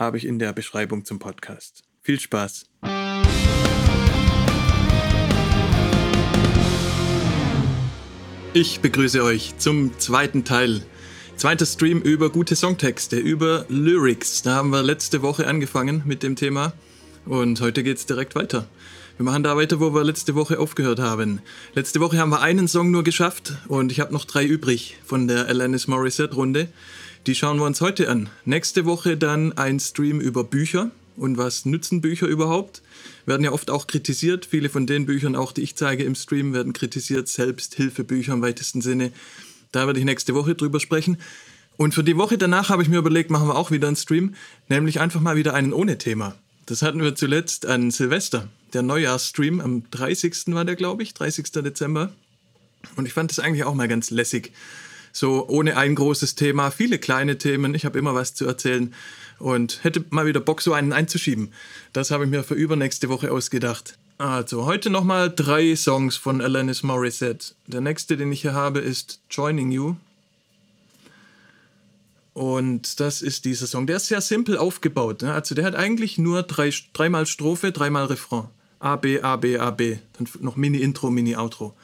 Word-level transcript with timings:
habe 0.00 0.16
ich 0.16 0.26
in 0.26 0.38
der 0.38 0.54
Beschreibung 0.54 1.04
zum 1.04 1.18
Podcast. 1.18 1.82
Viel 2.00 2.18
Spaß! 2.18 2.64
Ich 8.54 8.80
begrüße 8.80 9.22
euch 9.22 9.56
zum 9.58 9.96
zweiten 9.98 10.44
Teil. 10.44 10.82
Zweiter 11.36 11.66
Stream 11.66 12.00
über 12.00 12.30
gute 12.30 12.56
Songtexte, 12.56 13.16
über 13.18 13.66
Lyrics. 13.68 14.42
Da 14.42 14.54
haben 14.54 14.70
wir 14.70 14.82
letzte 14.82 15.22
Woche 15.22 15.46
angefangen 15.46 16.02
mit 16.06 16.22
dem 16.22 16.34
Thema 16.34 16.72
und 17.26 17.60
heute 17.60 17.82
geht 17.82 17.98
es 17.98 18.06
direkt 18.06 18.34
weiter. 18.34 18.66
Wir 19.18 19.24
machen 19.24 19.42
da 19.42 19.54
weiter, 19.54 19.80
wo 19.80 19.94
wir 19.94 20.02
letzte 20.02 20.34
Woche 20.34 20.58
aufgehört 20.58 20.98
haben. 20.98 21.42
Letzte 21.74 22.00
Woche 22.00 22.16
haben 22.16 22.30
wir 22.30 22.40
einen 22.40 22.68
Song 22.68 22.90
nur 22.90 23.04
geschafft 23.04 23.52
und 23.68 23.92
ich 23.92 24.00
habe 24.00 24.14
noch 24.14 24.24
drei 24.24 24.46
übrig 24.46 24.96
von 25.04 25.28
der 25.28 25.46
Alanis 25.46 25.88
Morissette 25.88 26.34
Runde. 26.34 26.68
Die 27.26 27.34
schauen 27.34 27.58
wir 27.58 27.66
uns 27.66 27.82
heute 27.82 28.08
an. 28.08 28.30
Nächste 28.46 28.86
Woche 28.86 29.18
dann 29.18 29.52
ein 29.52 29.78
Stream 29.78 30.20
über 30.20 30.42
Bücher 30.42 30.90
und 31.18 31.36
was 31.36 31.66
nützen 31.66 32.00
Bücher 32.00 32.26
überhaupt. 32.26 32.80
Werden 33.26 33.44
ja 33.44 33.52
oft 33.52 33.70
auch 33.70 33.86
kritisiert. 33.86 34.46
Viele 34.46 34.70
von 34.70 34.86
den 34.86 35.04
Büchern, 35.04 35.36
auch 35.36 35.52
die 35.52 35.60
ich 35.60 35.76
zeige 35.76 36.02
im 36.04 36.14
Stream, 36.14 36.54
werden 36.54 36.72
kritisiert. 36.72 37.28
Selbsthilfebücher 37.28 38.32
im 38.32 38.40
weitesten 38.40 38.80
Sinne. 38.80 39.12
Da 39.70 39.86
werde 39.86 39.98
ich 39.98 40.06
nächste 40.06 40.34
Woche 40.34 40.54
drüber 40.54 40.80
sprechen. 40.80 41.18
Und 41.76 41.94
für 41.94 42.02
die 42.02 42.16
Woche 42.16 42.38
danach 42.38 42.70
habe 42.70 42.82
ich 42.82 42.88
mir 42.88 42.98
überlegt, 42.98 43.30
machen 43.30 43.48
wir 43.48 43.56
auch 43.56 43.70
wieder 43.70 43.88
einen 43.88 43.96
Stream, 43.96 44.34
nämlich 44.70 44.98
einfach 44.98 45.20
mal 45.20 45.36
wieder 45.36 45.52
einen 45.52 45.74
ohne 45.74 45.98
Thema. 45.98 46.36
Das 46.64 46.80
hatten 46.80 47.02
wir 47.02 47.14
zuletzt 47.14 47.66
an 47.66 47.90
Silvester. 47.90 48.48
Der 48.72 48.80
Neujahrsstream 48.80 49.60
am 49.60 49.82
30. 49.90 50.54
war 50.54 50.64
der, 50.64 50.76
glaube 50.76 51.02
ich, 51.02 51.12
30. 51.12 51.52
Dezember. 51.52 52.12
Und 52.96 53.04
ich 53.04 53.12
fand 53.12 53.30
das 53.30 53.40
eigentlich 53.40 53.64
auch 53.64 53.74
mal 53.74 53.88
ganz 53.88 54.10
lässig 54.10 54.52
so 55.12 55.46
ohne 55.48 55.76
ein 55.76 55.94
großes 55.94 56.34
Thema, 56.34 56.70
viele 56.70 56.98
kleine 56.98 57.38
Themen. 57.38 57.74
Ich 57.74 57.84
habe 57.84 57.98
immer 57.98 58.14
was 58.14 58.34
zu 58.34 58.46
erzählen 58.46 58.94
und 59.38 59.82
hätte 59.82 60.04
mal 60.10 60.26
wieder 60.26 60.40
Bock, 60.40 60.62
so 60.62 60.72
einen 60.72 60.92
einzuschieben. 60.92 61.52
Das 61.92 62.10
habe 62.10 62.24
ich 62.24 62.30
mir 62.30 62.44
für 62.44 62.54
übernächste 62.54 63.08
Woche 63.08 63.32
ausgedacht. 63.32 63.98
Also, 64.18 64.66
heute 64.66 64.90
nochmal 64.90 65.32
drei 65.34 65.74
Songs 65.74 66.16
von 66.16 66.42
Alanis 66.42 66.82
Morissette. 66.82 67.54
Der 67.66 67.80
nächste, 67.80 68.18
den 68.18 68.30
ich 68.30 68.42
hier 68.42 68.52
habe, 68.52 68.80
ist 68.80 69.20
Joining 69.30 69.70
You. 69.70 69.96
Und 72.34 73.00
das 73.00 73.22
ist 73.22 73.46
dieser 73.46 73.66
Song. 73.66 73.86
Der 73.86 73.96
ist 73.96 74.08
sehr 74.08 74.20
simpel 74.20 74.58
aufgebaut. 74.58 75.22
Ne? 75.22 75.32
Also, 75.32 75.54
der 75.54 75.64
hat 75.64 75.74
eigentlich 75.74 76.18
nur 76.18 76.42
drei, 76.42 76.70
dreimal 76.92 77.24
Strophe, 77.24 77.72
dreimal 77.72 78.04
Refrain. 78.04 78.48
A, 78.78 78.96
B, 78.96 79.22
A, 79.22 79.36
B, 79.36 79.58
A, 79.58 79.70
B. 79.70 79.96
Dann 80.18 80.28
noch 80.40 80.56
Mini-Intro, 80.56 81.10
Mini-Outro. 81.10 81.74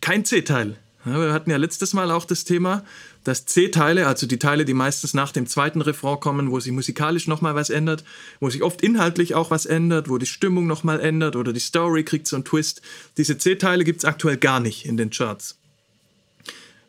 Kein 0.00 0.24
C-Teil. 0.24 0.76
Ja, 1.04 1.20
wir 1.20 1.32
hatten 1.32 1.50
ja 1.50 1.56
letztes 1.56 1.94
Mal 1.94 2.12
auch 2.12 2.24
das 2.24 2.44
Thema, 2.44 2.84
dass 3.24 3.44
C-Teile, 3.44 4.06
also 4.06 4.26
die 4.26 4.38
Teile, 4.38 4.64
die 4.64 4.74
meistens 4.74 5.14
nach 5.14 5.32
dem 5.32 5.48
zweiten 5.48 5.80
Refrain 5.80 6.20
kommen, 6.20 6.50
wo 6.52 6.60
sich 6.60 6.70
musikalisch 6.70 7.26
nochmal 7.26 7.56
was 7.56 7.70
ändert, 7.70 8.04
wo 8.38 8.50
sich 8.50 8.62
oft 8.62 8.82
inhaltlich 8.82 9.34
auch 9.34 9.50
was 9.50 9.66
ändert, 9.66 10.08
wo 10.08 10.18
die 10.18 10.26
Stimmung 10.26 10.68
nochmal 10.68 11.00
ändert 11.00 11.34
oder 11.34 11.52
die 11.52 11.60
Story 11.60 12.04
kriegt 12.04 12.28
so 12.28 12.36
einen 12.36 12.44
Twist. 12.44 12.82
Diese 13.16 13.36
C-Teile 13.36 13.82
gibt 13.82 13.98
es 13.98 14.04
aktuell 14.04 14.36
gar 14.36 14.60
nicht 14.60 14.86
in 14.86 14.96
den 14.96 15.10
Charts. 15.10 15.56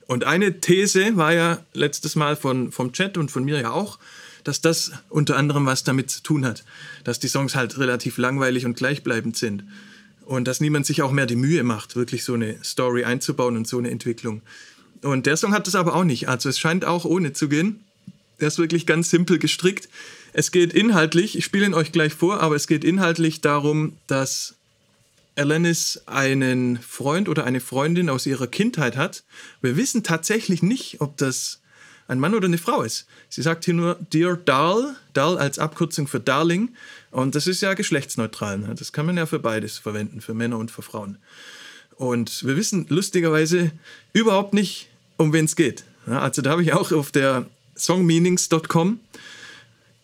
Und 0.06 0.26
eine 0.26 0.60
These 0.60 1.18
war 1.18 1.34
ja 1.34 1.60
letztes 1.74 2.16
Mal 2.16 2.36
von, 2.36 2.72
vom 2.72 2.92
Chat 2.94 3.18
und 3.18 3.32
von 3.32 3.44
mir 3.44 3.60
ja 3.62 3.72
auch, 3.72 3.98
dass 4.44 4.62
das 4.62 4.92
unter 5.10 5.38
anderem 5.38 5.66
was 5.66 5.86
damit 5.86 6.12
zu 6.12 6.22
tun 6.22 6.46
hat, 6.46 6.64
dass 7.04 7.20
die 7.20 7.30
Songs 7.30 7.56
halt 7.56 7.80
relativ 7.80 8.18
langweilig 8.20 8.66
und 8.66 8.78
gleichbleibend 8.78 9.38
sind 9.38 9.64
und 10.26 10.48
dass 10.48 10.62
niemand 10.62 10.86
sich 10.86 11.02
auch 11.02 11.12
mehr 11.12 11.26
die 11.26 11.36
Mühe 11.36 11.64
macht, 11.64 11.96
wirklich 11.96 12.24
so 12.24 12.34
eine 12.34 12.58
Story 12.64 13.04
einzubauen 13.04 13.58
und 13.58 13.68
so 13.68 13.78
eine 13.78 13.92
Entwicklung. 13.92 14.42
Und 15.02 15.26
der 15.26 15.38
Song 15.38 15.54
hat 15.54 15.68
das 15.68 15.76
aber 15.76 15.96
auch 15.96 16.04
nicht. 16.04 16.30
Also 16.30 16.50
es 16.50 16.60
scheint 16.60 16.86
auch 16.86 17.06
ohne 17.06 17.34
zu 17.34 17.50
gehen. 17.50 17.84
Der 18.40 18.48
ist 18.48 18.58
wirklich 18.58 18.86
ganz 18.86 19.10
simpel 19.10 19.38
gestrickt. 19.38 19.90
Es 20.34 20.52
geht 20.52 20.74
inhaltlich, 20.74 21.38
ich 21.38 21.46
spiele 21.46 21.66
ihn 21.66 21.74
euch 21.74 21.92
gleich 21.92 22.14
vor, 22.14 22.40
aber 22.42 22.56
es 22.56 22.68
geht 22.68 22.84
inhaltlich 22.84 23.42
darum, 23.42 23.98
dass 24.08 24.56
Alanis 25.36 26.02
einen 26.06 26.80
Freund 26.80 27.30
oder 27.30 27.44
eine 27.44 27.60
Freundin 27.60 28.10
aus 28.10 28.26
ihrer 28.26 28.48
Kindheit 28.48 28.98
hat. 28.98 29.24
Wir 29.62 29.78
wissen 29.78 30.04
tatsächlich 30.04 30.64
nicht, 30.64 31.02
ob 31.02 31.18
das 31.18 31.60
ein 32.14 32.20
Mann 32.20 32.34
oder 32.34 32.48
eine 32.48 32.58
Frau 32.58 32.82
ist. 32.82 33.06
Sie 33.30 33.42
sagt 33.42 33.66
hier 33.66 33.74
nur 33.74 33.98
Dear 34.14 34.38
Darl, 34.38 34.96
Darl 35.14 35.38
als 35.38 35.60
Abkürzung 35.60 36.08
für 36.08 36.20
Darling. 36.20 36.74
Und 37.12 37.36
das 37.36 37.48
ist 37.48 37.62
ja 37.62 37.74
geschlechtsneutral. 37.74 38.60
Ne? 38.60 38.76
Das 38.78 38.94
kann 38.94 39.06
man 39.06 39.18
ja 39.18 39.26
für 39.26 39.40
beides 39.40 39.78
verwenden, 39.78 40.22
für 40.22 40.34
Männer 40.34 40.58
und 40.58 40.72
für 40.72 40.82
Frauen. 40.82 41.18
Und 41.96 42.46
wir 42.46 42.56
wissen 42.56 42.86
lustigerweise 42.90 43.72
überhaupt 44.14 44.54
nicht, 44.54 44.90
um 45.18 45.34
wen 45.34 45.46
es 45.46 45.56
geht. 45.56 45.84
Also 46.06 46.42
da 46.42 46.52
habe 46.52 46.64
ich 46.64 46.74
auch 46.74 46.92
auf 46.92 47.12
der 47.12 47.46
songmeanings.com 47.76 49.00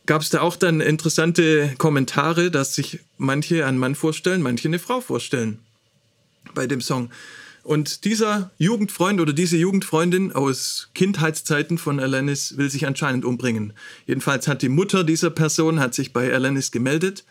gab 0.10 0.24
es 0.24 0.30
da 0.32 0.42
auch 0.42 0.56
dann 0.56 0.82
interessante 0.82 1.76
Kommentare, 1.78 2.50
dass 2.50 2.74
sich 2.74 3.00
manche 3.20 3.68
einen 3.68 3.78
Mann 3.78 3.94
vorstellen, 3.94 4.42
manche 4.42 4.68
eine 4.68 4.80
Frau 4.80 5.02
vorstellen 5.02 5.60
bei 6.56 6.66
dem 6.66 6.82
Song. 6.82 7.12
Und 7.64 8.06
dieser 8.06 8.52
Jugendfreund 8.58 9.20
oder 9.20 9.34
diese 9.34 9.58
Jugendfreundin 9.58 10.32
aus 10.32 10.90
Kindheitszeiten 10.96 11.78
von 11.78 12.00
Alanis 12.00 12.58
will 12.58 12.70
sich 12.70 12.88
anscheinend 12.88 13.26
umbringen. 13.26 13.74
Jedenfalls 14.08 14.48
hat 14.48 14.62
die 14.62 14.70
Mutter 14.70 15.04
dieser 15.04 15.30
Person 15.30 15.80
hat 15.80 15.94
sich 15.94 16.14
bei 16.14 16.34
Alanis 16.34 16.72
gemeldet 16.72 17.26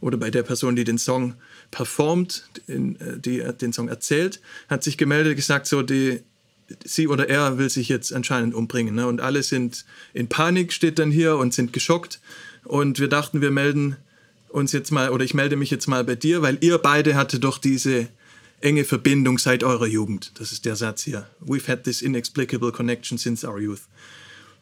oder 0.00 0.16
bei 0.16 0.30
der 0.30 0.42
Person, 0.42 0.76
die 0.76 0.84
den 0.84 0.98
Song 0.98 1.34
performt, 1.70 2.48
äh, 2.66 3.18
die 3.18 3.42
den 3.60 3.72
Song 3.72 3.88
erzählt, 3.88 4.40
hat 4.68 4.82
sich 4.82 4.98
gemeldet, 4.98 5.36
gesagt 5.36 5.66
so, 5.66 5.82
die, 5.82 6.22
sie 6.84 7.08
oder 7.08 7.28
er 7.28 7.58
will 7.58 7.70
sich 7.70 7.88
jetzt 7.88 8.12
anscheinend 8.12 8.54
umbringen. 8.54 8.94
Ne? 8.94 9.06
Und 9.06 9.20
alle 9.20 9.42
sind 9.42 9.84
in 10.12 10.28
Panik, 10.28 10.72
steht 10.72 10.98
dann 10.98 11.10
hier 11.10 11.36
und 11.36 11.54
sind 11.54 11.72
geschockt. 11.72 12.20
Und 12.64 12.98
wir 12.98 13.08
dachten, 13.08 13.40
wir 13.40 13.50
melden 13.50 13.96
uns 14.48 14.72
jetzt 14.72 14.90
mal 14.90 15.10
oder 15.10 15.24
ich 15.24 15.34
melde 15.34 15.56
mich 15.56 15.70
jetzt 15.70 15.86
mal 15.86 16.04
bei 16.04 16.14
dir, 16.14 16.42
weil 16.42 16.58
ihr 16.60 16.78
beide 16.78 17.14
hatte 17.14 17.38
doch 17.38 17.58
diese 17.58 18.08
enge 18.60 18.84
Verbindung 18.84 19.38
seit 19.38 19.62
eurer 19.62 19.86
Jugend. 19.86 20.32
Das 20.38 20.52
ist 20.52 20.64
der 20.64 20.76
Satz 20.76 21.02
hier. 21.02 21.28
We've 21.44 21.68
had 21.68 21.84
this 21.84 22.02
inexplicable 22.02 22.72
connection 22.72 23.18
since 23.18 23.46
our 23.46 23.58
youth. 23.58 23.82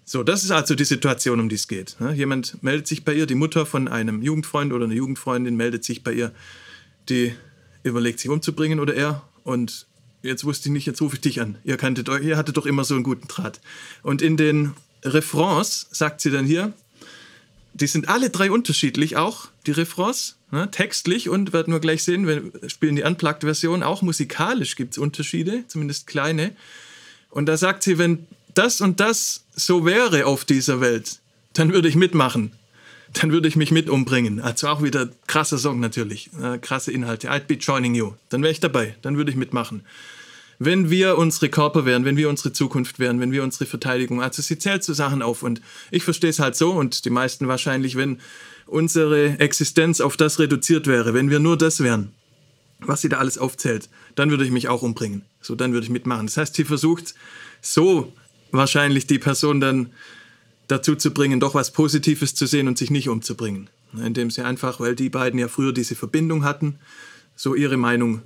So, 0.05 0.23
das 0.23 0.45
ist 0.45 0.53
also 0.53 0.75
die 0.75 0.84
Situation, 0.84 1.41
um 1.41 1.49
die 1.49 1.57
es 1.57 1.67
geht. 1.67 1.97
Ne? 1.99 2.12
Jemand 2.12 2.62
meldet 2.62 2.87
sich 2.87 3.05
bei 3.05 3.12
ihr, 3.12 3.27
die 3.27 3.34
Mutter 3.34 3.67
von 3.67 3.89
einem 3.89 4.23
Jugendfreund 4.23 4.73
oder 4.73 4.84
einer 4.84 4.95
Jugendfreundin 4.95 5.57
meldet 5.57 5.83
sich 5.83 6.05
bei 6.05 6.12
ihr, 6.12 6.33
die 7.09 7.34
überlegt 7.83 8.21
sich 8.21 8.31
umzubringen 8.31 8.79
oder 8.79 8.95
er. 8.95 9.23
Und 9.43 9.87
jetzt 10.23 10.45
wusste 10.45 10.69
ich 10.69 10.73
nicht, 10.73 10.87
jetzt 10.87 11.01
rufe 11.01 11.17
ich 11.17 11.23
dich 11.23 11.41
an. 11.41 11.59
Ihr, 11.65 11.77
kanntet, 11.77 12.09
ihr 12.23 12.37
hattet 12.37 12.57
doch 12.57 12.67
immer 12.67 12.84
so 12.84 12.95
einen 12.95 13.03
guten 13.03 13.27
Draht. 13.27 13.61
Und 14.03 14.23
in 14.23 14.37
den 14.37 14.75
Refrains 15.03 15.89
sagt 15.91 16.21
sie 16.21 16.31
dann 16.31 16.47
hier, 16.47 16.73
die 17.75 17.87
sind 17.89 18.09
alle 18.09 18.31
drei 18.31 18.51
unterschiedlich 18.51 19.17
auch, 19.17 19.49
die 19.67 19.73
Refrains, 19.73 20.36
ne, 20.51 20.71
textlich 20.71 21.29
und 21.29 21.53
werden 21.53 21.73
wir 21.73 21.81
gleich 21.81 22.05
sehen, 22.05 22.27
wir 22.27 22.43
spielen 22.69 22.97
die 22.97 23.03
Unplugged-Version, 23.03 23.83
auch 23.83 24.03
musikalisch 24.03 24.77
gibt 24.77 24.93
es 24.93 24.99
Unterschiede, 24.99 25.65
zumindest 25.69 26.07
kleine. 26.07 26.53
Und 27.31 27.47
da 27.47 27.57
sagt 27.57 27.83
sie, 27.83 27.99
wenn 27.99 28.27
das 28.55 28.81
und 28.81 29.01
das 29.01 29.45
so 29.55 29.84
wäre 29.84 30.27
auf 30.27 30.45
dieser 30.45 30.81
Welt, 30.81 31.19
dann 31.53 31.73
würde 31.73 31.89
ich 31.89 31.97
mitmachen. 31.97 32.53
Dann 33.12 33.33
würde 33.33 33.49
ich 33.49 33.57
mich 33.57 33.71
mit 33.71 33.89
umbringen. 33.89 34.41
Also 34.41 34.69
auch 34.69 34.83
wieder 34.83 35.09
krasser 35.27 35.59
Song 35.59 35.81
natürlich, 35.81 36.31
äh, 36.43 36.59
krasse 36.59 36.93
Inhalte. 36.93 37.31
I'd 37.31 37.47
be 37.47 37.54
joining 37.54 37.95
you. 37.95 38.13
Dann 38.28 38.43
wäre 38.43 38.53
ich 38.53 38.60
dabei, 38.60 38.95
dann 39.03 39.16
würde 39.16 39.31
ich 39.31 39.37
mitmachen 39.37 39.83
wenn 40.59 40.91
wir 40.91 41.19
unsere 41.19 41.48
Körper 41.48 41.84
wären, 41.84 42.04
wenn 42.04 42.16
wir 42.16 42.28
unsere 42.28 42.53
Zukunft 42.53 42.98
wären, 42.98 43.21
wenn 43.21 43.33
wir 43.33 43.43
unsere 43.43 43.66
Verteidigung, 43.66 44.22
also 44.22 44.43
sie 44.43 44.59
zählt 44.59 44.83
zu 44.83 44.95
Sachen 44.95 45.22
auf 45.22 45.43
und 45.43 45.60
ich 45.91 46.03
verstehe 46.03 46.31
es 46.31 46.39
halt 46.39 46.57
so 46.57 46.72
und 46.72 47.04
die 47.04 47.10
meisten 47.10 47.48
wahrscheinlich, 47.48 47.97
wenn 47.97 48.21
unsere 48.66 49.39
Existenz 49.39 50.01
auf 50.01 50.16
das 50.16 50.39
reduziert 50.39 50.86
wäre, 50.86 51.15
wenn 51.15 51.30
wir 51.30 51.39
nur 51.39 51.57
das 51.57 51.80
wären, 51.80 52.13
was 52.80 53.01
sie 53.01 53.09
da 53.09 53.18
alles 53.18 53.39
aufzählt, 53.39 53.89
dann 54.15 54.30
würde 54.30 54.45
ich 54.45 54.51
mich 54.51 54.68
auch 54.68 54.83
umbringen. 54.83 55.22
So, 55.41 55.54
dann 55.54 55.72
würde 55.72 55.84
ich 55.84 55.91
mitmachen. 55.91 56.27
Das 56.27 56.36
heißt, 56.36 56.54
sie 56.54 56.65
versucht 56.65 57.15
so 57.63 58.13
wahrscheinlich 58.51 59.07
die 59.07 59.18
Person 59.18 59.60
dann 59.60 59.91
dazu 60.68 60.97
zu 60.97 61.13
bringen, 61.13 61.41
doch 61.41 61.54
was 61.54 61.72
Positives 61.72 62.34
zu 62.34 62.47
sehen 62.47 62.68
und 62.68 62.77
sich 62.77 62.91
nicht 62.91 63.09
umzubringen. 63.09 63.71
Indem 63.92 64.30
sie 64.30 64.42
einfach, 64.42 64.80
weil 64.80 64.97
die 64.97 65.09
beiden 65.09 65.39
ja 65.39 65.48
früher 65.48 65.72
diese 65.72 65.95
Verbindung 65.95 66.45
hatten, 66.45 66.78
so 67.36 67.54
ihre 67.54 67.77
Meinung 67.77 68.22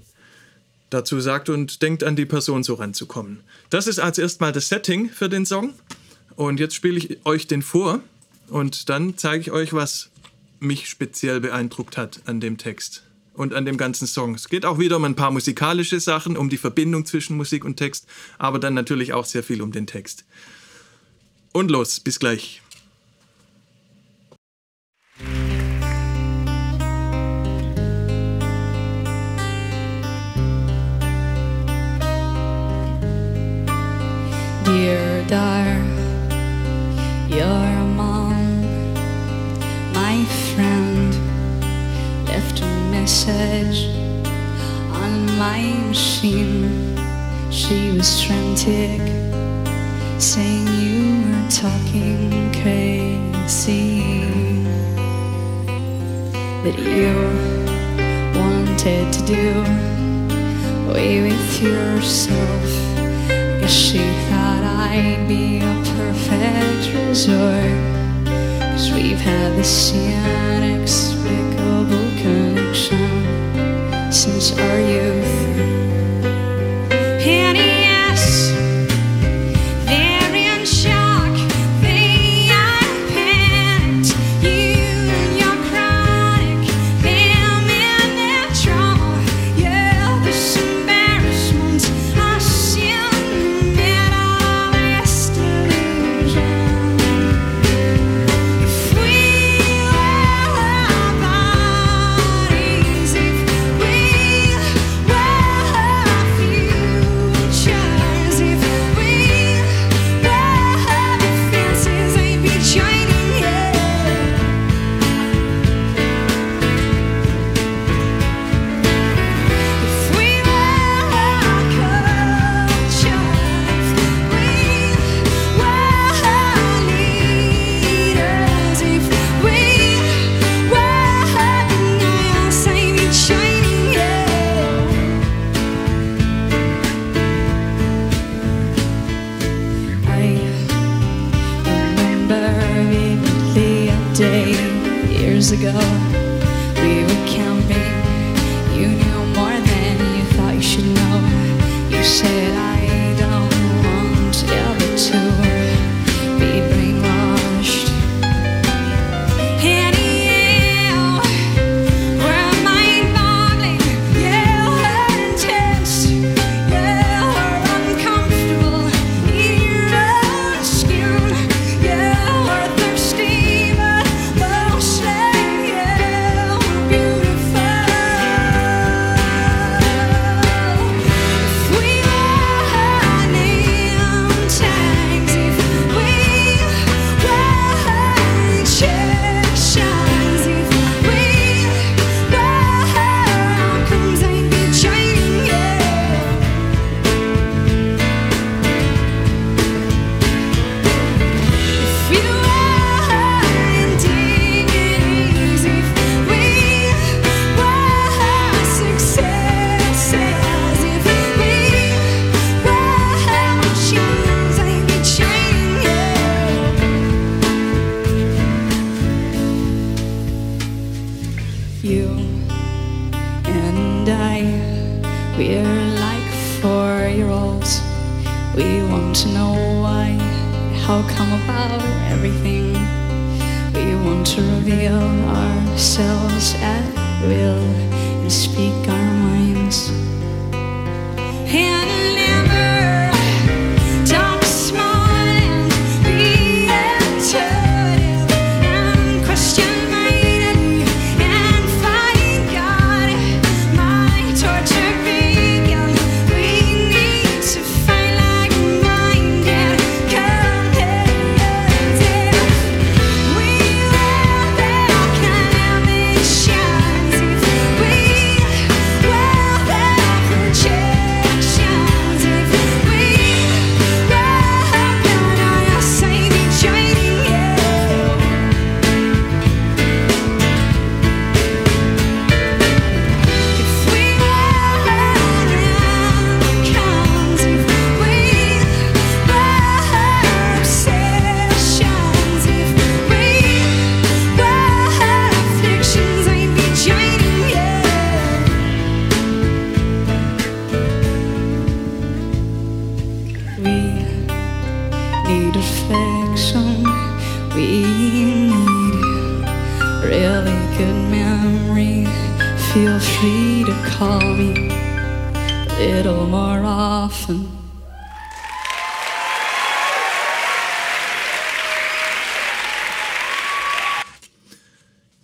dazu 0.88 1.20
sagt 1.20 1.48
und 1.48 1.82
denkt 1.82 2.02
an 2.02 2.16
die 2.16 2.26
Person 2.26 2.62
so 2.62 2.74
ranzukommen. 2.74 3.40
Das 3.68 3.86
ist 3.86 4.00
als 4.00 4.18
erstmal 4.18 4.52
das 4.52 4.68
Setting 4.68 5.10
für 5.10 5.28
den 5.28 5.46
Song 5.46 5.74
und 6.34 6.58
jetzt 6.58 6.74
spiele 6.74 6.98
ich 6.98 7.24
euch 7.24 7.46
den 7.46 7.62
vor 7.62 8.00
und 8.48 8.88
dann 8.88 9.16
zeige 9.16 9.40
ich 9.40 9.50
euch, 9.52 9.72
was 9.72 10.09
mich 10.60 10.88
speziell 10.88 11.40
beeindruckt 11.40 11.96
hat 11.96 12.20
an 12.26 12.40
dem 12.40 12.58
Text 12.58 13.02
und 13.34 13.54
an 13.54 13.64
dem 13.64 13.76
ganzen 13.76 14.06
Song. 14.06 14.34
Es 14.34 14.48
geht 14.48 14.64
auch 14.66 14.78
wieder 14.78 14.96
um 14.96 15.04
ein 15.04 15.16
paar 15.16 15.30
musikalische 15.30 15.98
Sachen, 15.98 16.36
um 16.36 16.48
die 16.48 16.58
Verbindung 16.58 17.06
zwischen 17.06 17.36
Musik 17.36 17.64
und 17.64 17.76
Text, 17.76 18.06
aber 18.38 18.58
dann 18.58 18.74
natürlich 18.74 19.12
auch 19.12 19.24
sehr 19.24 19.42
viel 19.42 19.62
um 19.62 19.72
den 19.72 19.86
Text. 19.86 20.24
Und 21.52 21.70
los, 21.70 22.00
bis 22.00 22.18
gleich. 22.18 22.62
Dear 34.64 35.24
Dar, 35.26 35.66
your 37.28 37.69
on 45.02 45.38
my 45.38 45.62
machine. 45.86 46.96
She 47.50 47.92
was 47.96 48.22
frantic, 48.24 49.00
saying 50.18 50.66
you 50.82 51.22
were 51.26 51.48
talking 51.50 52.52
crazy. 52.62 54.02
That 56.64 56.78
you 56.78 57.14
wanted 58.38 59.12
to 59.12 59.20
do 59.26 59.46
away 60.90 61.22
with 61.22 61.62
yourself. 61.62 62.68
Guess 63.60 63.72
she 63.72 63.98
thought 64.28 64.64
I'd 64.64 65.26
be 65.28 65.58
a 65.58 65.74
perfect 65.96 66.82
resort. 66.96 67.78
Cause 68.72 68.92
we've 68.92 69.20
had 69.20 69.56
the 69.56 69.64
same 69.64 70.82
experience. 70.82 71.39
are 74.58 74.80
you? 74.80 75.09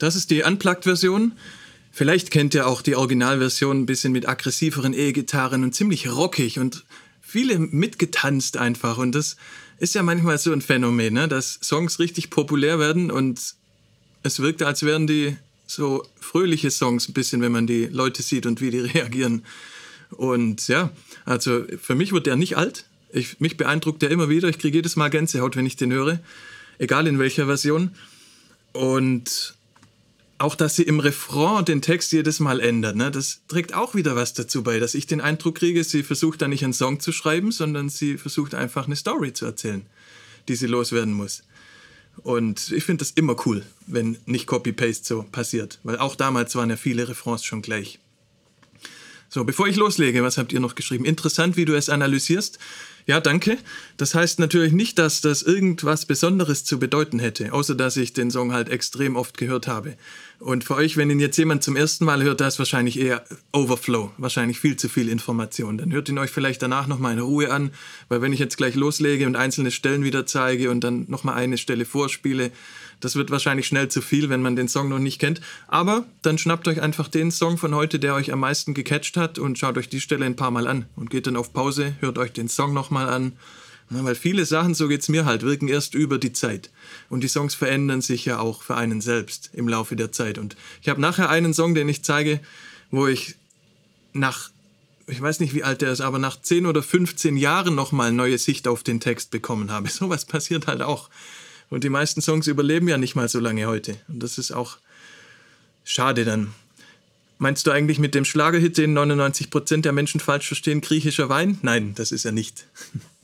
Das 0.07 0.15
ist 0.15 0.31
die 0.31 0.45
Unplugged-Version. 0.45 1.33
Vielleicht 1.91 2.31
kennt 2.31 2.55
ihr 2.55 2.69
auch 2.69 2.81
die 2.81 2.95
Originalversion 2.95 3.81
ein 3.81 3.87
bisschen 3.87 4.13
mit 4.13 4.29
aggressiveren 4.29 4.95
E-Gitarren 4.95 5.65
und 5.65 5.75
ziemlich 5.75 6.09
rockig 6.09 6.61
und 6.61 6.85
viele 7.21 7.59
mitgetanzt 7.59 8.57
einfach. 8.57 8.99
Und 8.99 9.17
das 9.17 9.37
ist 9.81 9.97
ja 9.97 10.05
manchmal 10.05 10.39
so 10.39 10.53
ein 10.53 10.63
Phänomen, 10.63 11.15
ne? 11.15 11.27
dass 11.27 11.59
Songs 11.61 11.99
richtig 11.99 12.31
populär 12.31 12.79
werden 12.79 13.11
und 13.11 13.57
es 14.23 14.39
wirkt, 14.39 14.63
als 14.63 14.85
wären 14.85 15.09
die 15.09 15.37
so 15.67 16.07
fröhliche 16.21 16.71
Songs 16.71 17.09
ein 17.09 17.13
bisschen, 17.13 17.43
wenn 17.43 17.51
man 17.51 17.67
die 17.67 17.87
Leute 17.87 18.23
sieht 18.23 18.47
und 18.47 18.61
wie 18.61 18.71
die 18.71 18.79
reagieren. 18.95 19.45
Und 20.11 20.69
ja, 20.69 20.93
also 21.25 21.65
für 21.83 21.97
mich 21.97 22.13
wird 22.13 22.27
der 22.27 22.37
nicht 22.37 22.57
alt. 22.57 22.85
Ich, 23.11 23.41
mich 23.41 23.57
beeindruckt 23.57 24.03
der 24.03 24.13
immer 24.13 24.29
wieder. 24.29 24.49
Ich 24.49 24.61
kriege 24.61 24.79
jedes 24.79 24.95
Mal 24.95 25.11
Gänsehaut, 25.11 25.57
wenn 25.57 25.67
ich 25.67 25.75
den 25.75 25.93
höre. 25.93 26.21
Egal 26.79 27.09
in 27.09 27.19
welcher 27.19 27.47
Version. 27.47 27.91
Und 28.73 29.56
auch, 30.39 30.55
dass 30.55 30.77
sie 30.77 30.83
im 30.83 31.01
Refrain 31.01 31.65
den 31.65 31.83
Text 31.83 32.13
jedes 32.13 32.41
Mal 32.41 32.61
ändert, 32.61 32.97
ne, 32.97 33.11
das 33.11 33.41
trägt 33.49 33.75
auch 33.75 33.95
wieder 33.95 34.17
was 34.17 34.35
dazu 34.35 34.63
bei, 34.63 34.79
dass 34.79 34.95
ich 34.95 35.07
den 35.07 35.21
Eindruck 35.21 35.57
kriege, 35.57 35.83
sie 35.83 36.03
versucht 36.03 36.43
da 36.43 36.49
nicht 36.49 36.65
einen 36.65 36.73
Song 36.73 37.01
zu 37.01 37.13
schreiben, 37.13 37.53
sondern 37.53 37.89
sie 37.89 38.19
versucht 38.19 38.55
einfach 38.55 38.87
eine 38.87 38.97
Story 38.97 39.33
zu 39.33 39.47
erzählen, 39.47 39.87
die 40.49 40.57
sie 40.57 40.67
loswerden 40.67 41.15
muss. 41.15 41.43
Und 42.23 42.73
ich 42.73 42.85
finde 42.85 43.05
das 43.05 43.13
immer 43.13 43.37
cool, 43.47 43.65
wenn 43.87 44.19
nicht 44.27 44.47
Copy-Paste 44.47 45.05
so 45.05 45.23
passiert, 45.31 45.79
weil 45.83 45.99
auch 45.99 46.17
damals 46.17 46.55
waren 46.55 46.71
ja 46.71 46.77
viele 46.77 47.09
Refrains 47.09 47.45
schon 47.45 47.63
gleich. 47.63 47.99
So, 49.29 49.45
bevor 49.45 49.67
ich 49.67 49.77
loslege, 49.77 50.23
was 50.23 50.39
habt 50.39 50.53
ihr 50.53 50.61
noch 50.61 50.77
geschrieben? 50.77 51.05
Interessant, 51.05 51.57
wie 51.57 51.65
du 51.65 51.77
es 51.77 51.89
analysierst. 51.89 52.59
Ja, 53.07 53.21
danke. 53.21 53.59
Das 53.97 54.15
heißt 54.15 54.39
natürlich 54.39 54.73
nicht, 54.73 54.99
dass 54.99 55.21
das 55.21 55.43
irgendwas 55.43 56.07
Besonderes 56.07 56.65
zu 56.65 56.79
bedeuten 56.79 57.19
hätte, 57.19 57.53
außer 57.53 57.75
dass 57.75 57.97
ich 57.97 58.13
den 58.13 58.31
Song 58.31 58.53
halt 58.53 58.69
extrem 58.69 59.17
oft 59.17 59.37
gehört 59.37 59.69
habe. 59.69 59.97
Und 60.39 60.65
für 60.65 60.75
euch, 60.75 60.97
wenn 60.97 61.09
ihn 61.09 61.19
jetzt 61.19 61.39
jemand 61.39 61.63
zum 61.63 61.77
ersten 61.77 62.05
Mal 62.05 62.23
hört, 62.23 62.41
da 62.41 62.47
ist 62.47 62.59
wahrscheinlich 62.59 62.99
eher 62.99 63.25
Overflow, 63.53 64.13
wahrscheinlich 64.19 64.59
viel 64.59 64.77
zu 64.77 64.89
viel 64.89 65.09
Information. 65.09 65.79
Dann 65.79 65.93
hört 65.93 66.09
ihn 66.11 66.19
euch 66.19 66.31
vielleicht 66.31 66.61
danach 66.61 66.87
nochmal 66.87 67.15
in 67.15 67.21
Ruhe 67.21 67.51
an, 67.51 67.71
weil 68.09 68.21
wenn 68.21 68.33
ich 68.33 68.39
jetzt 68.39 68.57
gleich 68.59 68.75
loslege 68.75 69.27
und 69.27 69.35
einzelne 69.35 69.71
Stellen 69.71 70.05
wieder 70.05 70.27
zeige 70.27 70.71
und 70.71 70.85
dann 70.85 71.07
nochmal 71.09 71.37
eine 71.37 71.57
Stelle 71.57 71.87
vorspiele, 71.87 72.51
das 73.01 73.17
wird 73.17 73.31
wahrscheinlich 73.31 73.67
schnell 73.67 73.89
zu 73.89 74.03
viel, 74.03 74.29
wenn 74.29 74.43
man 74.43 74.57
den 74.57 74.69
Song 74.69 74.89
noch 74.89 74.99
nicht 74.99 75.19
kennt. 75.19 75.41
Aber 75.69 76.07
dann 76.23 76.39
schnappt 76.39 76.69
euch 76.69 76.83
einfach 76.83 77.09
den 77.09 77.31
Song 77.31 77.57
von 77.57 77.75
heute, 77.75 77.99
der 77.99 78.15
euch 78.15 78.33
am 78.33 78.41
meisten 78.41 78.75
gecatcht 78.75 79.17
hat 79.17 79.39
und 79.39 79.59
schaut 79.59 79.79
euch 79.79 79.89
die 79.89 80.01
Stelle 80.01 80.27
ein 80.27 80.37
paar 80.37 80.51
Mal 80.51 80.67
an 80.67 80.87
und 80.97 81.11
geht 81.11 81.27
dann 81.27 81.37
auf 81.37 81.53
Pause, 81.53 81.95
hört 82.01 82.19
euch 82.19 82.33
den 82.33 82.49
Song 82.49 82.75
nochmal 82.75 83.09
an. 83.09 83.33
Weil 83.89 84.17
viele 84.17 84.45
Sachen, 84.45 84.75
so 84.75 84.89
geht's 84.89 85.09
mir 85.09 85.25
halt, 85.25 85.43
wirken 85.43 85.69
erst 85.69 85.95
über 85.95 86.19
die 86.19 86.33
Zeit. 86.33 86.71
Und 87.09 87.23
die 87.23 87.29
Songs 87.29 87.55
verändern 87.55 88.01
sich 88.01 88.25
ja 88.25 88.41
auch 88.41 88.63
für 88.63 88.77
einen 88.77 89.01
selbst 89.01 89.51
im 89.53 89.69
Laufe 89.69 89.95
der 89.95 90.11
Zeit. 90.11 90.39
Und 90.39 90.57
ich 90.83 90.89
habe 90.89 91.01
nachher 91.01 91.31
einen 91.31 91.55
Song, 91.55 91.75
den 91.75 91.89
ich 91.89 92.03
zeige, 92.03 92.41
wo 92.91 93.07
ich 93.07 93.37
nach, 94.13 94.51
ich 95.07 95.21
weiß 95.21 95.39
nicht 95.39 95.55
wie 95.55 95.63
alt 95.63 95.83
der 95.83 95.93
ist, 95.93 96.01
aber 96.01 96.19
nach 96.19 96.41
10 96.41 96.67
oder 96.67 96.83
15 96.83 97.37
Jahren 97.37 97.77
nochmal 97.77 98.11
neue 98.11 98.39
Sicht 98.39 98.67
auf 98.67 98.83
den 98.83 98.99
Text 98.99 99.31
bekommen 99.31 99.71
habe. 99.71 99.89
Sowas 99.91 100.25
passiert 100.25 100.67
halt 100.67 100.83
auch. 100.83 101.09
Und 101.71 101.85
die 101.85 101.89
meisten 101.89 102.21
Songs 102.21 102.49
überleben 102.49 102.89
ja 102.89 102.99
nicht 102.99 103.15
mal 103.15 103.29
so 103.29 103.39
lange 103.39 103.67
heute. 103.67 103.97
Und 104.09 104.23
das 104.23 104.39
ist 104.39 104.53
auch 104.53 104.79
schade 105.85 106.25
dann. 106.25 106.53
Meinst 107.39 107.67
du 107.67 107.71
eigentlich 107.71 107.99
mit 107.99 108.15
dem 108.15 108.25
Schlagerhit, 108.25 108.79
den 108.79 108.97
99% 108.97 109.83
der 109.83 109.93
Menschen 109.93 110.21
falsch 110.21 110.47
verstehen, 110.47 110.81
griechischer 110.81 111.29
Wein? 111.29 111.59
Nein, 111.63 111.95
das 111.95 112.11
ist 112.11 112.25
er 112.25 112.33
nicht. 112.33 112.67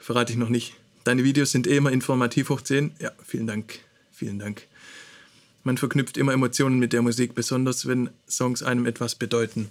Verrate 0.00 0.32
ich 0.32 0.38
noch 0.38 0.48
nicht. 0.48 0.74
Deine 1.04 1.22
Videos 1.22 1.52
sind 1.52 1.66
eh 1.66 1.76
immer 1.76 1.92
informativ 1.92 2.48
hoch 2.48 2.62
10. 2.62 2.92
Ja, 2.98 3.12
vielen 3.24 3.46
Dank. 3.46 3.78
Vielen 4.10 4.38
Dank. 4.38 4.66
Man 5.62 5.76
verknüpft 5.76 6.16
immer 6.16 6.32
Emotionen 6.32 6.78
mit 6.78 6.92
der 6.92 7.02
Musik, 7.02 7.34
besonders 7.34 7.86
wenn 7.86 8.10
Songs 8.28 8.62
einem 8.62 8.86
etwas 8.86 9.14
bedeuten. 9.14 9.68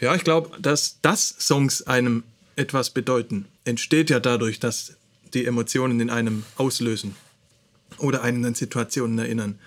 Ja, 0.00 0.14
ich 0.14 0.24
glaube, 0.24 0.58
dass 0.60 0.98
das 1.02 1.28
Songs 1.38 1.82
einem 1.82 2.24
etwas 2.56 2.90
bedeuten, 2.90 3.46
entsteht 3.64 4.08
ja 4.08 4.18
dadurch, 4.18 4.60
dass 4.60 4.96
die 5.34 5.44
Emotionen 5.44 6.00
in 6.00 6.08
einem 6.08 6.44
auslösen 6.56 7.14
oder 7.98 8.22
einen 8.22 8.44
an 8.46 8.54
Situationen 8.54 9.18
erinnern. 9.18 9.58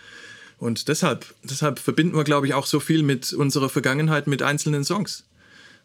Und 0.57 0.87
deshalb, 0.87 1.33
deshalb 1.43 1.79
verbinden 1.79 2.17
wir, 2.17 2.23
glaube 2.23 2.47
ich, 2.47 2.53
auch 2.53 2.65
so 2.65 2.79
viel 2.79 3.03
mit 3.03 3.31
unserer 3.31 3.69
Vergangenheit 3.69 4.27
mit 4.27 4.41
einzelnen 4.41 4.83
Songs. 4.83 5.23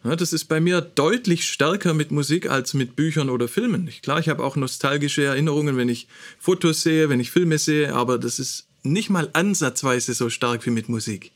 Ja, 0.05 0.17
das 0.17 0.35
ist 0.35 0.45
bei 0.45 0.61
mir 0.61 0.83
deutlich 0.83 1.49
stärker 1.49 1.95
mit 1.95 2.11
Musik 2.11 2.51
als 2.51 2.75
mit 2.75 2.95
Büchern 2.95 3.31
oder 3.31 3.49
Filmen. 3.49 3.91
Klar, 4.03 4.21
ich 4.21 4.29
habe 4.29 4.45
auch 4.45 4.55
nostalgische 4.55 5.25
Erinnerungen, 5.25 5.79
wenn 5.79 5.89
ich 5.89 6.09
Fotos 6.39 6.83
sehe, 6.83 7.09
wenn 7.09 7.21
ich 7.21 7.31
Filme 7.31 7.57
sehe, 7.57 7.95
aber 7.95 8.19
das 8.19 8.39
ist 8.39 8.67
nicht 8.83 9.09
mal 9.09 9.31
ansatzweise 9.33 10.13
so 10.13 10.29
stark 10.29 10.67
wie 10.67 10.71
mit 10.71 10.91
Musik. 10.91 11.33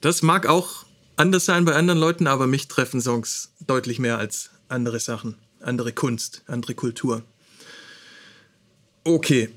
Das 0.00 0.22
mag 0.22 0.46
auch 0.46 0.84
anders 1.14 1.44
sein 1.44 1.64
bei 1.64 1.76
anderen 1.76 2.00
Leuten, 2.00 2.26
aber 2.26 2.48
mich 2.48 2.66
treffen 2.66 3.00
Songs 3.00 3.52
deutlich 3.64 4.00
mehr 4.00 4.18
als 4.18 4.50
andere 4.68 4.98
Sachen, 4.98 5.36
andere 5.60 5.92
Kunst, 5.92 6.42
andere 6.48 6.74
Kultur. 6.74 7.22
Okay, 9.04 9.50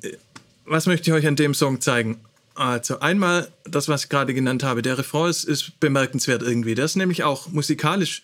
was 0.66 0.86
möchte 0.86 1.10
ich 1.10 1.16
euch 1.16 1.26
an 1.26 1.36
dem 1.36 1.56
Song 1.56 1.82
zeigen? 1.82 2.20
Also 2.58 3.02
einmal 3.02 3.52
das, 3.66 3.88
was 3.88 4.06
ich 4.06 4.10
gerade 4.10 4.34
genannt 4.34 4.64
habe. 4.64 4.82
Der 4.82 4.98
Refrain 4.98 5.30
ist, 5.30 5.44
ist 5.44 5.80
bemerkenswert 5.80 6.42
irgendwie. 6.42 6.74
Der 6.74 6.86
ist 6.86 6.96
nämlich 6.96 7.24
auch 7.24 7.50
musikalisch. 7.50 8.24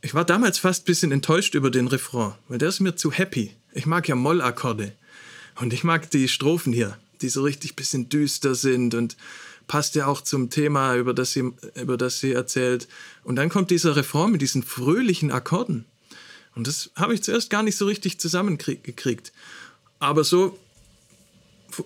Ich 0.00 0.12
war 0.12 0.24
damals 0.24 0.58
fast 0.58 0.82
ein 0.82 0.86
bisschen 0.86 1.12
enttäuscht 1.12 1.54
über 1.54 1.70
den 1.70 1.86
Refrain, 1.86 2.32
weil 2.48 2.58
der 2.58 2.68
ist 2.68 2.80
mir 2.80 2.96
zu 2.96 3.12
happy. 3.12 3.54
Ich 3.72 3.86
mag 3.86 4.08
ja 4.08 4.16
Mollakkorde. 4.16 4.92
Und 5.54 5.72
ich 5.72 5.84
mag 5.84 6.10
die 6.10 6.26
Strophen 6.26 6.72
hier, 6.72 6.98
die 7.20 7.28
so 7.28 7.44
richtig 7.44 7.72
ein 7.72 7.76
bisschen 7.76 8.08
düster 8.08 8.56
sind 8.56 8.94
und 8.94 9.16
passt 9.68 9.94
ja 9.94 10.06
auch 10.06 10.20
zum 10.20 10.50
Thema, 10.50 10.96
über 10.96 11.14
das 11.14 11.32
sie, 11.32 11.52
über 11.76 11.96
das 11.96 12.18
sie 12.18 12.32
erzählt. 12.32 12.88
Und 13.22 13.36
dann 13.36 13.50
kommt 13.50 13.70
dieser 13.70 13.94
Refrain 13.94 14.32
mit 14.32 14.42
diesen 14.42 14.64
fröhlichen 14.64 15.30
Akkorden. 15.30 15.84
Und 16.56 16.66
das 16.66 16.90
habe 16.96 17.14
ich 17.14 17.22
zuerst 17.22 17.50
gar 17.50 17.62
nicht 17.62 17.76
so 17.76 17.86
richtig 17.86 18.18
zusammengekriegt. 18.18 19.32
Aber 20.00 20.24
so 20.24 20.58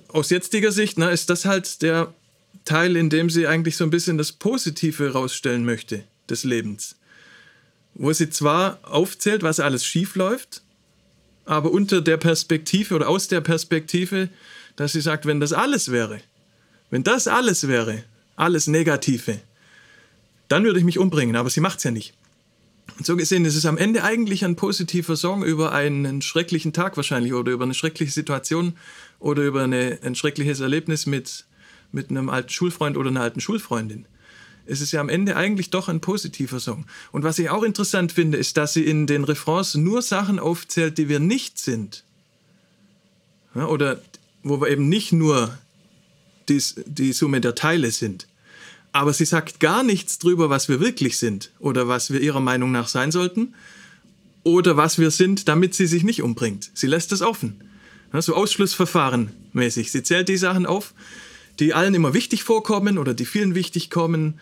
aus 0.09 0.31
jetziger 0.31 0.73
Sicht 0.73 0.99
ne, 0.99 1.11
ist 1.11 1.31
das 1.31 1.45
halt 1.45 1.83
der 1.83 2.13
Teil, 2.65 2.97
in 2.97 3.11
dem 3.11 3.31
sie 3.31 3.47
eigentlich 3.47 3.77
so 3.77 3.85
ein 3.85 3.91
bisschen 3.91 4.19
das 4.19 4.33
Positive 4.33 5.13
rausstellen 5.13 5.65
möchte 5.65 6.05
des 6.29 6.45
Lebens. 6.45 6.97
Wo 7.95 8.13
sie 8.13 8.31
zwar 8.31 8.79
aufzählt, 8.83 9.43
was 9.43 9.61
alles 9.61 9.85
schief 9.85 10.15
läuft, 10.15 10.63
aber 11.45 11.71
unter 11.73 12.01
der 12.01 12.17
Perspektive 12.17 12.95
oder 12.95 13.09
aus 13.09 13.29
der 13.29 13.41
Perspektive, 13.41 14.29
dass 14.77 14.93
sie 14.93 15.01
sagt, 15.01 15.27
wenn 15.27 15.41
das 15.41 15.53
alles 15.53 15.91
wäre, 15.91 16.21
wenn 16.91 17.03
das 17.03 17.27
alles 17.27 17.69
wäre, 17.69 18.05
alles 18.37 18.67
Negative, 18.67 19.41
dann 20.49 20.65
würde 20.65 20.79
ich 20.79 20.85
mich 20.85 20.99
umbringen, 20.99 21.37
aber 21.37 21.51
sie 21.51 21.61
macht 21.61 21.79
es 21.79 21.85
ja 21.85 21.91
nicht. 21.91 22.15
So 23.03 23.17
gesehen 23.17 23.45
ist 23.45 23.57
es 23.57 23.67
am 23.67 23.79
Ende 23.79 24.05
eigentlich 24.05 24.45
ein 24.45 24.57
positiver 24.57 25.17
Song 25.17 25.43
über 25.43 25.73
einen 25.73 26.23
schrecklichen 26.23 26.73
Tag 26.73 26.97
wahrscheinlich 26.97 27.33
oder 27.33 27.53
über 27.53 27.65
eine 27.65 27.75
schreckliche 27.75 28.13
Situation 28.13 28.75
oder 29.19 29.43
über 29.43 29.63
eine, 29.63 29.99
ein 30.03 30.15
schreckliches 30.15 30.61
Erlebnis 30.61 31.07
mit, 31.07 31.47
mit 31.91 32.11
einem 32.11 32.29
alten 32.29 32.51
Schulfreund 32.51 32.97
oder 32.97 33.09
einer 33.09 33.23
alten 33.23 33.41
Schulfreundin. 33.41 34.07
Es 34.67 34.81
ist 34.81 34.93
ja 34.93 35.01
am 35.01 35.09
Ende 35.09 35.37
eigentlich 35.37 35.71
doch 35.71 35.89
ein 35.89 36.01
positiver 36.01 36.61
Song. 36.61 36.87
Und 37.11 37.25
was 37.25 37.39
ich 37.39 37.51
auch 37.51 37.63
interessant 37.63 38.13
finde, 38.13 38.39
ist, 38.39 38.57
dass 38.57 38.75
sie 38.75 38.85
in 38.85 39.07
den 39.07 39.25
Refrains 39.25 39.75
nur 39.75 40.03
Sachen 40.03 40.39
aufzählt, 40.39 40.99
die 40.99 41.09
wir 41.09 41.19
nicht 41.19 41.59
sind. 41.59 42.05
Ja, 43.55 43.67
oder 43.67 44.01
wo 44.43 44.61
wir 44.61 44.69
eben 44.69 44.89
nicht 44.89 45.13
nur 45.13 45.59
dies, 46.49 46.77
die 46.87 47.13
Summe 47.13 47.41
der 47.41 47.55
Teile 47.55 47.91
sind. 47.91 48.29
Aber 48.93 49.13
sie 49.13 49.25
sagt 49.25 49.59
gar 49.59 49.83
nichts 49.83 50.19
drüber, 50.19 50.51
was 50.51 50.69
wir 50.69 50.81
wirklich 50.81 51.19
sind 51.19 51.51
oder 51.59 51.89
was 51.89 52.13
wir 52.13 52.21
ihrer 52.21 52.41
Meinung 52.41 52.73
nach 52.73 52.89
sein 52.89 53.11
sollten 53.11 53.55
oder 54.45 54.77
was 54.77 54.99
wir 54.99 55.11
sind, 55.11 55.49
damit 55.49 55.75
sie 55.75 55.87
sich 55.87 56.05
nicht 56.05 56.23
umbringt. 56.23 56.71
Sie 56.75 56.87
lässt 56.87 57.13
es 57.13 57.23
offen. 57.23 57.65
So 58.13 58.35
Ausschlussverfahren 58.35 59.31
mäßig. 59.53 59.91
Sie 59.91 60.03
zählt 60.03 60.29
die 60.29 60.37
Sachen 60.37 60.67
auf, 60.67 60.93
die 61.59 61.73
allen 61.73 61.95
immer 61.95 62.13
wichtig 62.13 62.45
vorkommen 62.45 62.99
oder 62.99 63.15
die 63.15 63.25
vielen 63.25 63.55
wichtig 63.55 63.89
kommen 63.89 64.39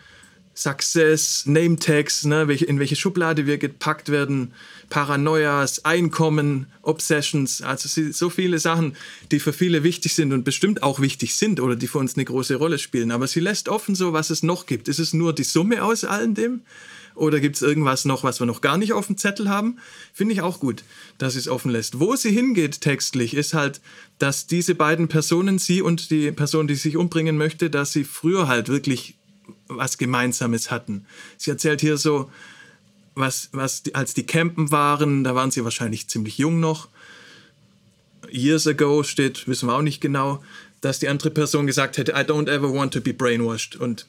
Success, 0.55 1.45
Name 1.45 1.77
Tags, 1.77 2.25
ne, 2.25 2.41
in 2.41 2.79
welche 2.79 2.95
Schublade 2.95 3.45
wir 3.45 3.57
gepackt 3.57 4.09
werden, 4.09 4.53
Paranoias, 4.91 5.85
Einkommen, 5.85 6.67
Obsessions, 6.81 7.61
also 7.61 8.11
so 8.11 8.29
viele 8.29 8.59
Sachen, 8.59 8.97
die 9.31 9.39
für 9.39 9.53
viele 9.53 9.83
wichtig 9.83 10.13
sind 10.13 10.33
und 10.33 10.43
bestimmt 10.43 10.83
auch 10.83 10.99
wichtig 10.99 11.33
sind 11.33 11.61
oder 11.61 11.77
die 11.77 11.87
für 11.87 11.97
uns 11.97 12.15
eine 12.15 12.25
große 12.25 12.55
Rolle 12.55 12.77
spielen. 12.77 13.11
Aber 13.11 13.25
sie 13.25 13.39
lässt 13.39 13.69
offen 13.69 13.95
so, 13.95 14.11
was 14.11 14.29
es 14.29 14.43
noch 14.43 14.65
gibt. 14.65 14.89
Ist 14.89 14.99
es 14.99 15.13
nur 15.13 15.33
die 15.33 15.45
Summe 15.45 15.81
aus 15.83 16.03
allem 16.03 16.35
dem? 16.35 16.61
Oder 17.15 17.39
gibt 17.39 17.55
es 17.55 17.61
irgendwas 17.61 18.03
noch, 18.03 18.23
was 18.23 18.39
wir 18.41 18.45
noch 18.45 18.59
gar 18.59 18.77
nicht 18.77 18.91
auf 18.91 19.07
dem 19.07 19.17
Zettel 19.17 19.49
haben? 19.49 19.77
Finde 20.13 20.33
ich 20.33 20.41
auch 20.41 20.59
gut, 20.59 20.83
dass 21.17 21.33
sie 21.33 21.39
es 21.39 21.47
offen 21.47 21.71
lässt. 21.71 21.99
Wo 22.01 22.15
sie 22.17 22.31
hingeht 22.31 22.81
textlich, 22.81 23.33
ist 23.33 23.53
halt, 23.53 23.79
dass 24.19 24.45
diese 24.45 24.75
beiden 24.75 25.07
Personen, 25.07 25.57
sie 25.57 25.81
und 25.81 26.11
die 26.11 26.31
Person, 26.33 26.67
die 26.67 26.75
sich 26.75 26.97
umbringen 26.97 27.37
möchte, 27.37 27.69
dass 27.69 27.93
sie 27.93 28.03
früher 28.03 28.49
halt 28.49 28.67
wirklich 28.67 29.15
was 29.67 29.97
Gemeinsames 29.97 30.69
hatten. 30.69 31.05
Sie 31.37 31.49
erzählt 31.49 31.79
hier 31.79 31.97
so, 31.97 32.29
was, 33.15 33.49
was 33.51 33.83
als 33.93 34.13
die 34.13 34.25
campen 34.25 34.71
waren, 34.71 35.23
da 35.23 35.35
waren 35.35 35.51
sie 35.51 35.63
wahrscheinlich 35.63 36.07
ziemlich 36.07 36.37
jung 36.37 36.59
noch. 36.59 36.87
Years 38.31 38.67
ago 38.67 39.03
steht, 39.03 39.47
wissen 39.47 39.67
wir 39.67 39.75
auch 39.75 39.81
nicht 39.81 40.01
genau, 40.01 40.41
dass 40.79 40.99
die 40.99 41.07
andere 41.07 41.31
Person 41.31 41.67
gesagt 41.67 41.97
hätte, 41.97 42.13
I 42.13 42.23
don't 42.23 42.49
ever 42.49 42.73
want 42.73 42.93
to 42.93 43.01
be 43.01 43.13
brainwashed. 43.13 43.75
Und 43.75 44.07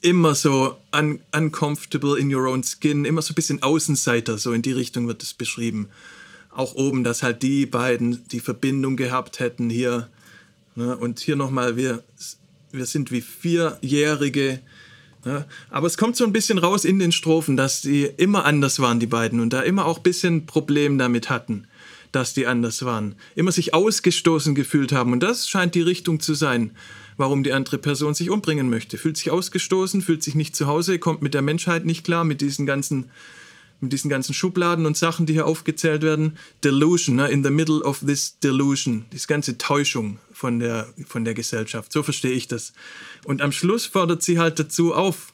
immer 0.00 0.34
so 0.34 0.76
un 0.92 1.20
uncomfortable 1.34 2.18
in 2.18 2.32
your 2.32 2.46
own 2.46 2.62
skin, 2.62 3.04
immer 3.04 3.22
so 3.22 3.32
ein 3.32 3.34
bisschen 3.34 3.62
Außenseiter, 3.62 4.38
so 4.38 4.52
in 4.52 4.62
die 4.62 4.72
Richtung 4.72 5.08
wird 5.08 5.22
es 5.22 5.34
beschrieben. 5.34 5.88
Auch 6.50 6.74
oben, 6.74 7.04
dass 7.04 7.22
halt 7.22 7.42
die 7.42 7.66
beiden 7.66 8.26
die 8.28 8.40
Verbindung 8.40 8.96
gehabt 8.96 9.40
hätten 9.40 9.68
hier. 9.68 10.08
Ne? 10.74 10.96
Und 10.96 11.20
hier 11.20 11.36
nochmal, 11.36 11.76
wir, 11.76 12.02
wir 12.72 12.86
sind 12.86 13.10
wie 13.10 13.20
Vierjährige. 13.20 14.60
Ne? 15.26 15.44
Aber 15.70 15.86
es 15.86 15.98
kommt 15.98 16.16
so 16.16 16.24
ein 16.24 16.32
bisschen 16.32 16.56
raus 16.56 16.84
in 16.84 16.98
den 16.98 17.12
Strophen, 17.12 17.56
dass 17.56 17.82
die 17.82 18.04
immer 18.04 18.44
anders 18.44 18.78
waren, 18.78 19.00
die 19.00 19.06
beiden, 19.06 19.40
und 19.40 19.52
da 19.52 19.60
immer 19.60 19.84
auch 19.84 19.98
ein 19.98 20.02
bisschen 20.02 20.46
Problem 20.46 20.96
damit 20.96 21.28
hatten, 21.28 21.66
dass 22.12 22.32
die 22.32 22.46
anders 22.46 22.84
waren. 22.84 23.16
Immer 23.34 23.52
sich 23.52 23.74
ausgestoßen 23.74 24.54
gefühlt 24.54 24.92
haben. 24.92 25.12
Und 25.12 25.22
das 25.22 25.48
scheint 25.48 25.74
die 25.74 25.82
Richtung 25.82 26.20
zu 26.20 26.34
sein 26.34 26.70
warum 27.16 27.42
die 27.42 27.52
andere 27.52 27.78
Person 27.78 28.14
sich 28.14 28.30
umbringen 28.30 28.68
möchte. 28.68 28.98
Fühlt 28.98 29.16
sich 29.16 29.30
ausgestoßen, 29.30 30.02
fühlt 30.02 30.22
sich 30.22 30.34
nicht 30.34 30.54
zu 30.54 30.66
Hause, 30.66 30.98
kommt 30.98 31.22
mit 31.22 31.34
der 31.34 31.42
Menschheit 31.42 31.84
nicht 31.84 32.04
klar, 32.04 32.24
mit 32.24 32.40
diesen 32.40 32.66
ganzen, 32.66 33.10
mit 33.80 33.92
diesen 33.92 34.08
ganzen 34.08 34.34
Schubladen 34.34 34.86
und 34.86 34.96
Sachen, 34.96 35.26
die 35.26 35.34
hier 35.34 35.46
aufgezählt 35.46 36.02
werden. 36.02 36.38
Delusion, 36.64 37.16
ne? 37.16 37.28
in 37.28 37.44
the 37.44 37.50
middle 37.50 37.82
of 37.82 38.00
this 38.00 38.38
delusion, 38.38 39.04
diese 39.12 39.26
ganze 39.26 39.58
Täuschung 39.58 40.18
von 40.32 40.58
der, 40.58 40.86
von 41.06 41.24
der 41.24 41.34
Gesellschaft. 41.34 41.92
So 41.92 42.02
verstehe 42.02 42.32
ich 42.32 42.48
das. 42.48 42.72
Und 43.24 43.42
am 43.42 43.52
Schluss 43.52 43.86
fordert 43.86 44.22
sie 44.22 44.38
halt 44.38 44.58
dazu 44.58 44.94
auf. 44.94 45.32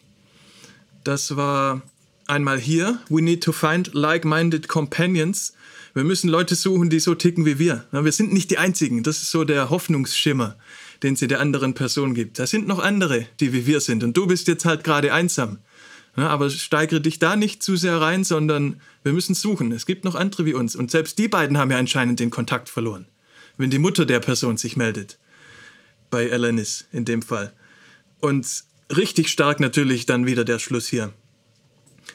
Das 1.04 1.36
war 1.36 1.82
einmal 2.26 2.58
hier, 2.58 3.00
we 3.08 3.22
need 3.22 3.42
to 3.42 3.52
find 3.52 3.92
like-minded 3.94 4.68
companions. 4.68 5.54
Wir 5.94 6.04
müssen 6.04 6.28
Leute 6.28 6.54
suchen, 6.54 6.88
die 6.90 7.00
so 7.00 7.14
ticken 7.14 7.44
wie 7.44 7.58
wir. 7.58 7.84
Wir 7.90 8.12
sind 8.12 8.32
nicht 8.32 8.50
die 8.50 8.58
Einzigen. 8.58 9.02
Das 9.02 9.18
ist 9.18 9.30
so 9.30 9.44
der 9.44 9.68
Hoffnungsschimmer 9.68 10.56
den 11.02 11.16
sie 11.16 11.26
der 11.26 11.40
anderen 11.40 11.74
Person 11.74 12.14
gibt. 12.14 12.38
Da 12.38 12.46
sind 12.46 12.66
noch 12.66 12.78
andere, 12.78 13.26
die 13.40 13.52
wie 13.52 13.66
wir 13.66 13.80
sind. 13.80 14.04
Und 14.04 14.16
du 14.16 14.26
bist 14.26 14.48
jetzt 14.48 14.64
halt 14.64 14.84
gerade 14.84 15.12
einsam. 15.12 15.58
Ja, 16.16 16.28
aber 16.28 16.50
steigere 16.50 17.00
dich 17.00 17.18
da 17.18 17.36
nicht 17.36 17.62
zu 17.62 17.76
sehr 17.76 18.00
rein, 18.00 18.22
sondern 18.24 18.80
wir 19.02 19.12
müssen 19.12 19.34
suchen. 19.34 19.72
Es 19.72 19.86
gibt 19.86 20.04
noch 20.04 20.14
andere 20.14 20.44
wie 20.44 20.54
uns. 20.54 20.76
Und 20.76 20.90
selbst 20.90 21.18
die 21.18 21.28
beiden 21.28 21.56
haben 21.56 21.70
ja 21.70 21.78
anscheinend 21.78 22.20
den 22.20 22.30
Kontakt 22.30 22.68
verloren. 22.68 23.06
Wenn 23.56 23.70
die 23.70 23.78
Mutter 23.78 24.04
der 24.04 24.20
Person 24.20 24.56
sich 24.56 24.76
meldet. 24.76 25.18
Bei 26.10 26.30
Alanis 26.30 26.86
in 26.92 27.06
dem 27.06 27.22
Fall. 27.22 27.52
Und 28.20 28.64
richtig 28.94 29.28
stark 29.28 29.58
natürlich 29.58 30.04
dann 30.04 30.26
wieder 30.26 30.44
der 30.44 30.58
Schluss 30.58 30.86
hier. 30.86 31.12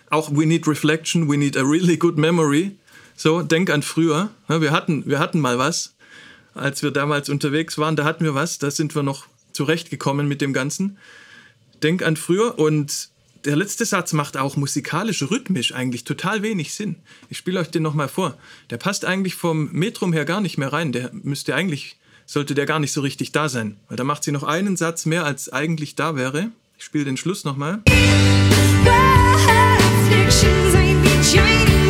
Auch 0.10 0.30
we 0.32 0.46
need 0.46 0.68
reflection, 0.68 1.30
we 1.30 1.38
need 1.38 1.58
a 1.58 1.63
really 1.63 1.98
good 1.98 2.18
memory. 2.18 2.77
So, 3.16 3.42
denk 3.42 3.72
an 3.72 3.82
früher. 3.82 4.30
Ja, 4.48 4.62
wir, 4.62 4.72
hatten, 4.72 5.06
wir 5.08 5.18
hatten 5.18 5.39
mal 5.39 5.58
was 5.58 5.96
als 6.58 6.84
wir 6.84 6.92
damals 6.92 7.30
unterwegs 7.30 7.77
waren, 7.77 7.96
da 7.96 8.04
hatten 8.04 8.24
wir 8.24 8.36
was, 8.36 8.58
da 8.58 8.72
sind 8.72 8.96
wir 8.96 9.04
noch 9.04 9.27
zurechtgekommen 9.54 10.27
mit 10.27 10.42
dem 10.42 10.54
Ganzen. 10.54 10.98
Denk 11.84 12.04
an 12.04 12.18
früher 12.18 12.58
und 12.60 13.10
der 13.48 13.56
letzte 13.56 13.86
Satz 13.86 14.12
macht 14.12 14.36
auch 14.36 14.58
musikalisch, 14.58 15.24
rhythmisch 15.24 15.74
eigentlich 15.74 16.04
total 16.04 16.42
wenig 16.44 16.74
Sinn. 16.74 16.98
Ich 17.30 17.38
spiele 17.38 17.62
euch 17.62 17.72
den 17.72 17.82
nochmal 17.82 18.10
vor. 18.10 18.38
Der 18.70 18.77
passt 18.77 19.06
eigentlich 19.06 19.36
vom 19.36 19.72
Metrum 19.72 20.12
her 20.12 20.25
gar 20.25 20.42
nicht 20.42 20.58
mehr 20.58 20.74
rein. 20.74 20.92
Der 20.92 21.12
müsste 21.13 21.56
eigentlich, 21.56 21.96
sollte 22.25 22.56
der 22.56 22.66
gar 22.66 22.80
nicht 22.80 22.92
so 22.92 23.00
richtig 23.00 23.32
da 23.32 23.48
sein. 23.48 23.77
Weil 23.88 23.96
da 23.96 24.04
macht 24.04 24.25
sie 24.25 24.34
noch 24.34 24.44
einen 24.44 24.75
Satz 24.75 25.06
mehr, 25.06 25.24
als 25.24 25.48
eigentlich 25.48 25.96
da 25.96 26.18
wäre. 26.18 26.51
Ich 26.77 26.84
spiele 26.84 27.06
den 27.06 27.16
Schluss 27.16 27.46
nochmal. 27.46 27.82
Reflections 30.10 31.87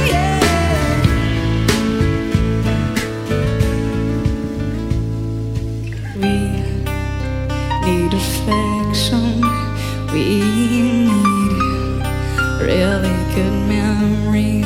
good 13.38 13.68
memory. 13.68 14.64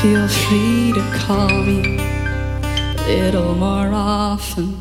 Feel 0.00 0.26
free 0.28 0.92
to 0.92 1.02
call 1.12 1.62
me 1.62 2.00
a 2.00 3.06
little 3.06 3.54
more 3.54 3.90
often. 3.92 4.74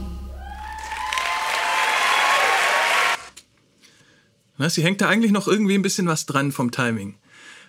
Na, 4.58 4.70
sie 4.70 4.82
hängt 4.82 5.02
da 5.02 5.10
eigentlich 5.10 5.32
noch 5.32 5.48
irgendwie 5.48 5.76
ein 5.76 5.82
bisschen 5.82 6.08
was 6.08 6.26
dran 6.26 6.52
vom 6.52 6.72
Timing. 6.72 7.18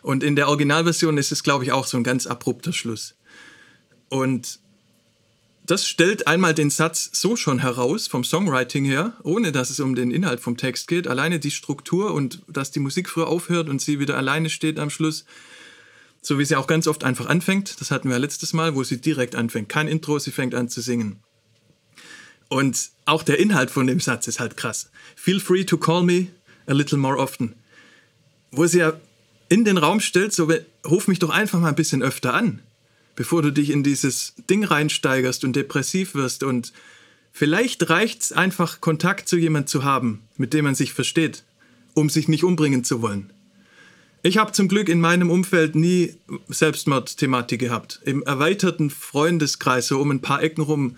Und 0.03 0.23
in 0.23 0.37
der 0.37 0.49
Originalversion 0.49 1.19
ist 1.19 1.33
es, 1.33 1.43
glaube 1.43 1.65
ich, 1.65 1.73
auch 1.73 1.87
so 1.87 1.97
ein 1.97 2.05
ganz 2.05 2.27
abrupter 2.27 2.73
Schluss. 2.73 3.17
Und 4.09 4.61
das 5.69 5.87
stellt 5.87 6.27
einmal 6.27 6.55
den 6.55 6.71
Satz 6.71 7.11
so 7.13 7.37
schon 7.37 7.59
heraus, 7.59 8.07
vom 8.07 8.25
Songwriting 8.25 8.87
her, 8.87 9.13
ohne 9.23 9.53
dass 9.53 9.69
es 9.69 9.81
um 9.81 9.95
den 9.95 10.11
Inhalt 10.11 10.41
vom 10.41 10.57
Text 10.57 10.89
geht. 10.89 11.07
Alleine 11.07 11.41
die 11.41 11.51
Struktur 11.51 12.15
und 12.15 12.41
dass 12.49 12.71
die 12.71 12.81
Musik 12.81 13.11
früher 13.11 13.27
aufhört 13.27 13.69
und 13.69 13.83
sie 13.83 14.01
wieder 14.01 14.17
alleine 14.17 14.49
steht 14.49 14.79
am 14.79 14.89
Schluss. 14.89 15.27
So 16.23 16.39
wie 16.39 16.47
sie 16.47 16.57
auch 16.57 16.69
ganz 16.69 16.87
oft 16.87 17.05
einfach 17.05 17.27
anfängt. 17.27 17.83
Das 17.83 17.91
hatten 17.91 18.09
wir 18.09 18.19
letztes 18.19 18.55
Mal, 18.55 18.75
wo 18.75 18.83
sie 18.83 18.99
direkt 18.99 19.35
anfängt. 19.35 19.69
Kein 19.69 19.89
Intro, 19.89 20.19
sie 20.19 20.31
fängt 20.31 20.55
an 20.55 20.71
zu 20.71 20.81
singen. 20.81 21.19
Und 22.49 22.89
auch 23.05 23.23
der 23.23 23.39
Inhalt 23.39 23.71
von 23.71 23.87
dem 23.87 24.01
Satz 24.01 24.27
ist 24.27 24.41
halt 24.41 24.57
krass. 24.57 24.91
Feel 25.17 25.39
free 25.39 25.65
to 25.65 25.77
call 25.77 26.03
me 26.03 26.29
a 26.67 26.73
little 26.73 26.97
more 26.97 27.19
often. 27.19 27.57
Wo 28.53 28.65
sie 28.65 28.79
ja 28.79 28.99
in 29.51 29.67
den 29.67 29.77
Raum 29.77 30.01
stellt, 30.01 30.33
so 30.33 30.51
ruf 30.87 31.09
mich 31.09 31.19
doch 31.19 31.29
einfach 31.29 31.61
mal 31.61 31.69
ein 31.69 31.75
bisschen 31.75 32.03
öfter 32.03 32.33
an 32.33 32.63
bevor 33.19 33.43
du 33.43 33.51
dich 33.51 33.71
in 33.71 33.83
dieses 33.83 34.35
Ding 34.49 34.63
reinsteigerst 34.63 35.43
und 35.43 35.57
depressiv 35.57 36.15
wirst. 36.15 36.45
Und 36.45 36.73
vielleicht 37.33 37.91
reicht 37.91 38.23
es 38.23 38.33
einfach, 38.33 38.81
Kontakt 38.81 39.29
zu 39.29 39.37
jemandem 39.37 39.67
zu 39.67 39.83
haben, 39.83 40.23
mit 40.37 40.55
dem 40.55 40.67
man 40.67 40.77
sich 40.77 40.93
versteht, 40.93 41.43
um 41.95 42.11
sich 42.11 42.29
nicht 42.29 42.45
umbringen 42.45 42.85
zu 42.85 43.03
wollen. 43.03 43.33
Ich 44.23 44.39
habe 44.39 44.53
zum 44.53 44.69
Glück 44.69 44.89
in 44.89 45.01
meinem 45.01 45.33
Umfeld 45.33 45.75
nie 45.75 46.15
Selbstmordthematik 46.47 47.59
gehabt. 47.59 48.01
Im 48.05 48.23
erweiterten 48.23 48.89
Freundeskreis, 48.89 49.89
so 49.89 49.99
um 49.99 50.13
ein 50.13 50.23
paar 50.23 50.41
Ecken 50.41 50.63
rum, 50.63 50.95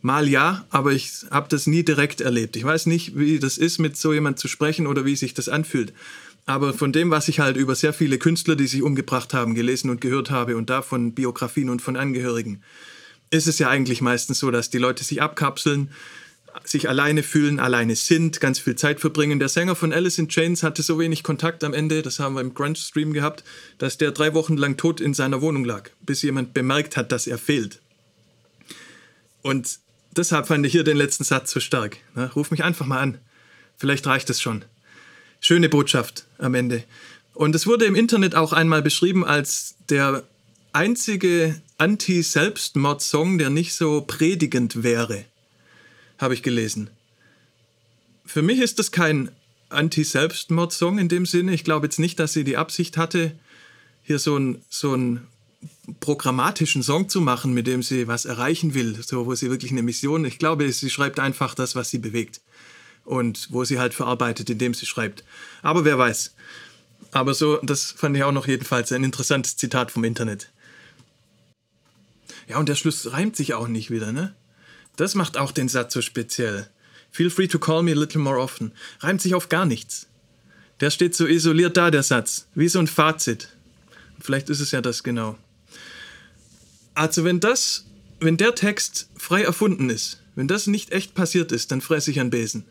mal 0.00 0.28
ja, 0.28 0.66
aber 0.70 0.90
ich 0.90 1.12
habe 1.30 1.46
das 1.48 1.68
nie 1.68 1.84
direkt 1.84 2.20
erlebt. 2.20 2.56
Ich 2.56 2.64
weiß 2.64 2.86
nicht, 2.86 3.16
wie 3.16 3.38
das 3.38 3.56
ist, 3.56 3.78
mit 3.78 3.96
so 3.96 4.12
jemand 4.12 4.40
zu 4.40 4.48
sprechen 4.48 4.88
oder 4.88 5.04
wie 5.04 5.14
sich 5.14 5.32
das 5.32 5.48
anfühlt. 5.48 5.92
Aber 6.44 6.74
von 6.74 6.92
dem, 6.92 7.10
was 7.10 7.28
ich 7.28 7.40
halt 7.40 7.56
über 7.56 7.74
sehr 7.74 7.92
viele 7.92 8.18
Künstler, 8.18 8.56
die 8.56 8.66
sich 8.66 8.82
umgebracht 8.82 9.32
haben, 9.32 9.54
gelesen 9.54 9.90
und 9.90 10.00
gehört 10.00 10.30
habe 10.30 10.56
und 10.56 10.70
da 10.70 10.82
von 10.82 11.14
Biografien 11.14 11.70
und 11.70 11.82
von 11.82 11.96
Angehörigen, 11.96 12.62
ist 13.30 13.46
es 13.46 13.58
ja 13.58 13.68
eigentlich 13.68 14.00
meistens 14.00 14.40
so, 14.40 14.50
dass 14.50 14.68
die 14.68 14.78
Leute 14.78 15.04
sich 15.04 15.22
abkapseln, 15.22 15.90
sich 16.64 16.88
alleine 16.88 17.22
fühlen, 17.22 17.60
alleine 17.60 17.96
sind, 17.96 18.40
ganz 18.40 18.58
viel 18.58 18.76
Zeit 18.76 19.00
verbringen. 19.00 19.38
Der 19.38 19.48
Sänger 19.48 19.74
von 19.74 19.92
Alice 19.92 20.18
in 20.18 20.28
Chains 20.28 20.62
hatte 20.62 20.82
so 20.82 20.98
wenig 20.98 21.22
Kontakt 21.22 21.64
am 21.64 21.72
Ende, 21.72 22.02
das 22.02 22.18
haben 22.18 22.34
wir 22.34 22.42
im 22.42 22.52
Grunge-Stream 22.52 23.12
gehabt, 23.12 23.44
dass 23.78 23.96
der 23.96 24.10
drei 24.10 24.34
Wochen 24.34 24.56
lang 24.56 24.76
tot 24.76 25.00
in 25.00 25.14
seiner 25.14 25.40
Wohnung 25.40 25.64
lag, 25.64 25.90
bis 26.00 26.22
jemand 26.22 26.52
bemerkt 26.52 26.96
hat, 26.96 27.12
dass 27.12 27.26
er 27.26 27.38
fehlt. 27.38 27.80
Und 29.40 29.78
deshalb 30.14 30.48
fand 30.48 30.66
ich 30.66 30.72
hier 30.72 30.84
den 30.84 30.96
letzten 30.96 31.24
Satz 31.24 31.52
so 31.52 31.60
stark. 31.60 31.96
Na, 32.14 32.26
ruf 32.26 32.50
mich 32.50 32.64
einfach 32.64 32.84
mal 32.84 33.00
an. 33.00 33.18
Vielleicht 33.78 34.06
reicht 34.06 34.28
es 34.28 34.42
schon 34.42 34.64
schöne 35.42 35.68
Botschaft 35.68 36.24
am 36.38 36.54
Ende. 36.54 36.84
Und 37.34 37.54
es 37.54 37.66
wurde 37.66 37.84
im 37.84 37.94
Internet 37.94 38.34
auch 38.34 38.54
einmal 38.54 38.80
beschrieben 38.80 39.24
als 39.24 39.74
der 39.90 40.22
einzige 40.72 41.60
Anti-Selbstmord-Song, 41.76 43.36
der 43.38 43.50
nicht 43.50 43.74
so 43.74 44.02
predigend 44.02 44.82
wäre, 44.82 45.24
habe 46.18 46.34
ich 46.34 46.42
gelesen. 46.42 46.88
Für 48.24 48.40
mich 48.40 48.60
ist 48.60 48.78
das 48.78 48.92
kein 48.92 49.30
Anti-Selbstmord-Song 49.68 50.98
in 50.98 51.08
dem 51.08 51.26
Sinne. 51.26 51.52
Ich 51.52 51.64
glaube 51.64 51.86
jetzt 51.86 51.98
nicht, 51.98 52.18
dass 52.18 52.32
sie 52.32 52.44
die 52.44 52.56
Absicht 52.56 52.96
hatte, 52.96 53.32
hier 54.04 54.18
so 54.18 54.36
einen 54.36 54.62
so 54.70 54.96
programmatischen 56.00 56.82
Song 56.82 57.08
zu 57.08 57.20
machen, 57.20 57.52
mit 57.52 57.66
dem 57.66 57.82
sie 57.82 58.06
was 58.06 58.24
erreichen 58.24 58.74
will, 58.74 58.96
so 59.02 59.26
wo 59.26 59.34
sie 59.34 59.50
wirklich 59.50 59.72
eine 59.72 59.82
Mission. 59.82 60.24
Ich 60.24 60.38
glaube, 60.38 60.70
sie 60.70 60.90
schreibt 60.90 61.18
einfach 61.18 61.54
das, 61.54 61.74
was 61.74 61.90
sie 61.90 61.98
bewegt 61.98 62.40
und 63.04 63.48
wo 63.50 63.64
sie 63.64 63.78
halt 63.78 63.94
verarbeitet, 63.94 64.50
indem 64.50 64.74
sie 64.74 64.86
schreibt. 64.86 65.24
Aber 65.62 65.84
wer 65.84 65.98
weiß. 65.98 66.34
Aber 67.10 67.34
so, 67.34 67.58
das 67.62 67.92
fand 67.92 68.16
ich 68.16 68.24
auch 68.24 68.32
noch 68.32 68.46
jedenfalls 68.46 68.92
ein 68.92 69.04
interessantes 69.04 69.56
Zitat 69.56 69.90
vom 69.90 70.04
Internet. 70.04 70.50
Ja, 72.48 72.58
und 72.58 72.68
der 72.68 72.74
Schluss 72.74 73.12
reimt 73.12 73.36
sich 73.36 73.54
auch 73.54 73.68
nicht 73.68 73.90
wieder, 73.90 74.12
ne? 74.12 74.34
Das 74.96 75.14
macht 75.14 75.36
auch 75.36 75.52
den 75.52 75.68
Satz 75.68 75.94
so 75.94 76.02
speziell. 76.02 76.68
Feel 77.10 77.30
free 77.30 77.46
to 77.46 77.58
call 77.58 77.82
me 77.82 77.92
a 77.92 77.94
little 77.94 78.20
more 78.20 78.38
often. 78.38 78.72
Reimt 79.00 79.20
sich 79.20 79.34
auf 79.34 79.48
gar 79.48 79.66
nichts. 79.66 80.06
Der 80.80 80.90
steht 80.90 81.14
so 81.14 81.26
isoliert 81.26 81.76
da, 81.76 81.90
der 81.90 82.02
Satz, 82.02 82.48
wie 82.54 82.68
so 82.68 82.78
ein 82.78 82.86
Fazit. 82.86 83.48
Vielleicht 84.20 84.50
ist 84.50 84.60
es 84.60 84.70
ja 84.70 84.80
das 84.80 85.02
genau. 85.02 85.38
Also 86.94 87.24
wenn 87.24 87.40
das, 87.40 87.86
wenn 88.20 88.36
der 88.36 88.54
Text 88.54 89.08
frei 89.16 89.42
erfunden 89.42 89.90
ist, 89.90 90.22
wenn 90.34 90.48
das 90.48 90.66
nicht 90.66 90.92
echt 90.92 91.14
passiert 91.14 91.52
ist, 91.52 91.70
dann 91.70 91.80
fresse 91.80 92.10
ich 92.10 92.20
einen 92.20 92.30
Besen. 92.30 92.64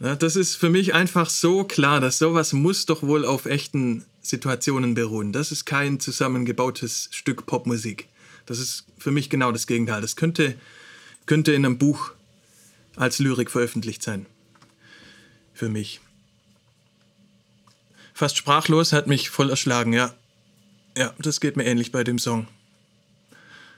Ja, 0.00 0.16
das 0.16 0.34
ist 0.34 0.56
für 0.56 0.70
mich 0.70 0.94
einfach 0.94 1.28
so 1.28 1.64
klar, 1.64 2.00
dass 2.00 2.18
sowas 2.18 2.54
muss 2.54 2.86
doch 2.86 3.02
wohl 3.02 3.26
auf 3.26 3.44
echten 3.44 4.06
Situationen 4.22 4.94
beruhen. 4.94 5.32
Das 5.32 5.52
ist 5.52 5.66
kein 5.66 6.00
zusammengebautes 6.00 7.10
Stück 7.12 7.44
Popmusik. 7.44 8.08
Das 8.46 8.58
ist 8.58 8.86
für 8.96 9.10
mich 9.10 9.28
genau 9.28 9.52
das 9.52 9.66
Gegenteil. 9.66 10.00
Das 10.00 10.16
könnte, 10.16 10.54
könnte 11.26 11.52
in 11.52 11.66
einem 11.66 11.76
Buch 11.76 12.12
als 12.96 13.18
Lyrik 13.18 13.50
veröffentlicht 13.50 14.02
sein. 14.02 14.24
Für 15.52 15.68
mich. 15.68 16.00
Fast 18.14 18.38
sprachlos 18.38 18.94
hat 18.94 19.06
mich 19.06 19.28
voll 19.28 19.50
erschlagen, 19.50 19.92
ja. 19.92 20.14
Ja, 20.96 21.14
das 21.18 21.40
geht 21.40 21.56
mir 21.56 21.64
ähnlich 21.64 21.92
bei 21.92 22.04
dem 22.04 22.18
Song. 22.18 22.48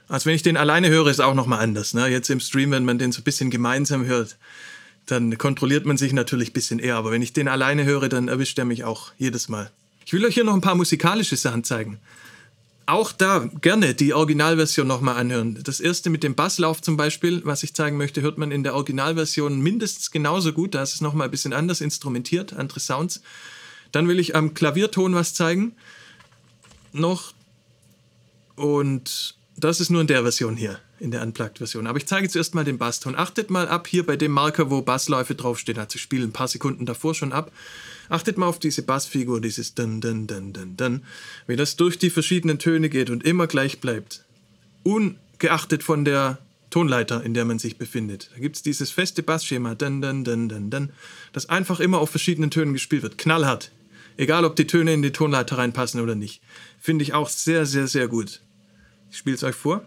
Also 0.07 0.25
wenn 0.25 0.35
ich 0.35 0.43
den 0.43 0.57
alleine 0.57 0.89
höre, 0.89 1.07
ist 1.07 1.21
auch 1.21 1.33
nochmal 1.33 1.59
anders. 1.59 1.93
Ne? 1.93 2.07
Jetzt 2.07 2.29
im 2.29 2.39
Stream, 2.39 2.71
wenn 2.71 2.85
man 2.85 2.97
den 2.97 3.11
so 3.11 3.21
ein 3.21 3.23
bisschen 3.23 3.49
gemeinsam 3.49 4.05
hört, 4.05 4.37
dann 5.05 5.37
kontrolliert 5.37 5.85
man 5.85 5.97
sich 5.97 6.13
natürlich 6.13 6.49
ein 6.49 6.53
bisschen 6.53 6.79
eher. 6.79 6.95
Aber 6.95 7.11
wenn 7.11 7.21
ich 7.21 7.33
den 7.33 7.47
alleine 7.47 7.85
höre, 7.85 8.09
dann 8.09 8.27
erwischt 8.27 8.57
er 8.59 8.65
mich 8.65 8.83
auch 8.83 9.11
jedes 9.17 9.49
Mal. 9.49 9.71
Ich 10.05 10.13
will 10.13 10.25
euch 10.25 10.33
hier 10.33 10.43
noch 10.43 10.53
ein 10.53 10.61
paar 10.61 10.75
musikalische 10.75 11.37
Sachen 11.37 11.63
zeigen. 11.63 11.99
Auch 12.85 13.13
da 13.13 13.49
gerne 13.61 13.93
die 13.93 14.13
Originalversion 14.13 14.85
nochmal 14.85 15.15
anhören. 15.15 15.59
Das 15.63 15.79
erste 15.79 16.09
mit 16.09 16.23
dem 16.23 16.35
Basslauf 16.35 16.81
zum 16.81 16.97
Beispiel, 16.97 17.41
was 17.45 17.63
ich 17.63 17.73
zeigen 17.73 17.95
möchte, 17.95 18.21
hört 18.21 18.37
man 18.37 18.51
in 18.51 18.63
der 18.63 18.75
Originalversion 18.75 19.61
mindestens 19.61 20.11
genauso 20.11 20.51
gut. 20.51 20.75
Da 20.75 20.83
ist 20.83 20.93
es 20.93 21.01
nochmal 21.01 21.27
ein 21.27 21.31
bisschen 21.31 21.53
anders 21.53 21.79
instrumentiert, 21.79 22.51
andere 22.53 22.81
Sounds. 22.81 23.21
Dann 23.93 24.07
will 24.09 24.19
ich 24.19 24.35
am 24.35 24.53
Klavierton 24.53 25.15
was 25.15 25.33
zeigen. 25.33 25.75
Noch. 26.91 27.33
Und 28.55 29.35
das 29.55 29.79
ist 29.79 29.89
nur 29.89 30.01
in 30.01 30.07
der 30.07 30.23
Version 30.23 30.57
hier, 30.57 30.79
in 30.99 31.11
der 31.11 31.21
Unplugged-Version. 31.21 31.87
Aber 31.87 31.97
ich 31.97 32.07
zeige 32.07 32.27
zuerst 32.27 32.55
mal 32.55 32.63
den 32.63 32.77
Basston. 32.77 33.15
Achtet 33.15 33.49
mal 33.49 33.67
ab 33.67 33.87
hier 33.87 34.05
bei 34.05 34.15
dem 34.15 34.31
Marker, 34.31 34.71
wo 34.71 34.81
Bassläufe 34.81 35.35
draufstehen. 35.35 35.77
Also 35.77 35.95
ich 35.95 36.01
spiele 36.01 36.23
ein 36.23 36.31
paar 36.31 36.47
Sekunden 36.47 36.85
davor 36.85 37.13
schon 37.13 37.31
ab. 37.31 37.51
Achtet 38.09 38.37
mal 38.37 38.47
auf 38.47 38.59
diese 38.59 38.81
Bassfigur, 38.81 39.41
dieses 39.41 39.75
Dun, 39.75 40.01
Dun, 40.01 40.27
Dun, 40.27 40.53
Dun, 40.53 40.75
Dun. 40.75 41.03
Wie 41.47 41.55
das 41.55 41.75
durch 41.75 41.99
die 41.99 42.09
verschiedenen 42.09 42.59
Töne 42.59 42.89
geht 42.89 43.09
und 43.09 43.23
immer 43.23 43.47
gleich 43.47 43.79
bleibt. 43.79 44.25
Ungeachtet 44.83 45.83
von 45.83 46.03
der 46.03 46.39
Tonleiter, 46.69 47.23
in 47.23 47.35
der 47.35 47.45
man 47.45 47.59
sich 47.59 47.77
befindet. 47.77 48.31
Da 48.33 48.39
gibt 48.39 48.55
es 48.55 48.63
dieses 48.63 48.89
feste 48.89 49.21
Bassschema, 49.21 49.75
Dun, 49.75 50.01
Dun, 50.01 50.23
Dun, 50.23 50.49
Dun, 50.49 50.69
Dun, 50.71 50.89
das 51.31 51.47
einfach 51.47 51.79
immer 51.79 51.99
auf 51.99 52.09
verschiedenen 52.09 52.49
Tönen 52.49 52.73
gespielt 52.73 53.03
wird. 53.03 53.19
Knallhart. 53.19 53.71
Egal, 54.17 54.45
ob 54.45 54.55
die 54.55 54.67
Töne 54.67 54.93
in 54.93 55.01
die 55.01 55.11
Tonleiter 55.11 55.57
reinpassen 55.57 56.01
oder 56.01 56.15
nicht. 56.15 56.41
Finde 56.79 57.03
ich 57.03 57.13
auch 57.13 57.29
sehr, 57.29 57.65
sehr, 57.65 57.87
sehr 57.87 58.07
gut. 58.07 58.41
Ich 59.13 59.19
spiele 59.19 59.35
es 59.35 59.43
euch 59.43 59.53
vor. 59.53 59.85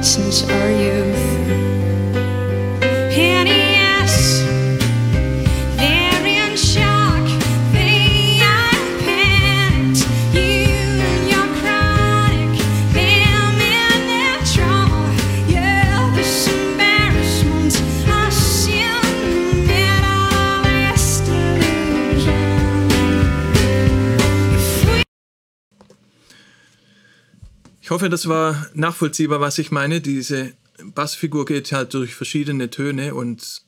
Since 0.00 0.44
our 0.44 0.70
youth. 0.80 1.07
Ich 27.88 27.90
hoffe, 27.90 28.10
das 28.10 28.28
war 28.28 28.66
nachvollziehbar, 28.74 29.40
was 29.40 29.56
ich 29.56 29.70
meine. 29.70 30.02
Diese 30.02 30.52
Bassfigur 30.94 31.46
geht 31.46 31.72
halt 31.72 31.94
durch 31.94 32.14
verschiedene 32.14 32.68
Töne 32.68 33.14
und 33.14 33.62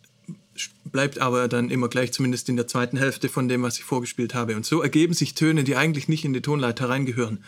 bleibt 0.85 1.20
aber 1.20 1.48
dann 1.48 1.70
immer 1.70 1.88
gleich, 1.88 2.12
zumindest 2.12 2.50
in 2.50 2.56
der 2.56 2.66
zweiten 2.66 2.98
Hälfte 2.98 3.30
von 3.30 3.48
dem, 3.48 3.62
was 3.62 3.78
ich 3.78 3.85
vorgespielt 3.85 4.35
habe. 4.35 4.56
Und 4.56 4.66
so 4.66 4.83
ergeben 4.83 5.14
sich 5.14 5.33
Töne, 5.33 5.64
die 5.64 5.74
eigentlich 5.74 6.06
nicht 6.06 6.26
in 6.26 6.35
die 6.35 6.42
Tonleiter 6.42 6.90
reingehören. 6.90 7.42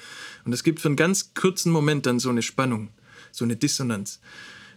Und 0.46 0.54
es 0.54 0.64
gibt 0.64 0.80
für 0.80 0.88
einen 0.88 0.96
ganz 0.96 1.34
kurzen 1.34 1.70
Moment 1.70 2.06
dann 2.06 2.18
so 2.18 2.30
eine 2.30 2.40
Spannung, 2.40 2.88
so 3.32 3.44
eine 3.44 3.56
Dissonanz. 3.56 4.18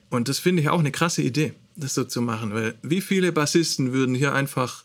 Und 0.09 0.27
das 0.27 0.37
finde 0.37 0.63
ich 0.63 0.67
auch 0.67 0.79
eine 0.79 0.91
krasse 0.91 1.21
Idee, 1.21 1.53
das 1.77 1.93
so 1.93 2.03
zu 2.03 2.21
machen, 2.21 2.53
weil 2.53 2.75
wie 2.81 2.99
viele 2.99 3.31
Bassisten 3.31 3.93
würden 3.93 4.15
hier 4.15 4.33
einfach 4.33 4.83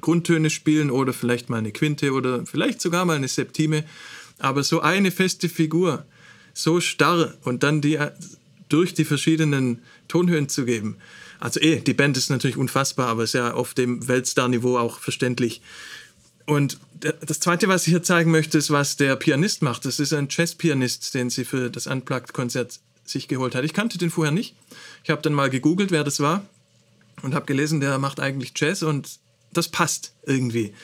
Grundtöne 0.00 0.48
spielen 0.48 0.90
oder 0.90 1.12
vielleicht 1.12 1.50
mal 1.50 1.58
eine 1.58 1.72
Quinte 1.72 2.14
oder 2.14 2.46
vielleicht 2.46 2.80
sogar 2.80 3.04
mal 3.04 3.16
eine 3.16 3.28
Septime, 3.28 3.84
aber 4.38 4.62
so 4.62 4.80
eine 4.80 5.10
feste 5.10 5.50
Figur, 5.50 6.06
so 6.58 6.80
starr 6.80 7.34
und 7.44 7.62
dann 7.62 7.80
die 7.80 7.98
durch 8.68 8.92
die 8.92 9.04
verschiedenen 9.04 9.80
Tonhöhen 10.08 10.48
zu 10.48 10.64
geben. 10.64 10.96
Also 11.38 11.60
eh, 11.60 11.80
die 11.80 11.94
Band 11.94 12.16
ist 12.16 12.30
natürlich 12.30 12.56
unfassbar, 12.56 13.06
aber 13.08 13.22
ist 13.22 13.34
ja 13.34 13.54
auf 13.54 13.74
dem 13.74 14.08
Weltstar-Niveau 14.08 14.76
auch 14.76 14.98
verständlich. 14.98 15.62
Und 16.46 16.78
das 17.00 17.38
Zweite, 17.38 17.68
was 17.68 17.86
ich 17.86 17.92
hier 17.92 18.02
zeigen 18.02 18.32
möchte, 18.32 18.58
ist, 18.58 18.70
was 18.70 18.96
der 18.96 19.14
Pianist 19.14 19.62
macht. 19.62 19.84
Das 19.84 20.00
ist 20.00 20.12
ein 20.12 20.26
Jazzpianist, 20.30 21.14
den 21.14 21.30
sie 21.30 21.44
für 21.44 21.70
das 21.70 21.86
Unplugged-Konzert 21.86 22.80
sich 23.04 23.28
geholt 23.28 23.54
hat. 23.54 23.64
Ich 23.64 23.72
kannte 23.72 23.96
den 23.96 24.10
vorher 24.10 24.32
nicht. 24.32 24.56
Ich 25.04 25.10
habe 25.10 25.22
dann 25.22 25.34
mal 25.34 25.50
gegoogelt, 25.50 25.92
wer 25.92 26.02
das 26.02 26.18
war 26.18 26.44
und 27.22 27.34
habe 27.34 27.46
gelesen, 27.46 27.80
der 27.80 27.98
macht 27.98 28.18
eigentlich 28.18 28.52
Jazz 28.56 28.82
und 28.82 29.20
das 29.52 29.68
passt 29.68 30.12
irgendwie. 30.26 30.74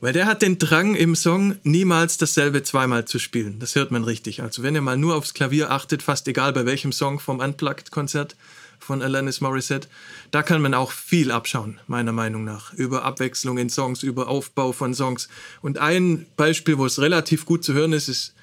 Weil 0.00 0.12
der 0.12 0.26
hat 0.26 0.42
den 0.42 0.58
Drang 0.58 0.94
im 0.94 1.16
Song 1.16 1.56
niemals 1.64 2.18
dasselbe 2.18 2.62
zweimal 2.62 3.04
zu 3.04 3.18
spielen. 3.18 3.58
Das 3.58 3.74
hört 3.74 3.90
man 3.90 4.04
richtig. 4.04 4.42
Also 4.42 4.62
wenn 4.62 4.76
ihr 4.76 4.80
mal 4.80 4.96
nur 4.96 5.16
aufs 5.16 5.34
Klavier 5.34 5.72
achtet, 5.72 6.02
fast 6.02 6.28
egal 6.28 6.52
bei 6.52 6.66
welchem 6.66 6.92
Song 6.92 7.18
vom 7.18 7.40
Unplugged-Konzert 7.40 8.36
von 8.78 9.02
Alanis 9.02 9.40
Morissette, 9.40 9.88
da 10.30 10.44
kann 10.44 10.62
man 10.62 10.72
auch 10.72 10.92
viel 10.92 11.32
abschauen, 11.32 11.80
meiner 11.88 12.12
Meinung 12.12 12.44
nach. 12.44 12.72
Über 12.74 13.04
Abwechslung 13.04 13.58
in 13.58 13.70
Songs, 13.70 14.04
über 14.04 14.28
Aufbau 14.28 14.70
von 14.70 14.94
Songs. 14.94 15.28
Und 15.62 15.78
ein 15.78 16.26
Beispiel, 16.36 16.78
wo 16.78 16.86
es 16.86 17.00
relativ 17.00 17.44
gut 17.44 17.64
zu 17.64 17.74
hören 17.74 17.92
ist, 17.92 18.08
ist 18.08 18.34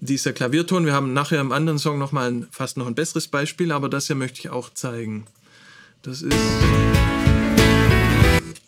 dieser 0.00 0.32
Klavierton. 0.32 0.86
Wir 0.86 0.94
haben 0.94 1.12
nachher 1.12 1.40
im 1.40 1.52
anderen 1.52 1.78
Song 1.78 1.98
noch 1.98 2.12
mal 2.12 2.30
ein, 2.30 2.48
fast 2.50 2.78
noch 2.78 2.86
ein 2.86 2.94
besseres 2.94 3.28
Beispiel, 3.28 3.72
aber 3.72 3.90
das 3.90 4.06
hier 4.06 4.16
möchte 4.16 4.40
ich 4.40 4.48
auch 4.48 4.72
zeigen. 4.72 5.26
Das 6.02 6.22
ist 6.22 6.34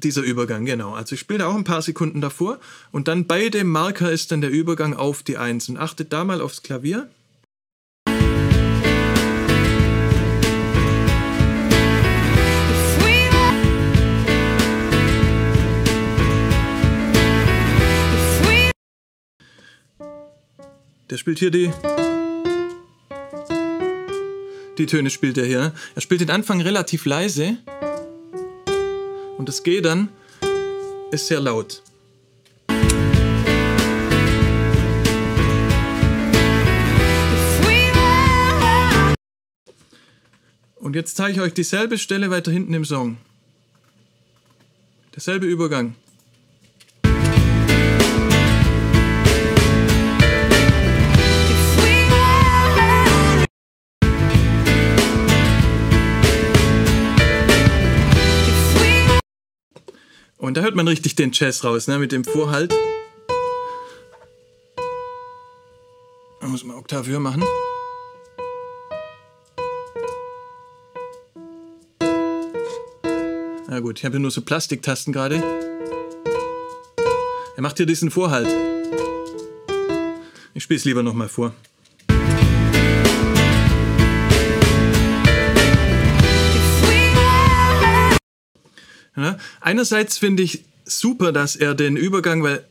dieser 0.05 0.23
Übergang, 0.23 0.65
genau. 0.65 0.95
Also 0.95 1.15
ich 1.15 1.21
spiele 1.21 1.41
da 1.41 1.47
auch 1.47 1.55
ein 1.55 1.65
paar 1.65 1.83
Sekunden 1.83 2.21
davor 2.21 2.59
und 2.93 3.09
dann 3.09 3.27
bei 3.27 3.49
dem 3.49 3.69
Marker 3.69 4.11
ist 4.11 4.33
dann 4.33 4.41
der 4.41 4.51
Übergang 4.51 4.95
auf 4.95 5.23
die 5.23 5.37
Eins. 5.37 5.69
Und 5.69 5.77
achtet 5.77 6.13
da 6.13 6.25
mal 6.25 6.41
aufs 6.41 6.63
Klavier. 6.63 7.09
Der 21.11 21.17
spielt 21.17 21.41
hier 21.41 21.51
die. 21.51 21.73
Die 24.79 24.87
Töne 24.87 25.11
spielt 25.11 25.37
er 25.39 25.45
hier. 25.45 25.75
Er 25.97 26.01
spielt 26.01 26.21
den 26.21 26.31
Anfang 26.31 26.61
relativ 26.61 27.05
leise. 27.05 27.59
Und 29.41 29.49
das 29.49 29.63
G 29.63 29.81
dann 29.81 30.11
ist 31.13 31.29
sehr 31.29 31.41
laut. 31.41 31.83
Und 40.77 40.95
jetzt 40.95 41.17
zeige 41.17 41.33
ich 41.33 41.41
euch 41.41 41.55
dieselbe 41.55 41.97
Stelle 41.97 42.31
weiter 42.31 42.53
hinten 42.53 42.75
im 42.75 42.85
Song. 42.85 43.17
Derselbe 45.15 45.47
Übergang. 45.47 45.95
Und 60.41 60.57
da 60.57 60.63
hört 60.63 60.75
man 60.75 60.89
richtig 60.89 61.15
den 61.17 61.33
Jazz 61.33 61.65
raus, 61.65 61.87
ne, 61.87 61.99
mit 61.99 62.13
dem 62.13 62.25
Vorhalt. 62.25 62.75
Da 66.41 66.47
muss 66.47 66.65
man 66.65 66.77
Oktav 66.77 67.07
höher 67.07 67.21
machen. 67.21 67.45
Na 73.69 73.81
gut, 73.81 73.99
ich 73.99 74.05
habe 74.05 74.15
hier 74.15 74.21
nur 74.21 74.31
so 74.31 74.41
Plastiktasten 74.41 75.13
gerade. 75.13 75.43
Er 77.57 77.63
macht 77.63 77.77
hier 77.77 77.87
diesen 77.87 78.11
Vorhalt. 78.11 78.49
Ich 80.55 80.63
spiele 80.63 80.79
es 80.79 80.85
lieber 80.87 81.03
nochmal 81.03 81.29
vor. 81.29 81.53
Ja? 89.21 89.39
Einerseits 89.61 90.19
finde 90.19 90.43
ich 90.43 90.65
super, 90.85 91.33
dass 91.33 91.57
er 91.57 91.75
den 91.75 91.97
Übergang, 91.97 92.43
weil 92.43 92.65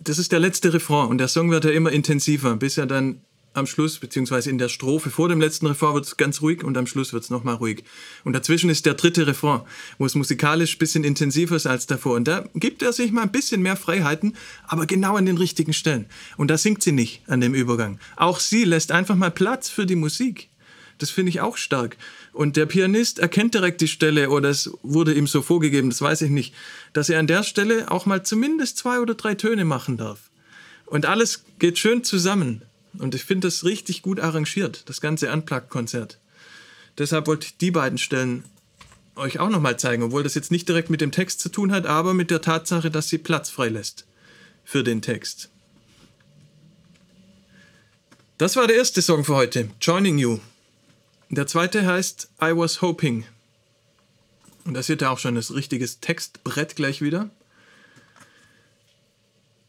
das 0.00 0.18
ist 0.18 0.32
der 0.32 0.40
letzte 0.40 0.72
Refrain 0.72 1.08
und 1.08 1.18
der 1.18 1.28
Song 1.28 1.50
wird 1.50 1.64
ja 1.64 1.70
immer 1.70 1.90
intensiver, 1.90 2.54
bis 2.56 2.78
er 2.78 2.86
dann 2.86 3.20
am 3.56 3.66
Schluss, 3.66 3.98
beziehungsweise 3.98 4.50
in 4.50 4.58
der 4.58 4.68
Strophe 4.68 5.10
vor 5.10 5.28
dem 5.28 5.40
letzten 5.40 5.66
Refrain 5.66 5.94
wird 5.94 6.04
es 6.04 6.16
ganz 6.16 6.42
ruhig 6.42 6.62
und 6.62 6.76
am 6.76 6.86
Schluss 6.86 7.12
wird 7.12 7.24
es 7.24 7.30
nochmal 7.30 7.54
ruhig. 7.54 7.84
Und 8.24 8.34
dazwischen 8.34 8.70
ist 8.70 8.86
der 8.86 8.94
dritte 8.94 9.26
Refrain, 9.26 9.62
wo 9.98 10.06
es 10.06 10.14
musikalisch 10.14 10.76
ein 10.76 10.78
bisschen 10.78 11.04
intensiver 11.04 11.56
ist 11.56 11.66
als 11.66 11.86
davor. 11.86 12.16
Und 12.16 12.28
da 12.28 12.44
gibt 12.54 12.82
er 12.82 12.92
sich 12.92 13.12
mal 13.12 13.22
ein 13.22 13.32
bisschen 13.32 13.62
mehr 13.62 13.76
Freiheiten, 13.76 14.36
aber 14.66 14.86
genau 14.86 15.16
an 15.16 15.26
den 15.26 15.38
richtigen 15.38 15.72
Stellen. 15.72 16.06
Und 16.36 16.50
da 16.50 16.58
singt 16.58 16.82
sie 16.82 16.92
nicht 16.92 17.22
an 17.28 17.40
dem 17.40 17.54
Übergang. 17.54 17.98
Auch 18.16 18.40
sie 18.40 18.64
lässt 18.64 18.92
einfach 18.92 19.16
mal 19.16 19.30
Platz 19.30 19.68
für 19.68 19.86
die 19.86 19.96
Musik. 19.96 20.50
Das 20.98 21.10
finde 21.10 21.30
ich 21.30 21.40
auch 21.40 21.56
stark. 21.56 21.96
Und 22.32 22.56
der 22.56 22.66
Pianist 22.66 23.18
erkennt 23.18 23.54
direkt 23.54 23.80
die 23.80 23.88
Stelle, 23.88 24.30
oder 24.30 24.48
es 24.48 24.70
wurde 24.82 25.12
ihm 25.14 25.26
so 25.26 25.42
vorgegeben, 25.42 25.90
das 25.90 26.00
weiß 26.00 26.22
ich 26.22 26.30
nicht, 26.30 26.54
dass 26.92 27.08
er 27.08 27.18
an 27.18 27.26
der 27.26 27.42
Stelle 27.42 27.90
auch 27.90 28.06
mal 28.06 28.24
zumindest 28.24 28.78
zwei 28.78 29.00
oder 29.00 29.14
drei 29.14 29.34
Töne 29.34 29.64
machen 29.64 29.96
darf. 29.96 30.30
Und 30.86 31.04
alles 31.04 31.44
geht 31.58 31.78
schön 31.78 32.04
zusammen. 32.04 32.62
Und 32.98 33.14
ich 33.14 33.24
finde 33.24 33.48
das 33.48 33.64
richtig 33.64 34.02
gut 34.02 34.20
arrangiert, 34.20 34.88
das 34.88 35.00
ganze 35.00 35.30
Unplugged-Konzert. 35.30 36.18
Deshalb 36.96 37.26
wollte 37.26 37.46
ich 37.46 37.58
die 37.58 37.70
beiden 37.70 37.98
Stellen 37.98 38.44
euch 39.16 39.38
auch 39.38 39.50
nochmal 39.50 39.78
zeigen, 39.78 40.02
obwohl 40.02 40.22
das 40.22 40.34
jetzt 40.34 40.50
nicht 40.50 40.68
direkt 40.68 40.90
mit 40.90 41.00
dem 41.00 41.12
Text 41.12 41.40
zu 41.40 41.48
tun 41.48 41.72
hat, 41.72 41.86
aber 41.86 42.14
mit 42.14 42.30
der 42.30 42.40
Tatsache, 42.40 42.90
dass 42.90 43.08
sie 43.08 43.18
Platz 43.18 43.50
freilässt 43.50 44.06
für 44.64 44.82
den 44.82 45.02
Text. 45.02 45.50
Das 48.38 48.56
war 48.56 48.66
der 48.66 48.76
erste 48.76 49.00
Song 49.00 49.24
für 49.24 49.34
heute, 49.34 49.70
Joining 49.80 50.18
You. 50.18 50.38
Der 51.28 51.46
zweite 51.46 51.86
heißt 51.86 52.30
I 52.40 52.56
Was 52.56 52.82
Hoping. 52.82 53.24
Und 54.64 54.74
das 54.74 54.88
wird 54.88 55.02
ja 55.02 55.10
auch 55.10 55.18
schon 55.18 55.34
das 55.34 55.54
richtiges 55.54 56.00
Textbrett 56.00 56.76
gleich 56.76 57.02
wieder. 57.02 57.30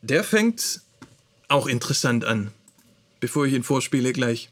Der 0.01 0.23
fängt 0.23 0.81
auch 1.47 1.67
interessant 1.67 2.25
an 2.25 2.51
bevor 3.19 3.45
ich 3.45 3.53
ihn 3.53 3.63
vorspiele 3.63 4.13
gleich. 4.13 4.49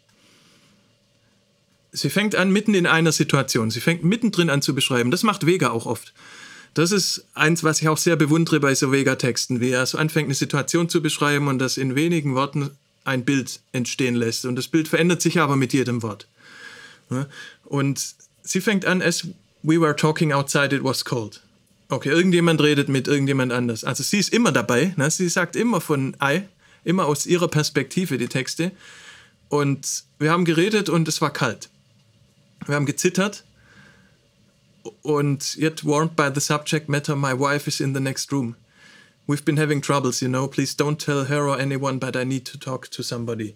Sie 1.91 2.09
fängt 2.09 2.35
an 2.35 2.51
mitten 2.51 2.73
in 2.73 2.87
einer 2.87 3.11
Situation. 3.11 3.71
Sie 3.71 3.79
fängt 3.79 4.03
mittendrin 4.03 4.49
an 4.49 4.61
zu 4.61 4.75
beschreiben. 4.75 5.11
Das 5.11 5.23
macht 5.23 5.45
Vega 5.45 5.69
auch 5.69 5.85
oft. 5.85 6.13
Das 6.73 6.91
ist 6.91 7.25
eins, 7.33 7.63
was 7.63 7.81
ich 7.81 7.87
auch 7.87 7.97
sehr 7.97 8.17
bewundere 8.17 8.59
bei 8.59 8.75
so 8.75 8.91
Vega-Texten, 8.91 9.61
wie 9.61 9.69
er 9.69 9.85
so 9.85 9.97
anfängt, 9.97 10.27
eine 10.27 10.35
Situation 10.35 10.89
zu 10.89 11.01
beschreiben 11.01 11.47
und 11.47 11.59
das 11.59 11.77
in 11.77 11.95
wenigen 11.95 12.35
Worten 12.35 12.71
ein 13.05 13.23
Bild 13.23 13.61
entstehen 13.71 14.15
lässt. 14.15 14.43
Und 14.45 14.57
das 14.57 14.67
Bild 14.67 14.89
verändert 14.89 15.21
sich 15.21 15.39
aber 15.39 15.55
mit 15.55 15.71
jedem 15.71 16.03
Wort. 16.03 16.27
Und 17.63 18.15
sie 18.43 18.61
fängt 18.61 18.85
an, 18.85 19.01
as 19.01 19.27
we 19.63 19.79
were 19.79 19.95
talking 19.95 20.31
outside, 20.31 20.75
it 20.75 20.83
was 20.83 21.03
cold. 21.03 21.41
Okay, 21.89 22.09
irgendjemand 22.09 22.61
redet 22.61 22.89
mit 22.89 23.07
irgendjemand 23.07 23.51
anders. 23.51 23.83
Also 23.83 24.03
sie 24.03 24.17
ist 24.17 24.33
immer 24.33 24.51
dabei. 24.51 24.93
Ne? 24.97 25.09
Sie 25.11 25.29
sagt 25.29 25.55
immer 25.55 25.81
von 25.81 26.15
I 26.21 26.41
immer 26.83 27.05
aus 27.05 27.25
ihrer 27.25 27.47
Perspektive 27.47 28.17
die 28.17 28.27
Texte. 28.27 28.71
Und 29.49 30.03
wir 30.19 30.31
haben 30.31 30.45
geredet 30.45 30.89
und 30.89 31.07
es 31.07 31.21
war 31.21 31.33
kalt. 31.33 31.69
Wir 32.65 32.75
haben 32.75 32.85
gezittert. 32.85 33.43
Und 35.01 35.57
yet 35.57 35.83
warmed 35.83 36.15
by 36.15 36.29
the 36.33 36.39
subject 36.39 36.87
matter, 36.89 37.15
my 37.15 37.33
wife 37.33 37.67
is 37.67 37.79
in 37.79 37.93
the 37.93 37.99
next 37.99 38.31
room. 38.31 38.55
We've 39.27 39.43
been 39.43 39.57
having 39.57 39.81
troubles, 39.81 40.21
you 40.21 40.29
know. 40.29 40.47
Please 40.47 40.75
don't 40.75 40.97
tell 40.97 41.25
her 41.25 41.47
or 41.47 41.59
anyone, 41.59 41.97
but 41.99 42.15
I 42.15 42.23
need 42.23 42.45
to 42.45 42.59
talk 42.59 42.89
to 42.91 43.01
somebody. 43.01 43.55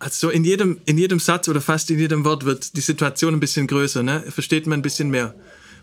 Also 0.00 0.30
in 0.30 0.44
jedem, 0.44 0.80
in 0.86 0.96
jedem 0.96 1.20
Satz 1.20 1.46
oder 1.48 1.60
fast 1.60 1.90
in 1.90 1.98
jedem 1.98 2.24
Wort 2.24 2.46
wird 2.46 2.74
die 2.74 2.80
Situation 2.80 3.34
ein 3.34 3.40
bisschen 3.40 3.66
größer, 3.66 4.02
ne? 4.02 4.24
Versteht 4.30 4.66
man 4.66 4.80
ein 4.80 4.82
bisschen 4.82 5.10
mehr, 5.10 5.34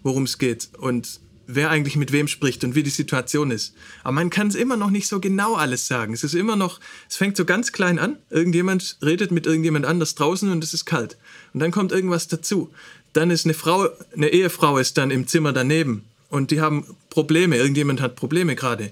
worum 0.01 0.23
es 0.23 0.39
geht. 0.39 0.69
Und 0.79 1.19
wer 1.45 1.69
eigentlich 1.69 1.95
mit 1.95 2.11
wem 2.11 2.27
spricht 2.27 2.63
und 2.63 2.73
wie 2.73 2.81
die 2.81 2.89
Situation 2.89 3.51
ist. 3.51 3.75
Aber 4.03 4.13
man 4.13 4.31
kann 4.31 4.47
es 4.47 4.55
immer 4.55 4.75
noch 4.75 4.89
nicht 4.89 5.07
so 5.07 5.19
genau 5.19 5.55
alles 5.55 5.87
sagen. 5.87 6.13
Es 6.13 6.23
ist 6.23 6.33
immer 6.33 6.55
noch, 6.55 6.79
es 7.07 7.15
fängt 7.15 7.37
so 7.37 7.45
ganz 7.45 7.71
klein 7.71 7.99
an. 7.99 8.17
Irgendjemand 8.31 8.97
redet 9.03 9.31
mit 9.31 9.45
irgendjemand 9.45 9.85
anders 9.85 10.15
draußen 10.15 10.51
und 10.51 10.63
es 10.63 10.73
ist 10.73 10.85
kalt. 10.85 11.17
Und 11.53 11.59
dann 11.59 11.71
kommt 11.71 11.91
irgendwas 11.91 12.27
dazu. 12.27 12.71
Dann 13.13 13.29
ist 13.29 13.45
eine 13.45 13.53
Frau, 13.53 13.87
eine 14.15 14.29
Ehefrau 14.29 14.79
ist 14.79 14.97
dann 14.97 15.11
im 15.11 15.27
Zimmer 15.27 15.53
daneben 15.53 16.03
und 16.29 16.49
die 16.49 16.59
haben 16.59 16.85
Probleme. 17.11 17.55
Irgendjemand 17.55 18.01
hat 18.01 18.15
Probleme 18.15 18.55
gerade. 18.55 18.91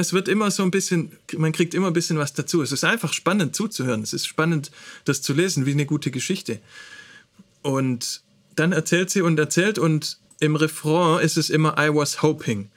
Es 0.00 0.12
wird 0.12 0.28
immer 0.28 0.50
so 0.50 0.62
ein 0.62 0.70
bisschen, 0.70 1.12
man 1.36 1.52
kriegt 1.52 1.74
immer 1.74 1.88
ein 1.88 1.92
bisschen 1.92 2.18
was 2.18 2.32
dazu. 2.32 2.62
Es 2.62 2.72
ist 2.72 2.84
einfach 2.84 3.12
spannend 3.12 3.54
zuzuhören. 3.54 4.02
Es 4.02 4.12
ist 4.12 4.26
spannend, 4.26 4.70
das 5.04 5.22
zu 5.22 5.32
lesen, 5.32 5.66
wie 5.66 5.72
eine 5.72 5.86
gute 5.86 6.10
Geschichte. 6.10 6.60
Und 7.62 8.22
dann 8.56 8.72
erzählt 8.72 9.10
sie 9.10 9.22
und 9.22 9.38
erzählt 9.38 9.78
und 9.78 10.18
im 10.40 10.56
Refrain 10.56 11.24
ist 11.24 11.36
es 11.36 11.50
immer 11.50 11.76
I 11.78 11.94
was 11.94 12.22
hoping. 12.22 12.70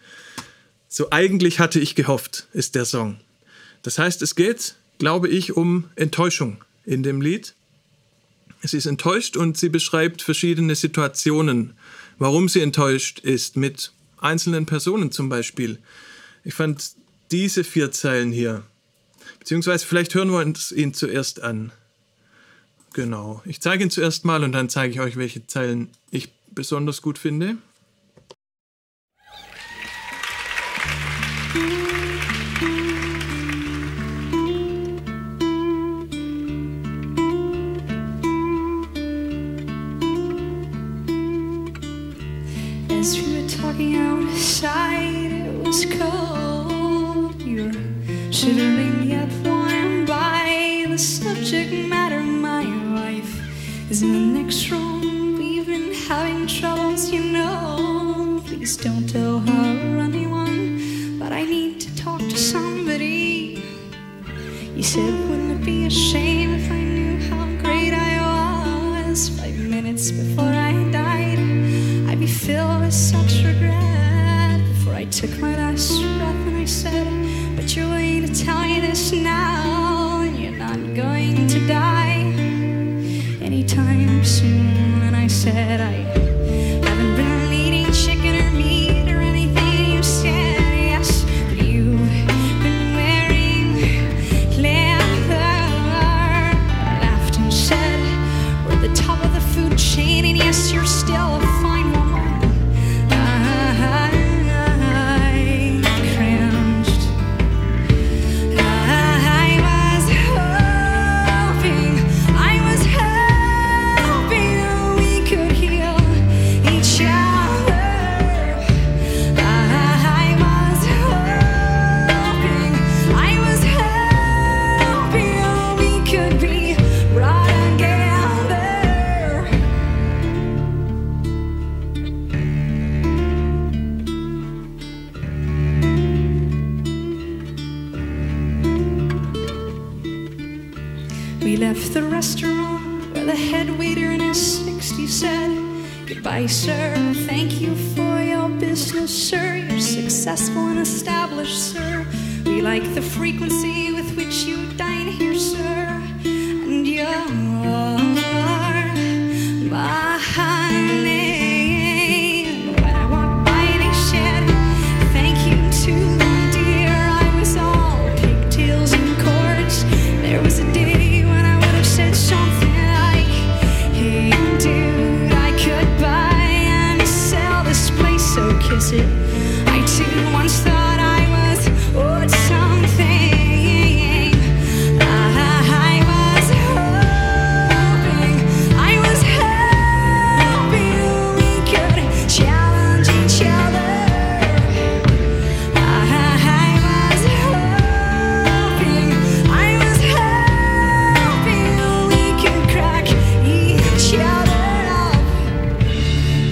So 0.88 1.12
eigentlich 1.12 1.60
hatte 1.60 1.80
ich 1.80 1.96
gehofft, 1.96 2.48
ist 2.54 2.76
der 2.76 2.86
Song. 2.86 3.20
Das 3.84 4.00
heißt, 4.00 4.22
es 4.22 4.36
geht, 4.36 4.76
glaube 5.00 5.28
ich, 5.28 5.56
um 5.56 5.86
Enttäuschung 5.96 6.64
in 6.86 7.04
dem 7.04 7.22
Lied. 7.22 7.54
Sie 8.64 8.78
ist 8.78 8.86
enttäuscht 8.86 9.38
und 9.38 9.58
sie 9.58 9.70
beschreibt 9.70 10.22
verschiedene 10.22 10.76
Situationen, 10.76 11.74
warum 12.18 12.50
sie 12.50 12.62
enttäuscht 12.62 13.20
ist, 13.20 13.56
mit 13.56 13.92
einzelnen 14.18 14.66
Personen 14.66 15.12
zum 15.12 15.30
Beispiel. 15.30 15.80
Ich 16.44 16.54
fand 16.54 16.96
diese 17.32 17.64
vier 17.64 17.92
Zeilen 17.92 18.32
hier, 18.32 18.64
beziehungsweise 19.40 19.86
vielleicht 19.86 20.14
hören 20.16 20.30
wir 20.32 20.40
uns 20.40 20.72
ihn 20.72 20.94
zuerst 20.94 21.42
an. 21.42 21.72
Genau. 22.94 23.42
Ich 23.46 23.62
zeige 23.62 23.84
ihn 23.84 23.92
zuerst 23.92 24.26
mal 24.26 24.44
und 24.44 24.54
dann 24.54 24.70
zeige 24.70 24.94
ich 24.94 25.00
euch, 25.00 25.18
welche 25.18 25.46
Zeilen 25.46 25.90
ich 26.10 26.30
besonders 26.52 27.02
gut 27.02 27.18
finde. 27.18 27.58
As 42.90 43.16
we 43.16 43.42
were 43.42 43.48
talking 43.48 43.96
outside, 43.96 45.32
it 45.32 45.66
was 45.66 45.86
cold. 45.86 46.57
Shivering 48.48 49.04
yet 49.04 49.30
warm 49.44 50.06
by 50.06 50.86
the 50.88 50.98
subject 50.98 51.74
matter. 51.90 52.22
My 52.22 52.64
wife 52.96 53.92
is 53.92 54.02
in 54.04 54.14
the 54.14 54.40
next 54.40 54.72
room. 54.72 55.38
We've 55.38 55.66
been 55.66 55.94
having 56.08 56.48
troubles, 56.48 57.12
you 57.12 57.24
know. 57.24 58.42
Please 58.46 58.78
don't 58.78 59.06
tell 59.06 59.40
her 59.40 59.98
or 59.98 60.00
anyone, 60.00 61.20
but 61.20 61.34
I 61.34 61.44
need 61.44 61.82
to 61.82 61.96
talk 61.98 62.22
to 62.22 62.38
somebody. 62.38 63.62
You 64.78 64.84
said, 64.84 65.12
wouldn't 65.28 65.60
it 65.60 65.66
be 65.66 65.88
a 65.88 65.90
shame 65.90 66.54
if 66.54 66.72
I 66.72 66.80
knew 66.80 67.20
how 67.28 67.46
great 67.62 67.92
I 67.94 68.14
was? 69.10 69.28
Five 69.28 69.60
minutes 69.60 70.10
before 70.12 70.56
I 70.72 70.72
died, 70.90 71.40
I'd 72.08 72.20
be 72.22 72.28
filled 72.28 72.80
with 72.80 72.94
such 72.94 73.44
regret. 73.44 73.97
Took 75.10 75.40
my 75.40 75.56
last 75.56 76.00
breath, 76.00 76.48
and 76.48 76.58
I 76.58 76.66
said, 76.66 77.08
but 77.56 77.76
you're 77.76 77.88
going 77.88 78.28
to 78.28 78.46
tell 78.46 78.62
me 78.62 78.80
this 78.80 79.12
now, 79.12 80.22
and 80.22 80.38
you're 80.38 80.52
not 80.52 80.78
going 80.96 81.48
to 81.48 81.68
die 81.68 82.20
anytime 83.42 84.24
soon. 84.24 85.02
And 85.02 85.16
I 85.16 85.26
said, 85.26 85.82
I 85.82 86.17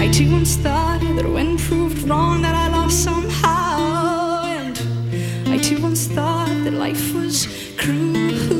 up. 0.05 0.09
I 0.09 0.17
too 0.17 0.31
once 0.31 0.55
thought 0.55 1.01
that 1.01 1.27
when 1.27 1.57
proved 1.57 2.07
wrong 2.07 2.41
that 2.43 2.55
I 2.55 2.67
lost 2.69 3.03
somehow, 3.03 4.43
and 4.45 4.77
I 5.49 5.57
too 5.57 5.81
once 5.81 6.07
thought 6.07 6.63
that 6.63 6.73
life 6.73 7.13
was 7.13 7.47
cruel. 7.77 8.54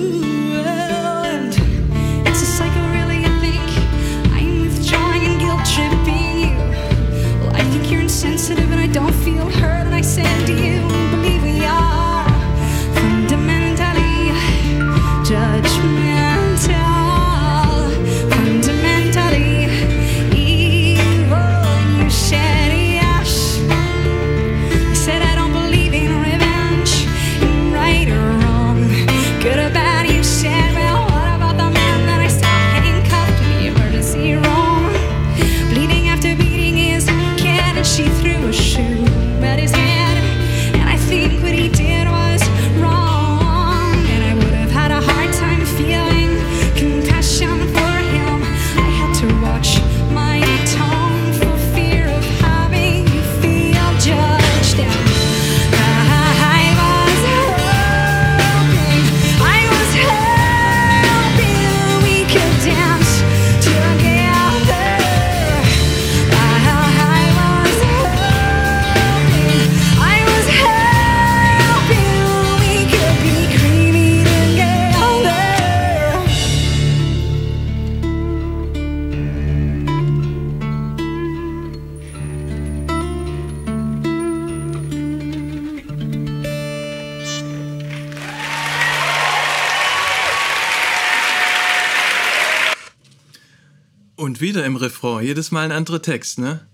Im 94.66 94.76
Refrain, 94.76 95.26
jedes 95.26 95.52
Mal 95.52 95.66
ein 95.66 95.72
anderer 95.72 96.02
Text, 96.02 96.40
ne? 96.40 96.66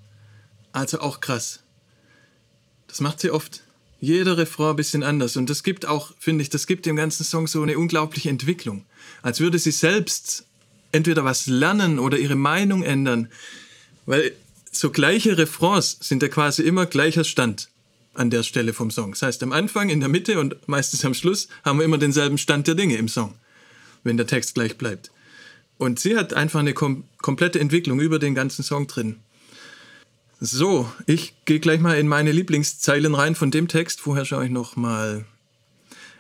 Also 0.72 1.00
auch 1.00 1.20
krass. 1.20 1.60
Das 2.88 3.02
macht 3.02 3.20
sie 3.20 3.32
oft. 3.32 3.62
Jeder 4.00 4.38
Refrain 4.38 4.72
ein 4.72 4.76
bisschen 4.76 5.04
anders. 5.04 5.38
Und 5.38 5.50
das 5.50 5.64
gibt 5.64 5.86
auch, 5.86 6.14
finde 6.18 6.42
ich, 6.42 6.50
das 6.50 6.66
gibt 6.66 6.86
dem 6.86 6.96
ganzen 6.96 7.24
Song 7.24 7.48
so 7.48 7.62
eine 7.62 7.78
unglaubliche 7.78 8.30
Entwicklung. 8.30 8.86
Als 9.22 9.40
würde 9.40 9.60
sie 9.60 9.72
selbst 9.72 10.46
entweder 10.92 11.24
was 11.24 11.48
lernen 11.48 12.00
oder 12.00 12.18
ihre 12.18 12.36
Meinung 12.36 12.84
ändern. 12.84 13.30
Weil 14.06 14.34
so 14.72 14.90
gleiche 14.90 15.38
Refrains 15.38 15.98
sind 16.02 16.24
ja 16.24 16.30
quasi 16.30 16.64
immer 16.64 16.86
gleicher 16.86 17.24
Stand 17.24 17.70
an 18.14 18.30
der 18.30 18.44
Stelle 18.44 18.74
vom 18.74 18.92
Song. 18.92 19.12
Das 19.12 19.22
heißt, 19.22 19.44
am 19.44 19.52
Anfang, 19.52 19.90
in 19.90 20.00
der 20.00 20.10
Mitte 20.10 20.40
und 20.40 20.68
meistens 20.68 21.06
am 21.06 21.14
Schluss 21.14 21.48
haben 21.64 21.80
wir 21.80 21.86
immer 21.86 21.98
denselben 21.98 22.38
Stand 22.38 22.68
der 22.68 22.76
Dinge 22.76 22.98
im 22.98 23.08
Song, 23.08 23.36
wenn 24.04 24.18
der 24.18 24.28
Text 24.28 24.56
gleich 24.56 24.78
bleibt. 24.78 25.12
Und 25.82 26.00
sie 26.00 26.16
hat 26.16 26.36
einfach 26.36 26.60
eine 26.60 26.76
kom 26.76 27.06
komplette 27.24 27.60
Entwicklung 27.60 28.00
über 28.00 28.20
den 28.20 28.36
ganzen 28.36 28.62
Song 28.62 28.86
drin. 28.86 29.16
So, 30.40 30.88
ich 31.08 31.34
gehe 31.46 31.60
gleich 31.60 31.80
mal 31.80 31.98
in 31.98 32.08
meine 32.08 32.32
Lieblingszeilen 32.32 33.16
rein 33.16 33.34
von 33.34 33.50
dem 33.50 33.68
Text. 33.68 34.00
Vorher 34.00 34.24
schaue 34.24 34.46
ich 34.46 34.52
noch 34.52 34.76
mal. 34.76 35.26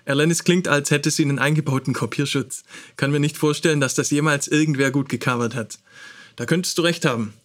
Alanis 0.05 0.43
klingt, 0.43 0.67
als 0.67 0.89
hätte 0.89 1.11
sie 1.11 1.21
einen 1.21 1.37
eingebauten 1.37 1.93
Kopierschutz. 1.93 2.63
Kann 2.97 3.11
mir 3.11 3.19
nicht 3.19 3.37
vorstellen, 3.37 3.79
dass 3.79 3.93
das 3.93 4.09
jemals 4.09 4.47
irgendwer 4.47 4.89
gut 4.89 5.09
gecovert 5.09 5.53
hat. 5.53 5.77
Da 6.37 6.47
könntest 6.47 6.79
du 6.79 6.81
recht 6.81 7.05
haben. 7.05 7.35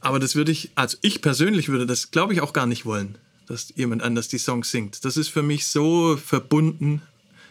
Aber 0.00 0.20
das 0.20 0.36
würde 0.36 0.52
ich, 0.52 0.70
also 0.76 0.96
ich 1.00 1.20
persönlich 1.20 1.68
würde 1.68 1.86
das, 1.86 2.12
glaube 2.12 2.32
ich, 2.32 2.42
auch 2.42 2.52
gar 2.52 2.66
nicht 2.66 2.86
wollen, 2.86 3.18
dass 3.48 3.72
jemand 3.74 4.04
anders 4.04 4.28
die 4.28 4.38
Songs 4.38 4.70
singt. 4.70 5.04
Das 5.04 5.16
ist 5.16 5.30
für 5.30 5.42
mich 5.42 5.66
so 5.66 6.16
verbunden 6.16 7.02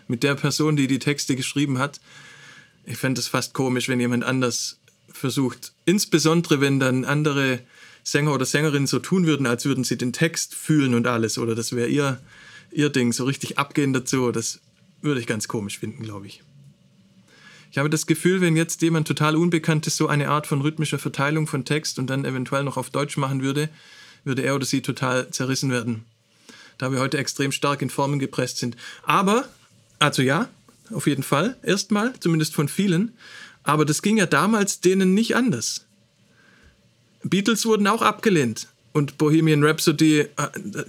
mit 0.08 0.23
der 0.23 0.36
Person, 0.36 0.78
die 0.78 0.88
die 0.88 0.99
Texte 0.99 1.36
geschrieben 1.36 1.80
hat. 1.80 1.99
Ich 2.86 2.98
fände 2.98 3.19
es 3.19 3.28
fast 3.28 3.54
komisch, 3.54 3.89
wenn 3.89 4.00
jemand 4.00 4.24
anders 4.24 4.80
versucht, 5.12 5.74
insbesondere 5.86 6.62
wenn 6.62 6.80
dann 6.80 7.06
andere 7.06 7.60
Sänger 8.04 8.34
oder 8.34 8.45
Sängerinnen 8.45 8.88
so 8.88 9.00
tun 9.00 9.26
würden, 9.26 9.48
als 9.48 9.65
würden 9.65 9.84
sie 9.84 9.98
den 9.98 10.13
Text 10.13 10.54
fühlen 10.54 10.93
und 10.93 11.08
alles, 11.08 11.38
oder 11.38 11.56
das 11.56 11.76
wäre 11.76 11.88
ihr, 11.88 12.21
ihr 12.71 12.89
Ding, 12.89 13.12
so 13.12 13.24
richtig 13.26 13.58
abgehen 13.58 13.93
dazu, 13.93 14.32
das 14.32 14.60
würde 15.02 15.19
ich 15.19 15.28
ganz 15.28 15.48
komisch 15.48 15.80
finden, 15.80 16.04
glaube 16.04 16.28
ich. 16.28 16.43
Ich 17.71 17.78
habe 17.80 17.89
das 17.89 18.06
Gefühl, 18.06 18.39
wenn 18.41 18.56
jetzt 18.56 18.82
jemand 18.84 19.08
total 19.08 19.36
Unbekanntes 19.36 19.98
so 19.98 20.08
eine 20.08 20.30
Art 20.30 20.48
von 20.48 20.62
rhythmischer 20.62 21.00
Verteilung 21.00 21.48
von 21.48 21.65
Text 21.65 22.00
und 22.00 22.08
dann 22.08 22.24
eventuell 22.24 22.63
noch 22.63 22.78
auf 22.78 22.89
Deutsch 22.89 23.17
machen 23.17 23.41
würde, 23.41 23.69
würde 24.24 24.43
er 24.43 24.56
oder 24.56 24.65
sie 24.65 24.82
total 24.82 25.30
zerrissen 25.32 25.71
werden. 25.71 26.06
Da 26.78 26.91
wir 26.91 27.00
heute 27.00 27.17
extrem 27.17 27.52
stark 27.52 27.82
in 27.82 27.89
Formen 27.89 28.19
gepresst 28.19 28.58
sind. 28.58 28.78
Aber, 29.04 29.50
also 30.00 30.21
ja, 30.21 30.48
auf 30.91 31.08
jeden 31.08 31.24
Fall, 31.24 31.58
erstmal, 31.63 32.13
zumindest 32.19 32.54
von 32.54 32.67
vielen. 32.67 33.13
Aber 33.63 33.86
das 33.86 34.02
ging 34.02 34.17
ja 34.17 34.26
damals 34.26 34.82
denen 34.82 35.13
nicht 35.13 35.36
anders. 35.36 35.86
Beatles 37.24 37.65
wurden 37.65 37.88
auch 37.88 38.02
abgelehnt. 38.02 38.67
Und 38.93 39.17
Bohemian 39.17 39.63
Rhapsody, 39.63 40.19
äh, 40.19 40.28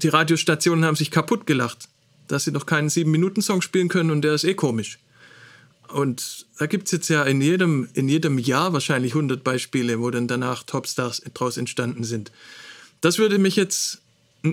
die 0.01 0.09
Radiostationen 0.09 0.85
haben 0.85 0.97
sich 0.97 1.11
kaputt 1.11 1.47
gelacht, 1.47 1.89
dass 2.29 2.45
sie 2.45 2.53
noch 2.53 2.67
keinen 2.67 2.89
7-Minuten-Song 2.89 3.63
spielen 3.63 3.89
können 3.89 4.11
und 4.11 4.23
der 4.23 4.35
ist 4.35 4.45
eh 4.45 4.55
komisch. 4.55 4.99
Und 5.89 6.47
da 6.59 6.67
gibt 6.67 6.87
es 6.87 6.93
jetzt 6.93 7.09
ja 7.09 7.23
in 7.25 7.41
jedem, 7.41 7.89
in 7.95 8.09
jedem 8.09 8.39
Jahr 8.39 8.73
wahrscheinlich 8.73 9.13
100 9.13 9.43
Beispiele, 9.43 10.01
wo 10.01 10.11
dann 10.11 10.29
danach 10.29 10.63
Topstars 10.63 11.23
draus 11.35 11.57
entstanden 11.57 12.05
sind. 12.05 12.33
Das 13.01 13.19
würde 13.19 13.39
mich 13.39 13.57
jetzt 13.57 14.03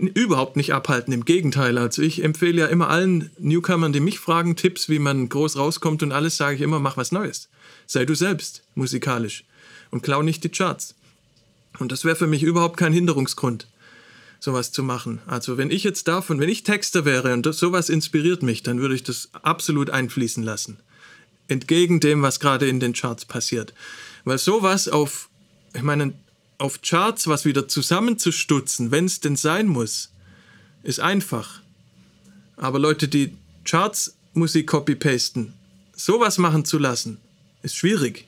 überhaupt 0.01 0.55
nicht 0.55 0.73
abhalten, 0.73 1.13
im 1.13 1.25
Gegenteil. 1.25 1.77
Also 1.77 2.01
ich 2.01 2.23
empfehle 2.23 2.61
ja 2.61 2.67
immer 2.67 2.89
allen 2.89 3.29
Newcomern, 3.39 3.93
die 3.93 3.99
mich 3.99 4.19
fragen, 4.19 4.55
Tipps, 4.55 4.89
wie 4.89 4.99
man 4.99 5.29
groß 5.29 5.57
rauskommt 5.57 6.03
und 6.03 6.11
alles, 6.11 6.37
sage 6.37 6.55
ich 6.55 6.61
immer, 6.61 6.79
mach 6.79 6.97
was 6.97 7.11
Neues. 7.11 7.49
Sei 7.85 8.05
du 8.05 8.15
selbst 8.15 8.63
musikalisch 8.75 9.45
und 9.91 10.03
klau 10.03 10.21
nicht 10.21 10.43
die 10.43 10.49
Charts. 10.49 10.95
Und 11.79 11.91
das 11.91 12.05
wäre 12.05 12.15
für 12.15 12.27
mich 12.27 12.43
überhaupt 12.43 12.77
kein 12.77 12.93
Hinderungsgrund, 12.93 13.67
sowas 14.39 14.71
zu 14.71 14.83
machen. 14.83 15.21
Also 15.25 15.57
wenn 15.57 15.71
ich 15.71 15.83
jetzt 15.83 16.07
davon, 16.07 16.39
wenn 16.39 16.49
ich 16.49 16.63
Texter 16.63 17.05
wäre 17.05 17.33
und 17.33 17.45
das, 17.45 17.57
sowas 17.57 17.89
inspiriert 17.89 18.43
mich, 18.43 18.63
dann 18.63 18.79
würde 18.79 18.95
ich 18.95 19.03
das 19.03 19.29
absolut 19.41 19.89
einfließen 19.89 20.43
lassen. 20.43 20.79
Entgegen 21.47 21.99
dem, 21.99 22.21
was 22.21 22.39
gerade 22.39 22.67
in 22.67 22.79
den 22.79 22.93
Charts 22.93 23.25
passiert. 23.25 23.73
Weil 24.23 24.37
sowas 24.37 24.87
auf, 24.87 25.29
ich 25.73 25.83
meine, 25.83 26.13
auf 26.57 26.81
Charts 26.81 27.27
was 27.27 27.45
wieder 27.45 27.67
zusammenzustutzen, 27.67 28.91
wenn 28.91 29.05
es 29.05 29.19
denn 29.19 29.35
sein 29.35 29.67
muss, 29.67 30.11
ist 30.83 30.99
einfach. 30.99 31.61
Aber 32.57 32.79
Leute, 32.79 33.07
die 33.07 33.35
Charts 33.65 34.15
Musik 34.33 34.67
copy-pasten, 34.67 35.53
sowas 35.95 36.37
machen 36.37 36.65
zu 36.65 36.77
lassen, 36.77 37.19
ist 37.61 37.75
schwierig. 37.75 38.27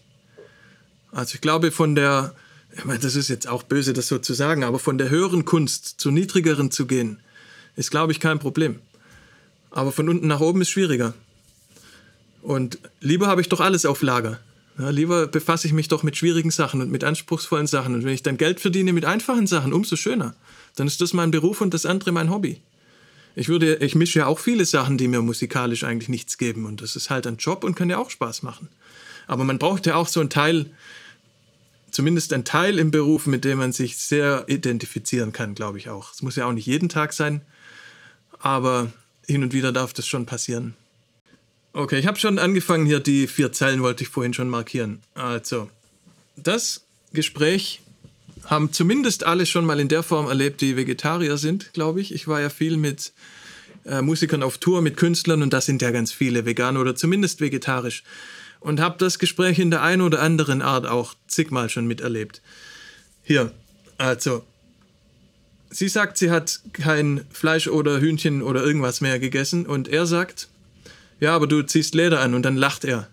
Also 1.11 1.35
ich 1.35 1.41
glaube 1.41 1.71
von 1.71 1.95
der, 1.95 2.35
ich 2.75 2.85
meine, 2.85 2.99
das 2.99 3.15
ist 3.15 3.29
jetzt 3.29 3.47
auch 3.47 3.63
böse, 3.63 3.93
das 3.93 4.07
so 4.07 4.19
zu 4.19 4.33
sagen, 4.33 4.63
aber 4.63 4.79
von 4.79 4.97
der 4.97 5.09
höheren 5.09 5.45
Kunst 5.45 5.99
zur 5.99 6.11
niedrigeren 6.11 6.71
zu 6.71 6.85
gehen, 6.85 7.19
ist, 7.75 7.91
glaube 7.91 8.11
ich, 8.11 8.19
kein 8.19 8.39
Problem. 8.39 8.79
Aber 9.71 9.91
von 9.91 10.07
unten 10.07 10.27
nach 10.27 10.39
oben 10.39 10.61
ist 10.61 10.69
schwieriger. 10.69 11.13
Und 12.41 12.79
lieber 13.01 13.27
habe 13.27 13.41
ich 13.41 13.49
doch 13.49 13.59
alles 13.59 13.85
auf 13.85 14.01
Lager. 14.01 14.39
Ja, 14.77 14.89
lieber 14.89 15.27
befasse 15.27 15.67
ich 15.67 15.73
mich 15.73 15.87
doch 15.87 16.03
mit 16.03 16.17
schwierigen 16.17 16.51
Sachen 16.51 16.81
und 16.81 16.91
mit 16.91 17.03
anspruchsvollen 17.03 17.67
Sachen. 17.67 17.95
Und 17.95 18.03
wenn 18.03 18.13
ich 18.13 18.23
dann 18.23 18.37
Geld 18.37 18.59
verdiene 18.59 18.91
mit 18.91 19.05
einfachen 19.05 19.47
Sachen, 19.47 19.71
umso 19.71 19.95
schöner. 19.95 20.35
Dann 20.75 20.87
ist 20.87 20.99
das 20.99 21.13
mein 21.13 21.31
Beruf 21.31 21.61
und 21.61 21.73
das 21.73 21.85
andere 21.85 22.11
mein 22.11 22.29
Hobby. 22.29 22.61
Ich 23.35 23.47
würde, 23.47 23.75
ich 23.75 23.95
mische 23.95 24.19
ja 24.19 24.25
auch 24.27 24.39
viele 24.39 24.65
Sachen, 24.65 24.97
die 24.97 25.07
mir 25.07 25.21
musikalisch 25.21 25.83
eigentlich 25.83 26.09
nichts 26.09 26.37
geben. 26.37 26.65
Und 26.65 26.81
das 26.81 26.95
ist 26.95 27.09
halt 27.09 27.25
ein 27.25 27.37
Job 27.37 27.63
und 27.63 27.75
kann 27.75 27.89
ja 27.89 27.97
auch 27.97 28.09
Spaß 28.09 28.43
machen. 28.43 28.67
Aber 29.27 29.45
man 29.45 29.59
braucht 29.59 29.85
ja 29.85 29.95
auch 29.95 30.07
so 30.07 30.19
einen 30.19 30.29
Teil, 30.29 30.69
zumindest 31.91 32.33
einen 32.33 32.43
Teil 32.43 32.77
im 32.77 32.91
Beruf, 32.91 33.27
mit 33.27 33.45
dem 33.45 33.57
man 33.57 33.71
sich 33.71 33.97
sehr 33.97 34.43
identifizieren 34.47 35.31
kann, 35.31 35.55
glaube 35.55 35.77
ich 35.77 35.89
auch. 35.89 36.13
Es 36.13 36.21
muss 36.21 36.35
ja 36.35 36.45
auch 36.45 36.53
nicht 36.53 36.65
jeden 36.65 36.89
Tag 36.89 37.13
sein, 37.13 37.41
aber 38.39 38.91
hin 39.25 39.43
und 39.43 39.53
wieder 39.53 39.71
darf 39.71 39.93
das 39.93 40.05
schon 40.05 40.25
passieren. 40.25 40.75
Okay, 41.77 41.99
ich 41.99 42.07
habe 42.07 42.17
schon 42.17 42.39
angefangen 42.39 42.85
hier, 42.85 43.01
die 43.01 43.27
vier 43.27 43.51
Zeilen 43.51 43.81
wollte 43.81 44.01
ich 44.01 44.07
vorhin 44.07 44.33
schon 44.33 44.47
markieren. 44.47 45.01
Also, 45.13 45.69
das 46.37 46.85
Gespräch 47.11 47.81
haben 48.45 48.71
zumindest 48.71 49.25
alle 49.25 49.45
schon 49.45 49.65
mal 49.65 49.81
in 49.81 49.89
der 49.89 50.01
Form 50.01 50.27
erlebt, 50.27 50.61
die 50.61 50.77
Vegetarier 50.77 51.35
sind, 51.35 51.73
glaube 51.73 51.99
ich. 51.99 52.13
Ich 52.13 52.29
war 52.29 52.39
ja 52.39 52.49
viel 52.49 52.77
mit 52.77 53.11
äh, 53.83 54.01
Musikern 54.01 54.41
auf 54.41 54.57
Tour, 54.57 54.81
mit 54.81 54.95
Künstlern 54.95 55.41
und 55.41 55.51
da 55.51 55.59
sind 55.59 55.81
ja 55.81 55.91
ganz 55.91 56.13
viele 56.13 56.45
vegan 56.45 56.77
oder 56.77 56.95
zumindest 56.95 57.41
vegetarisch. 57.41 58.03
Und 58.61 58.79
habe 58.79 58.95
das 58.97 59.19
Gespräch 59.19 59.59
in 59.59 59.69
der 59.69 59.81
einen 59.81 60.01
oder 60.01 60.21
anderen 60.21 60.61
Art 60.61 60.87
auch 60.87 61.13
zigmal 61.27 61.69
schon 61.69 61.87
miterlebt. 61.87 62.41
Hier, 63.21 63.51
also, 63.97 64.45
sie 65.71 65.89
sagt, 65.89 66.17
sie 66.19 66.31
hat 66.31 66.61
kein 66.71 67.25
Fleisch 67.31 67.67
oder 67.67 67.99
Hühnchen 67.99 68.43
oder 68.43 68.63
irgendwas 68.63 69.01
mehr 69.01 69.19
gegessen 69.19 69.65
und 69.65 69.89
er 69.89 70.05
sagt, 70.05 70.47
ja, 71.25 71.35
aber 71.35 71.47
du 71.47 71.63
ziehst 71.63 71.95
Leder 71.95 72.21
an 72.21 72.35
und 72.35 72.43
dann 72.43 72.55
lacht 72.55 72.85
er. 72.85 73.09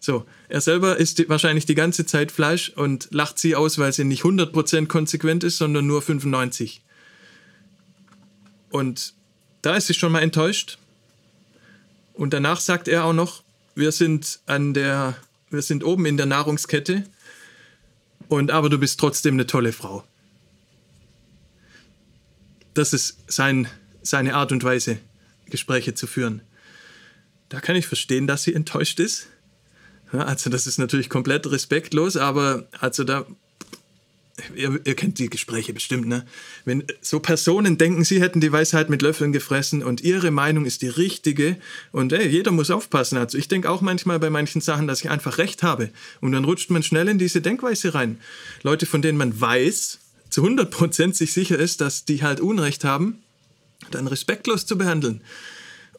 So, 0.00 0.26
er 0.48 0.60
selber 0.60 0.96
isst 0.96 1.28
wahrscheinlich 1.28 1.66
die 1.66 1.76
ganze 1.76 2.04
Zeit 2.04 2.32
Fleisch 2.32 2.70
und 2.70 3.06
lacht 3.12 3.38
sie 3.38 3.54
aus, 3.54 3.78
weil 3.78 3.92
sie 3.92 4.02
nicht 4.02 4.24
100% 4.24 4.86
konsequent 4.86 5.44
ist, 5.44 5.56
sondern 5.56 5.86
nur 5.86 6.02
95%. 6.02 6.80
Und 8.70 9.14
da 9.62 9.76
ist 9.76 9.86
sie 9.86 9.94
schon 9.94 10.10
mal 10.10 10.22
enttäuscht. 10.22 10.78
Und 12.14 12.34
danach 12.34 12.58
sagt 12.58 12.88
er 12.88 13.04
auch 13.04 13.12
noch, 13.12 13.44
wir 13.76 13.92
sind 13.92 14.40
an 14.46 14.74
der, 14.74 15.16
wir 15.48 15.62
sind 15.62 15.84
oben 15.84 16.06
in 16.06 16.16
der 16.16 16.26
Nahrungskette 16.26 17.04
und 18.26 18.50
aber 18.50 18.68
du 18.68 18.78
bist 18.78 18.98
trotzdem 18.98 19.34
eine 19.34 19.46
tolle 19.46 19.72
Frau. 19.72 20.02
Das 22.74 22.92
ist 22.92 23.18
sein, 23.28 23.68
seine 24.02 24.34
Art 24.34 24.50
und 24.50 24.64
Weise, 24.64 24.98
Gespräche 25.46 25.94
zu 25.94 26.08
führen. 26.08 26.42
Da 27.48 27.60
kann 27.60 27.76
ich 27.76 27.86
verstehen, 27.86 28.26
dass 28.26 28.42
sie 28.42 28.54
enttäuscht 28.54 29.00
ist. 29.00 29.28
Also 30.10 30.48
das 30.50 30.66
ist 30.66 30.78
natürlich 30.78 31.10
komplett 31.10 31.50
respektlos, 31.50 32.16
aber 32.16 32.66
also 32.80 33.04
da, 33.04 33.26
ihr, 34.54 34.80
ihr, 34.84 34.94
kennt 34.94 35.18
die 35.18 35.28
Gespräche 35.28 35.74
bestimmt, 35.74 36.06
ne? 36.06 36.24
Wenn 36.64 36.84
so 37.02 37.20
Personen 37.20 37.76
denken, 37.76 38.04
sie 38.04 38.20
hätten 38.20 38.40
die 38.40 38.50
Weisheit 38.50 38.88
mit 38.88 39.02
Löffeln 39.02 39.32
gefressen 39.32 39.82
und 39.82 40.00
ihre 40.00 40.30
Meinung 40.30 40.64
ist 40.64 40.80
die 40.80 40.88
richtige 40.88 41.58
und 41.92 42.12
ey, 42.12 42.26
jeder 42.26 42.52
muss 42.52 42.70
aufpassen. 42.70 43.18
Also 43.18 43.36
ich 43.36 43.48
denke 43.48 43.70
auch 43.70 43.82
manchmal 43.82 44.18
bei 44.18 44.30
manchen 44.30 44.62
Sachen, 44.62 44.86
dass 44.86 45.00
ich 45.00 45.10
einfach 45.10 45.36
recht 45.36 45.62
habe 45.62 45.90
und 46.20 46.32
dann 46.32 46.44
rutscht 46.44 46.70
man 46.70 46.82
schnell 46.82 47.08
in 47.08 47.18
diese 47.18 47.42
Denkweise 47.42 47.94
rein. 47.94 48.18
Leute, 48.62 48.86
von 48.86 49.02
denen 49.02 49.18
man 49.18 49.38
weiß, 49.38 49.98
zu 50.30 50.44
100% 50.44 51.14
sich 51.14 51.32
sicher 51.32 51.58
ist, 51.58 51.82
dass 51.82 52.06
die 52.06 52.22
halt 52.22 52.40
Unrecht 52.40 52.84
haben, 52.84 53.22
dann 53.90 54.06
respektlos 54.06 54.66
zu 54.66 54.78
behandeln. 54.78 55.22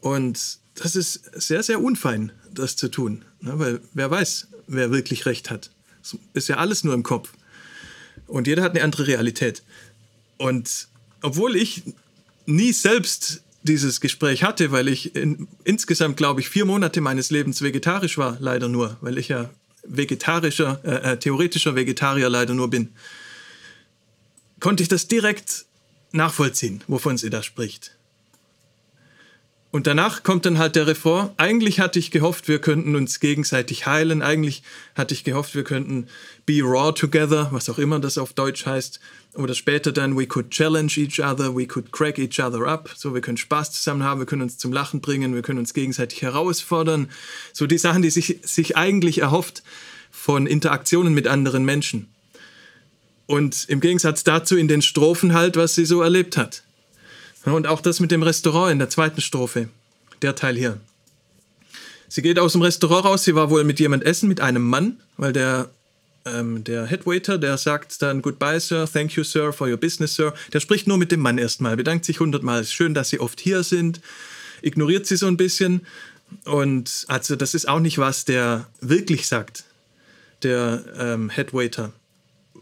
Und 0.02 0.59
das 0.80 0.96
ist 0.96 1.32
sehr, 1.34 1.64
sehr 1.64 1.82
unfein, 1.82 2.32
das 2.54 2.76
zu 2.76 2.90
tun. 2.90 3.26
Ne? 3.42 3.60
Weil 3.60 3.82
wer 3.94 4.10
weiß, 4.10 4.48
wer 4.68 4.92
wirklich 4.92 5.26
recht 5.26 5.50
hat. 5.50 5.72
Es 6.02 6.18
ist 6.34 6.48
ja 6.48 6.58
alles 6.58 6.84
nur 6.84 6.94
im 6.94 7.04
Kopf. 7.04 7.34
Und 8.28 8.48
jeder 8.48 8.64
hat 8.64 8.72
eine 8.72 8.84
andere 8.84 9.08
Realität. 9.08 9.64
Und 10.38 10.88
obwohl 11.22 11.56
ich 11.56 11.84
nie 12.46 12.72
selbst 12.74 13.44
dieses 13.64 14.00
Gespräch 14.00 14.44
hatte, 14.44 14.72
weil 14.72 14.88
ich 14.88 15.16
in, 15.16 15.48
insgesamt, 15.64 16.18
glaube 16.18 16.42
ich, 16.42 16.50
vier 16.50 16.66
Monate 16.66 17.02
meines 17.02 17.30
Lebens 17.30 17.62
vegetarisch 17.62 18.18
war, 18.18 18.38
leider 18.40 18.70
nur, 18.70 18.98
weil 19.02 19.18
ich 19.18 19.28
ja 19.28 19.50
vegetarischer, 19.84 20.80
äh, 20.84 21.12
äh, 21.12 21.18
theoretischer 21.18 21.76
Vegetarier 21.76 22.30
leider 22.30 22.54
nur 22.54 22.70
bin, 22.70 22.90
konnte 24.60 24.84
ich 24.84 24.90
das 24.90 25.08
direkt 25.08 25.66
nachvollziehen, 26.12 26.84
wovon 26.88 27.18
sie 27.18 27.30
da 27.30 27.44
spricht. 27.44 27.96
Und 29.72 29.86
danach 29.86 30.24
kommt 30.24 30.48
dann 30.48 30.58
halt 30.58 30.76
der 30.76 30.88
Refrain. 30.88 31.30
Eigentlich 31.38 31.80
hatte 31.80 32.00
ich 32.00 32.10
gehofft, 32.10 32.48
wir 32.48 32.60
könnten 32.60 32.96
uns 32.96 33.20
gegenseitig 33.20 33.86
heilen. 33.86 34.24
Eigentlich 34.24 34.64
hatte 34.96 35.14
ich 35.14 35.24
gehofft, 35.24 35.54
wir 35.54 35.64
könnten 35.64 36.08
be 36.48 36.62
raw 36.64 36.92
together, 36.92 37.50
was 37.52 37.70
auch 37.70 37.78
immer 37.78 38.00
das 38.00 38.18
auf 38.18 38.34
Deutsch 38.34 38.66
heißt. 38.66 39.00
Oder 39.36 39.54
später 39.54 39.92
dann, 39.92 40.18
we 40.18 40.26
could 40.26 40.50
challenge 40.50 40.94
each 40.98 41.20
other, 41.20 41.56
we 41.56 41.68
could 41.68 41.92
crack 41.92 42.18
each 42.18 42.40
other 42.40 42.66
up. 42.66 42.90
So, 42.96 43.14
wir 43.14 43.22
können 43.22 43.38
Spaß 43.38 43.72
zusammen 43.74 44.02
haben, 44.02 44.20
wir 44.20 44.26
können 44.26 44.42
uns 44.42 44.58
zum 44.58 44.74
Lachen 44.74 45.02
bringen, 45.02 45.36
wir 45.36 45.44
können 45.44 45.60
uns 45.60 45.76
gegenseitig 45.76 46.24
herausfordern. 46.24 47.10
So 47.54 47.68
die 47.68 47.78
Sachen, 47.78 48.02
die 48.02 48.10
sich, 48.10 48.40
sich 48.42 48.76
eigentlich 48.76 49.20
erhofft 49.20 49.62
von 50.10 50.48
Interaktionen 50.48 51.14
mit 51.14 51.28
anderen 51.28 51.64
Menschen. 51.64 52.08
Und 53.28 53.66
im 53.70 53.82
Gegensatz 53.82 54.24
dazu 54.24 54.58
in 54.58 54.68
den 54.68 54.82
Strophen 54.82 55.36
halt, 55.36 55.58
was 55.58 55.76
sie 55.76 55.86
so 55.86 56.02
erlebt 56.02 56.38
hat. 56.38 56.64
Und 57.46 57.68
auch 57.68 57.82
das 57.82 58.00
mit 58.00 58.12
dem 58.12 58.24
Restaurant 58.24 58.72
in 58.72 58.80
der 58.80 58.90
zweiten 58.90 59.22
Strophe, 59.22 59.70
der 60.22 60.36
Teil 60.36 60.56
hier. 60.56 60.80
Sie 62.08 62.22
geht 62.22 62.40
aus 62.40 62.54
dem 62.54 62.62
Restaurant 62.62 63.06
raus, 63.06 63.24
sie 63.24 63.36
war 63.36 63.50
wohl 63.50 63.64
mit 63.64 63.80
jemand 63.80 64.04
essen, 64.04 64.28
mit 64.28 64.42
einem 64.42 64.64
Mann, 64.64 65.00
weil 65.18 65.32
der, 65.32 65.70
ähm, 66.26 66.64
der 66.64 66.86
Headwaiter, 66.86 67.38
der 67.38 67.58
sagt 67.58 68.02
dann 68.02 68.22
Goodbye, 68.22 68.60
Sir, 68.60 68.88
thank 68.92 69.14
you, 69.14 69.24
Sir, 69.24 69.54
for 69.54 69.70
your 69.70 69.78
business, 69.78 70.16
Sir. 70.16 70.34
Der 70.52 70.60
spricht 70.60 70.88
nur 70.88 70.98
mit 70.98 71.12
dem 71.12 71.20
Mann 71.20 71.38
erstmal, 71.38 71.78
bedankt 71.78 72.06
sich 72.06 72.20
hundertmal. 72.20 72.66
Schön, 72.66 72.94
dass 72.94 73.10
Sie 73.10 73.20
oft 73.20 73.40
hier 73.40 73.64
sind, 73.64 74.02
ignoriert 74.62 75.06
sie 75.06 75.18
so 75.18 75.28
ein 75.28 75.38
bisschen. 75.38 75.86
Und 76.46 77.06
also 77.08 77.36
das 77.36 77.54
ist 77.54 77.68
auch 77.68 77.80
nicht, 77.80 78.00
was 78.00 78.26
der 78.26 78.68
wirklich 78.82 79.28
sagt, 79.28 79.66
der 80.44 80.84
ähm, 80.98 81.30
Headwaiter. 81.30 81.94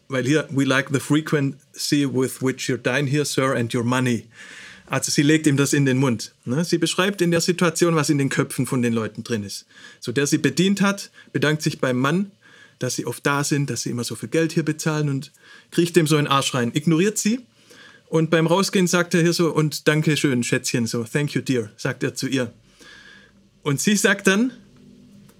Weil 0.09 0.25
hier, 0.25 0.47
we 0.51 0.63
like 0.65 0.89
the 0.91 0.99
frequency 0.99 2.05
with 2.05 2.41
which 2.41 2.69
you 2.69 2.77
dine 2.77 3.09
here, 3.09 3.25
Sir, 3.25 3.55
and 3.55 3.73
your 3.73 3.83
money. 3.83 4.25
Also 4.89 5.11
sie 5.11 5.21
legt 5.21 5.47
ihm 5.47 5.57
das 5.57 5.73
in 5.73 5.85
den 5.85 5.97
Mund. 5.97 6.33
Ne? 6.45 6.63
Sie 6.63 6.77
beschreibt 6.77 7.21
in 7.21 7.31
der 7.31 7.41
Situation, 7.41 7.95
was 7.95 8.09
in 8.09 8.17
den 8.17 8.29
Köpfen 8.29 8.65
von 8.65 8.81
den 8.81 8.93
Leuten 8.93 9.23
drin 9.23 9.43
ist. 9.43 9.65
So 9.99 10.11
der 10.11 10.27
sie 10.27 10.37
bedient 10.37 10.81
hat, 10.81 11.11
bedankt 11.33 11.61
sich 11.61 11.79
beim 11.79 11.97
Mann, 11.97 12.31
dass 12.79 12.95
sie 12.95 13.05
oft 13.05 13.25
da 13.25 13.43
sind, 13.43 13.69
dass 13.69 13.81
sie 13.81 13.89
immer 13.89 14.05
so 14.05 14.15
viel 14.15 14.29
Geld 14.29 14.53
hier 14.53 14.63
bezahlen 14.63 15.09
und 15.09 15.31
kriecht 15.71 15.95
dem 15.95 16.07
so 16.07 16.17
in 16.17 16.25
den 16.25 16.31
Arsch 16.31 16.53
rein. 16.53 16.71
Ignoriert 16.73 17.17
sie 17.17 17.39
und 18.07 18.29
beim 18.29 18.47
Rausgehen 18.47 18.87
sagt 18.87 19.13
er 19.13 19.21
hier 19.21 19.33
so 19.33 19.53
und 19.53 19.87
danke 19.87 20.15
schön, 20.15 20.43
Schätzchen, 20.43 20.87
so 20.87 21.03
thank 21.03 21.31
you 21.31 21.41
dear, 21.41 21.71
sagt 21.75 22.03
er 22.03 22.15
zu 22.15 22.27
ihr. 22.27 22.53
Und 23.63 23.81
sie 23.81 23.97
sagt 23.97 24.27
dann, 24.27 24.53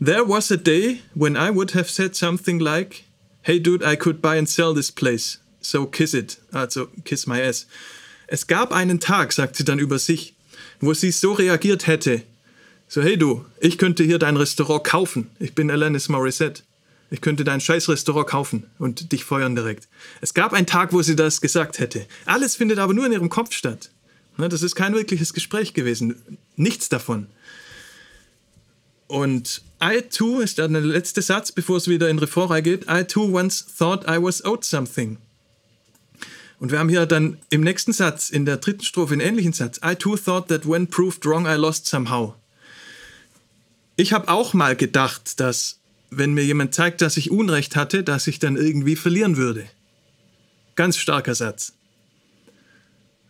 There 0.04 0.28
was 0.28 0.52
a 0.52 0.58
day 0.58 1.00
when 1.16 1.36
I 1.36 1.50
would 1.50 1.74
have 1.74 1.90
said 1.90 2.16
something 2.16 2.60
like, 2.60 3.06
Hey 3.42 3.60
dude, 3.60 3.84
I 3.86 3.96
could 3.96 4.22
buy 4.22 4.38
and 4.38 4.48
sell 4.48 4.74
this 4.74 4.92
place, 4.92 5.40
so 5.62 5.86
kiss 5.86 6.14
it, 6.14 6.38
also 6.52 6.88
kiss 7.06 7.26
my 7.26 7.42
ass. 7.42 7.66
Es 8.28 8.48
gab 8.48 8.74
einen 8.74 9.00
Tag, 9.00 9.32
sagt 9.34 9.56
sie 9.56 9.64
dann 9.64 9.80
über 9.80 10.00
sich, 10.00 10.36
wo 10.80 10.94
sie 10.94 11.12
so 11.12 11.32
reagiert 11.32 11.88
hätte. 11.88 12.24
So, 12.90 13.02
hey 13.02 13.18
du, 13.18 13.46
ich 13.60 13.78
könnte 13.78 14.04
hier 14.04 14.20
dein 14.20 14.38
Restaurant 14.38 14.84
kaufen. 14.84 15.30
Ich 15.40 15.56
bin 15.56 15.72
Alanis 15.72 16.10
Morissette. 16.10 16.64
Ich 17.10 17.22
könnte 17.22 17.46
dein 17.46 17.62
scheiß 17.62 17.88
Restaurant 17.88 18.28
kaufen 18.28 18.66
und 18.80 19.14
dich 19.14 19.24
feuern 19.24 19.56
direkt. 19.56 19.88
Es 20.20 20.34
gab 20.34 20.52
einen 20.52 20.68
Tag, 20.68 20.92
wo 20.92 21.02
sie 21.02 21.16
das 21.16 21.40
gesagt 21.40 21.80
hätte. 21.80 22.06
Alles 22.26 22.58
findet 22.58 22.80
aber 22.80 22.94
nur 22.94 23.06
in 23.06 23.14
ihrem 23.14 23.30
Kopf 23.30 23.54
statt. 23.54 23.92
Das 24.38 24.62
ist 24.62 24.76
kein 24.76 24.94
wirkliches 24.94 25.34
Gespräch 25.34 25.74
gewesen. 25.74 26.38
Nichts 26.58 26.90
davon. 26.90 27.28
Und 29.08 29.62
I 29.82 30.02
too 30.02 30.42
ist 30.42 30.60
dann 30.60 30.74
der 30.74 30.82
letzte 30.82 31.22
Satz, 31.22 31.52
bevor 31.52 31.78
es 31.78 31.88
wieder 31.88 32.10
in 32.10 32.20
Refrain 32.20 32.62
geht. 32.62 32.86
I 32.90 33.04
too 33.04 33.34
once 33.34 33.66
thought 33.78 34.04
I 34.04 34.22
was 34.22 34.44
owed 34.44 34.66
something. 34.66 35.18
Und 36.60 36.72
wir 36.72 36.80
haben 36.80 36.90
hier 36.90 37.06
dann 37.06 37.38
im 37.50 37.62
nächsten 37.62 37.94
Satz, 37.94 38.30
in 38.30 38.46
der 38.46 38.58
dritten 38.58 38.84
Strophe, 38.84 39.14
einen 39.14 39.22
ähnlichen 39.22 39.54
Satz. 39.54 39.80
I 39.86 39.96
too 39.96 40.18
thought 40.18 40.48
that 40.48 40.68
when 40.68 40.88
proved 40.88 41.26
wrong, 41.26 41.46
I 41.46 41.56
lost 41.56 41.86
somehow. 41.86 42.34
Ich 43.96 44.14
habe 44.14 44.30
auch 44.30 44.54
mal 44.54 44.76
gedacht, 44.76 45.40
dass 45.40 45.80
wenn 46.10 46.34
mir 46.34 46.44
jemand 46.44 46.74
zeigt, 46.74 47.02
dass 47.02 47.18
ich 47.18 47.32
Unrecht 47.32 47.76
hatte, 47.76 48.04
dass 48.04 48.28
ich 48.28 48.40
dann 48.40 48.56
irgendwie 48.56 48.96
verlieren 48.96 49.38
würde. 49.38 49.66
Ganz 50.76 50.98
starker 50.98 51.36
Satz. 51.36 51.74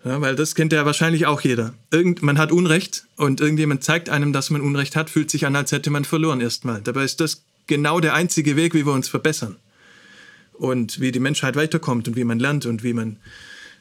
Ja, 0.04 0.22
weil 0.22 0.36
das 0.36 0.56
kennt 0.56 0.74
ja 0.74 0.86
wahrscheinlich 0.86 1.26
auch 1.26 1.42
jeder. 1.42 1.74
Irgend, 1.92 2.22
man 2.22 2.38
hat 2.38 2.52
Unrecht 2.52 3.06
und 3.16 3.42
irgendjemand 3.42 3.84
zeigt 3.84 4.10
einem, 4.10 4.32
dass 4.32 4.50
man 4.50 4.62
Unrecht 4.62 4.96
hat, 4.96 5.10
fühlt 5.10 5.30
sich 5.30 5.46
an, 5.46 5.56
als 5.56 5.72
hätte 5.72 5.90
man 5.90 6.06
verloren 6.06 6.40
erstmal. 6.40 6.82
Dabei 6.82 7.04
ist 7.04 7.20
das 7.20 7.44
genau 7.66 8.00
der 8.00 8.14
einzige 8.14 8.56
Weg, 8.56 8.74
wie 8.74 8.86
wir 8.86 8.94
uns 8.94 9.10
verbessern. 9.10 9.58
Und 10.58 11.00
wie 11.00 11.12
die 11.12 11.20
Menschheit 11.20 11.56
weiterkommt 11.56 12.08
und 12.08 12.16
wie 12.16 12.24
man 12.24 12.40
lernt 12.40 12.66
und 12.66 12.84
wie 12.84 12.94
man, 12.94 13.18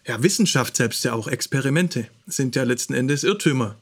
ja, 0.07 0.23
Wissenschaft 0.23 0.77
selbst 0.77 1.05
ja 1.05 1.15
auch, 1.15 1.27
Experimente 1.27 2.09
sind 2.27 2.55
ja 2.55 2.65
letzten 2.65 2.95
Endes 2.95 3.25
Irrtümer, 3.25 3.77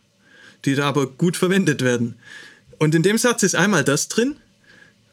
die 0.64 0.74
da 0.74 0.88
aber 0.88 1.06
gut 1.06 1.36
verwendet 1.36 1.82
werden. 1.82 2.16
Und 2.78 2.94
in 2.94 3.02
dem 3.02 3.18
Satz 3.18 3.42
ist 3.42 3.56
einmal 3.56 3.84
das 3.84 4.08
drin 4.08 4.36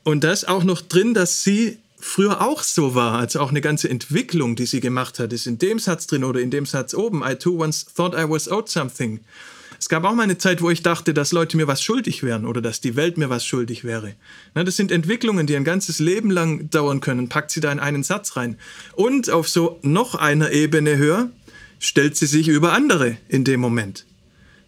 und 0.04 0.24
das 0.24 0.46
auch 0.46 0.64
noch 0.64 0.82
drin, 0.82 1.14
dass 1.14 1.44
sie 1.44 1.78
früher 2.00 2.42
auch 2.42 2.64
so 2.64 2.96
war, 2.96 3.20
also 3.20 3.40
auch 3.40 3.50
eine 3.50 3.62
ganze 3.62 3.90
Entwicklung, 3.90 4.56
die 4.56 4.66
sie 4.66 4.80
gemacht 4.80 5.20
hat, 5.20 5.34
ist 5.34 5.48
in 5.48 5.60
dem 5.60 5.80
Satz 5.80 6.08
drin 6.08 6.24
oder 6.24 6.40
in 6.40 6.52
dem 6.52 6.66
Satz 6.66 6.94
oben. 6.94 7.24
I 7.24 7.36
too 7.36 7.62
once 7.62 7.86
thought 7.86 8.14
I 8.14 8.28
was 8.28 8.50
owed 8.50 8.70
something. 8.70 9.20
Es 9.82 9.90
gab 9.90 10.04
auch 10.04 10.14
mal 10.14 10.22
eine 10.22 10.38
Zeit, 10.38 10.62
wo 10.62 10.70
ich 10.70 10.84
dachte, 10.84 11.12
dass 11.12 11.32
Leute 11.32 11.58
mir 11.58 11.66
was 11.66 11.82
schuldig 11.82 12.22
wären 12.22 12.46
oder 12.46 12.62
dass 12.62 12.82
die 12.82 12.96
Welt 12.96 13.18
mir 13.18 13.32
was 13.32 13.44
schuldig 13.44 13.84
wäre. 13.84 14.14
Na, 14.54 14.64
das 14.64 14.76
sind 14.76 14.92
Entwicklungen, 14.92 15.48
die 15.48 15.56
ein 15.56 15.64
ganzes 15.64 15.98
Leben 15.98 16.30
lang 16.30 16.70
dauern 16.70 17.00
können. 17.00 17.30
Packt 17.30 17.50
sie 17.50 17.62
da 17.62 17.72
in 17.72 17.80
einen 17.80 18.04
Satz 18.04 18.38
rein. 18.38 18.60
Und 18.94 19.32
auf 19.32 19.50
so 19.50 19.80
noch 19.82 20.14
einer 20.14 20.52
Ebene 20.52 20.98
höher 20.98 21.32
stellt 21.80 22.16
sie 22.16 22.28
sich 22.28 22.48
über 22.48 22.74
andere 22.74 23.18
in 23.28 23.44
dem 23.44 23.60
Moment. 23.60 24.06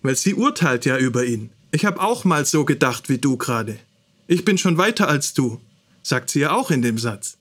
Weil 0.01 0.15
sie 0.15 0.33
urteilt 0.33 0.83
ja 0.83 0.97
über 0.97 1.23
ihn. 1.23 1.51
Ich 1.71 1.85
habe 1.85 2.01
auch 2.01 2.25
mal 2.25 2.43
so 2.43 2.65
gedacht 2.65 3.07
wie 3.07 3.19
du 3.19 3.37
gerade. 3.37 3.77
Ich 4.25 4.43
bin 4.43 4.57
schon 4.57 4.79
weiter 4.79 5.09
als 5.09 5.35
du, 5.35 5.61
sagt 6.01 6.31
sie 6.31 6.39
ja 6.39 6.53
auch 6.53 6.71
in 6.71 6.81
dem 6.81 6.97
Satz. 6.97 7.37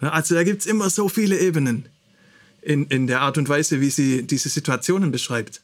Also 0.00 0.34
da 0.34 0.44
gibt 0.44 0.60
es 0.60 0.66
immer 0.66 0.90
so 0.90 1.08
viele 1.08 1.38
Ebenen 1.38 1.88
in, 2.60 2.84
in 2.88 3.06
der 3.06 3.22
Art 3.22 3.38
und 3.38 3.48
Weise, 3.48 3.80
wie 3.80 3.88
sie 3.88 4.24
diese 4.24 4.50
Situationen 4.50 5.10
beschreibt. 5.10 5.62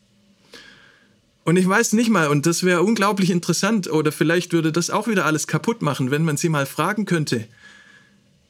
Und 1.44 1.56
ich 1.56 1.68
weiß 1.68 1.94
nicht 1.94 2.10
mal, 2.10 2.28
und 2.28 2.46
das 2.46 2.62
wäre 2.62 2.82
unglaublich 2.82 3.30
interessant, 3.30 3.90
oder 3.90 4.12
vielleicht 4.12 4.52
würde 4.52 4.70
das 4.70 4.90
auch 4.90 5.08
wieder 5.08 5.24
alles 5.24 5.46
kaputt 5.46 5.82
machen, 5.82 6.10
wenn 6.10 6.24
man 6.24 6.36
sie 6.36 6.48
mal 6.48 6.66
fragen 6.66 7.04
könnte. 7.04 7.46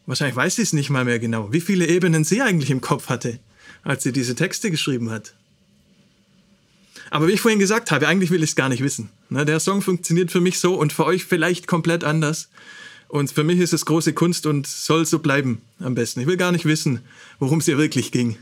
Wahrscheinlich 0.07 0.37
weiß 0.37 0.57
sie 0.57 0.63
es 0.63 0.73
nicht 0.73 0.91
mal 0.91 1.05
mehr 1.05 1.19
genau, 1.19 1.53
wie 1.53 1.61
viele 1.61 1.87
Ebenen 1.87 2.25
sie 2.25 2.43
eigentlich 2.43 2.71
im 2.71 2.81
Kopf 2.81 3.09
hatte, 3.09 3.39
als 3.83 4.03
sie 4.03 4.13
diese 4.13 4.35
Texte 4.35 4.71
geschrieben 4.71 5.11
hat. 5.11 5.35
Aber 7.11 7.29
wie 7.29 7.33
ich 7.33 7.41
vorhin 7.41 7.59
gesagt 7.59 7.91
habe, 7.91 8.09
eigentlich 8.09 8.31
will 8.31 8.43
ich 8.43 8.51
es 8.51 8.57
gar 8.57 8.69
nicht 8.69 8.83
wissen. 8.83 9.11
Ne, 9.29 9.45
der 9.45 9.61
Song 9.61 9.83
funktioniert 9.83 10.31
für 10.31 10.41
mich 10.41 10.59
so 10.59 10.75
und 10.75 10.93
für 10.93 11.05
euch 11.05 11.25
vielleicht 11.25 11.67
komplett 11.67 12.05
anders. 12.05 12.49
Und 13.09 13.31
für 13.31 13.45
mich 13.45 13.59
ist 13.59 13.75
es 13.75 13.85
große 13.85 14.15
Kunst 14.15 14.47
und 14.47 14.67
soll 14.67 15.05
so 15.05 15.19
bleiben 15.19 15.61
am 15.79 15.95
besten. 15.95 16.21
Ich 16.21 16.27
will 16.27 16.39
gar 16.39 16.53
nicht 16.53 16.65
wissen, 16.65 17.01
worum 17.39 17.59
es 17.59 17.69
ihr 17.69 17.77
wirklich 17.77 18.13
ging. 18.13 18.39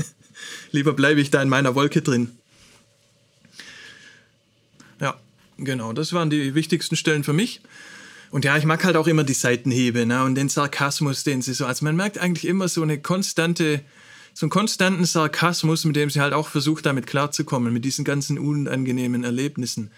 Lieber 0.70 0.92
bleibe 0.92 1.22
ich 1.22 1.30
da 1.30 1.40
in 1.40 1.48
meiner 1.48 1.74
Wolke 1.74 2.02
drin. 2.02 2.32
Ja, 5.00 5.18
genau, 5.58 5.92
das 5.92 6.12
waren 6.12 6.30
die 6.30 6.54
wichtigsten 6.54 6.96
Stellen 6.96 7.24
für 7.24 7.32
mich. 7.32 7.60
Und 8.30 8.44
ja, 8.44 8.56
ich 8.56 8.64
mag 8.64 8.84
halt 8.84 8.96
auch 8.96 9.06
immer 9.06 9.24
die 9.24 9.34
Seitenhiebe 9.34 10.06
ne, 10.06 10.24
und 10.24 10.34
den 10.34 10.48
Sarkasmus, 10.48 11.24
den 11.24 11.40
sie 11.42 11.54
so. 11.54 11.66
Also 11.66 11.84
man 11.84 11.94
merkt 11.94 12.18
eigentlich 12.18 12.46
immer 12.46 12.68
so 12.68 12.82
eine 12.82 13.00
konstante 13.00 13.82
so 14.34 14.46
einen 14.46 14.50
konstanten 14.50 15.04
Sarkasmus, 15.04 15.84
mit 15.84 15.94
dem 15.94 16.10
sie 16.10 16.20
halt 16.20 16.32
auch 16.32 16.48
versucht, 16.48 16.84
damit 16.86 17.06
klarzukommen, 17.06 17.72
mit 17.72 17.84
diesen 17.84 18.04
ganzen 18.04 18.38
unangenehmen 18.38 19.22
Erlebnissen. 19.22 19.92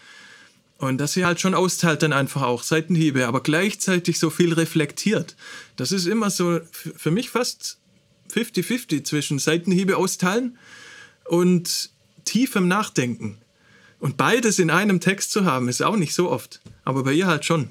Und 0.78 0.98
dass 0.98 1.14
sie 1.14 1.24
halt 1.24 1.40
schon 1.40 1.54
austeilt 1.54 2.02
dann 2.02 2.12
einfach 2.12 2.42
auch 2.42 2.62
Seitenhiebe, 2.62 3.26
aber 3.26 3.42
gleichzeitig 3.42 4.18
so 4.18 4.28
viel 4.28 4.52
reflektiert. 4.52 5.34
Das 5.76 5.90
ist 5.90 6.04
immer 6.04 6.28
so 6.28 6.60
für 6.70 7.10
mich 7.10 7.30
fast 7.30 7.78
50-50 8.34 9.04
zwischen 9.04 9.38
Seitenhiebe 9.38 9.96
austeilen 9.96 10.58
und 11.24 11.90
tiefem 12.26 12.68
Nachdenken. 12.68 13.38
Und 13.98 14.16
beides 14.16 14.58
in 14.58 14.70
einem 14.70 15.00
Text 15.00 15.32
zu 15.32 15.44
haben, 15.44 15.68
ist 15.68 15.82
auch 15.82 15.96
nicht 15.96 16.14
so 16.14 16.30
oft. 16.30 16.60
Aber 16.84 17.04
bei 17.04 17.12
ihr 17.12 17.26
halt 17.26 17.44
schon. 17.44 17.68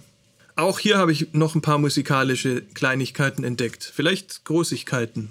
Auch 0.55 0.79
hier 0.79 0.97
habe 0.97 1.11
ich 1.11 1.33
noch 1.33 1.55
ein 1.55 1.61
paar 1.61 1.77
musikalische 1.77 2.61
Kleinigkeiten 2.61 3.43
entdeckt. 3.43 3.91
Vielleicht 3.93 4.45
Großigkeiten 4.45 5.29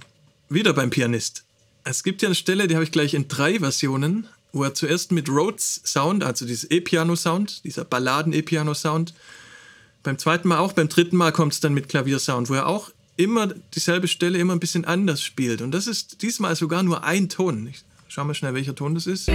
wieder 0.49 0.73
beim 0.73 0.91
Pianist. 0.91 1.45
Es 1.85 2.03
gibt 2.03 2.23
ja 2.23 2.29
eine 2.29 2.35
Stelle, 2.35 2.69
die 2.69 2.75
habe 2.75 2.85
ich 2.85 2.93
gleich 2.93 3.15
in 3.15 3.29
drei 3.29 3.59
Versionen, 3.59 4.27
wo 4.53 4.63
er 4.63 4.75
zuerst 4.75 5.13
mit 5.13 5.29
Rhodes 5.29 5.81
Sound, 5.85 6.23
also 6.23 6.47
dieses 6.47 6.71
E-Piano-Sound, 6.71 7.65
dieser 7.65 7.85
Balladen-E-Piano-Sound, 7.85 9.15
beim 10.03 10.19
zweiten 10.19 10.49
Mal 10.49 10.59
auch, 10.59 10.73
beim 10.73 10.89
dritten 10.89 11.17
Mal 11.17 11.33
kommt 11.33 11.55
es 11.55 11.61
dann 11.61 11.73
mit 11.75 11.89
Klaviersound, 11.89 12.51
wo 12.51 12.55
er 12.55 12.67
auch 12.67 12.91
immer 13.17 13.49
dieselbe 13.75 14.07
Stelle 14.07 14.39
immer 14.39 14.53
ein 14.53 14.61
bisschen 14.61 14.85
anders 14.85 15.23
spielt. 15.23 15.63
Und 15.63 15.73
das 15.73 15.87
ist 15.87 16.23
diesmal 16.23 16.55
sogar 16.57 16.83
nur 16.83 17.05
ein 17.05 17.29
Ton. 17.29 17.67
Ich 17.67 17.83
schau 18.09 18.25
mal 18.25 18.35
schnell, 18.35 18.55
welcher 18.55 18.75
Ton 18.75 18.95
das 18.95 19.07
ist. 19.07 19.31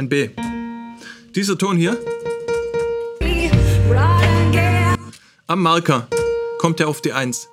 Ein 0.00 0.08
B. 0.08 0.30
Dieser 1.36 1.58
Ton 1.58 1.76
hier. 1.76 1.98
Am 5.46 5.60
Marker 5.60 6.08
kommt 6.56 6.80
er 6.80 6.88
auf 6.88 7.02
die 7.02 7.12
Eins. 7.12 7.50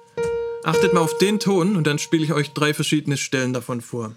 Achtet 0.63 0.93
mal 0.93 1.01
auf 1.01 1.17
den 1.17 1.41
Ton 1.41 1.75
und 1.75 1.85
dann 1.85 1.99
spiele 1.99 2.23
ich 2.23 2.31
euch 2.31 2.53
drei 2.53 2.73
verschiedene 2.73 3.17
Stellen 3.17 3.51
davon 3.51 3.81
vor. 3.81 4.15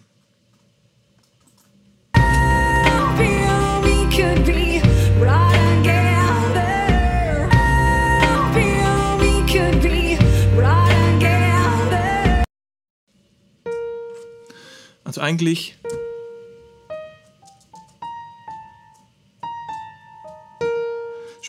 Also 15.02 15.20
eigentlich 15.20 15.76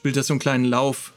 spielt 0.01 0.17
er 0.17 0.23
so 0.23 0.33
einen 0.33 0.39
kleinen 0.39 0.65
Lauf 0.65 1.13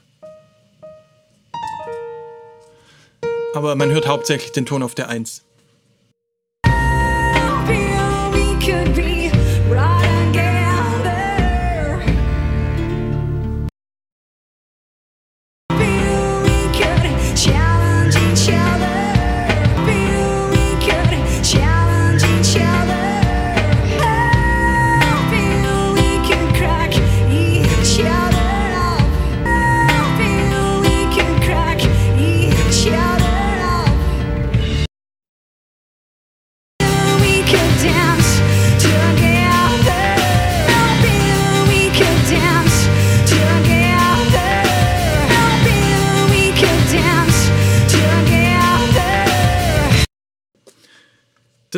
aber 3.55 3.77
man 3.77 3.91
hört 3.91 4.07
hauptsächlich 4.07 4.53
den 4.53 4.67
Ton 4.67 4.83
auf 4.83 4.95
der 4.95 5.09
Eins. 5.09 5.45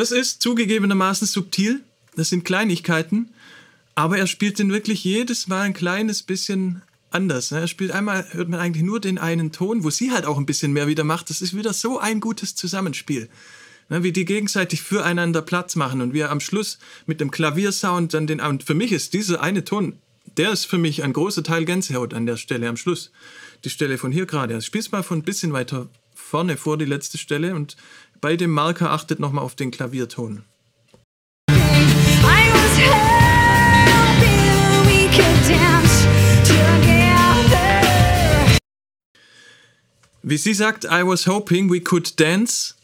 Das 0.07 0.17
ist 0.17 0.41
zugegebenermaßen 0.41 1.27
subtil, 1.27 1.81
das 2.15 2.29
sind 2.29 2.45
Kleinigkeiten, 2.45 3.31
aber 3.97 4.19
er 4.19 4.29
spielt 4.29 4.61
den 4.61 4.71
wirklich 4.71 5.03
jedes 5.03 5.49
Mal 5.49 5.63
ein 5.63 5.75
kleines 5.75 6.23
bisschen 6.23 6.83
anders. 7.11 7.51
Ne? 7.51 7.59
Er 7.59 7.67
spielt 7.67 7.91
einmal, 7.91 8.25
hört 8.31 8.49
man 8.49 8.61
eigentlich 8.61 8.85
nur 8.85 9.01
den 9.01 9.19
einen 9.19 9.51
Ton, 9.51 9.83
wo 9.83 9.91
sie 9.91 10.13
halt 10.13 10.25
auch 10.25 10.39
ein 10.39 10.47
bisschen 10.47 10.73
mehr 10.73 10.87
wieder 10.87 11.03
macht. 11.03 11.29
Das 11.29 11.43
ist 11.43 11.57
wieder 11.57 11.73
so 11.73 11.99
ein 11.99 12.21
gutes 12.21 12.55
Zusammenspiel. 12.55 13.29
Ne? 13.89 14.05
Wie 14.05 14.13
die 14.13 14.25
gegenseitig 14.25 14.81
füreinander 14.81 15.43
Platz 15.43 15.75
machen 15.75 16.01
und 16.01 16.15
wie 16.15 16.21
er 16.21 16.31
am 16.31 16.39
Schluss 16.39 16.79
mit 17.07 17.21
dem 17.21 17.33
Klaviersound 17.33 18.15
dann 18.15 18.29
den, 18.29 18.41
und 18.41 18.63
für 18.63 18.75
mich 18.75 18.93
ist 18.93 19.13
dieser 19.13 19.43
eine 19.43 19.65
Ton, 19.65 19.99
der 20.37 20.53
ist 20.53 20.67
für 20.67 20.79
mich 20.79 21.03
ein 21.03 21.15
großer 21.15 21.43
Teil 21.43 21.65
Gänsehaut 21.65 22.15
an 22.15 22.27
der 22.27 22.37
Stelle 22.37 22.69
am 22.69 22.77
Schluss. 22.77 23.11
Die 23.65 23.71
Stelle 23.71 23.99
von 23.99 24.13
hier 24.13 24.27
gerade. 24.27 24.55
Also 24.55 24.67
spiel's 24.67 24.93
mal 24.93 25.03
von 25.03 25.19
ein 25.19 25.25
bisschen 25.25 25.53
weiter 25.53 25.89
vorne 26.27 26.57
vor 26.57 26.77
die 26.77 26.85
letzte 26.85 27.19
Stelle 27.19 27.55
und 27.55 27.77
bei 28.21 28.37
dem 28.37 28.51
Marker 28.51 28.91
achtet 28.91 29.21
nochmal 29.21 29.45
auf 29.45 29.55
den 29.55 29.71
Klavierton. 29.71 30.43
Wie 40.23 40.39
sie 40.39 40.55
sagt, 40.55 40.85
I 40.85 41.07
was 41.07 41.29
hoping 41.29 41.71
we 41.71 41.81
could 41.81 42.19
dance, 42.19 42.75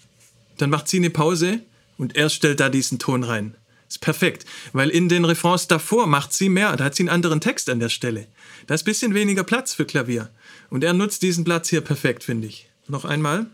dann 0.58 0.70
macht 0.70 0.86
sie 0.86 0.98
eine 0.98 1.10
Pause 1.10 1.58
und 1.98 2.14
er 2.14 2.30
stellt 2.30 2.60
da 2.60 2.68
diesen 2.68 3.00
Ton 3.00 3.24
rein. 3.24 3.56
Ist 3.88 4.00
perfekt, 4.00 4.46
weil 4.72 4.88
in 4.88 5.08
den 5.08 5.24
Refrains 5.24 5.66
davor 5.66 6.06
macht 6.06 6.32
sie 6.32 6.48
mehr, 6.48 6.76
da 6.76 6.84
hat 6.84 6.94
sie 6.94 7.02
einen 7.02 7.08
anderen 7.08 7.40
Text 7.40 7.68
an 7.68 7.80
der 7.80 7.88
Stelle. 7.88 8.28
Da 8.68 8.74
ist 8.74 8.82
ein 8.82 8.84
bisschen 8.84 9.14
weniger 9.14 9.42
Platz 9.42 9.74
für 9.74 9.84
Klavier. 9.84 10.30
Und 10.70 10.84
er 10.84 10.92
nutzt 10.92 11.22
diesen 11.22 11.42
Platz 11.42 11.68
hier 11.68 11.80
perfekt, 11.80 12.22
finde 12.22 12.46
ich. 12.46 12.71
Noch 12.88 13.04
einmal. 13.04 13.46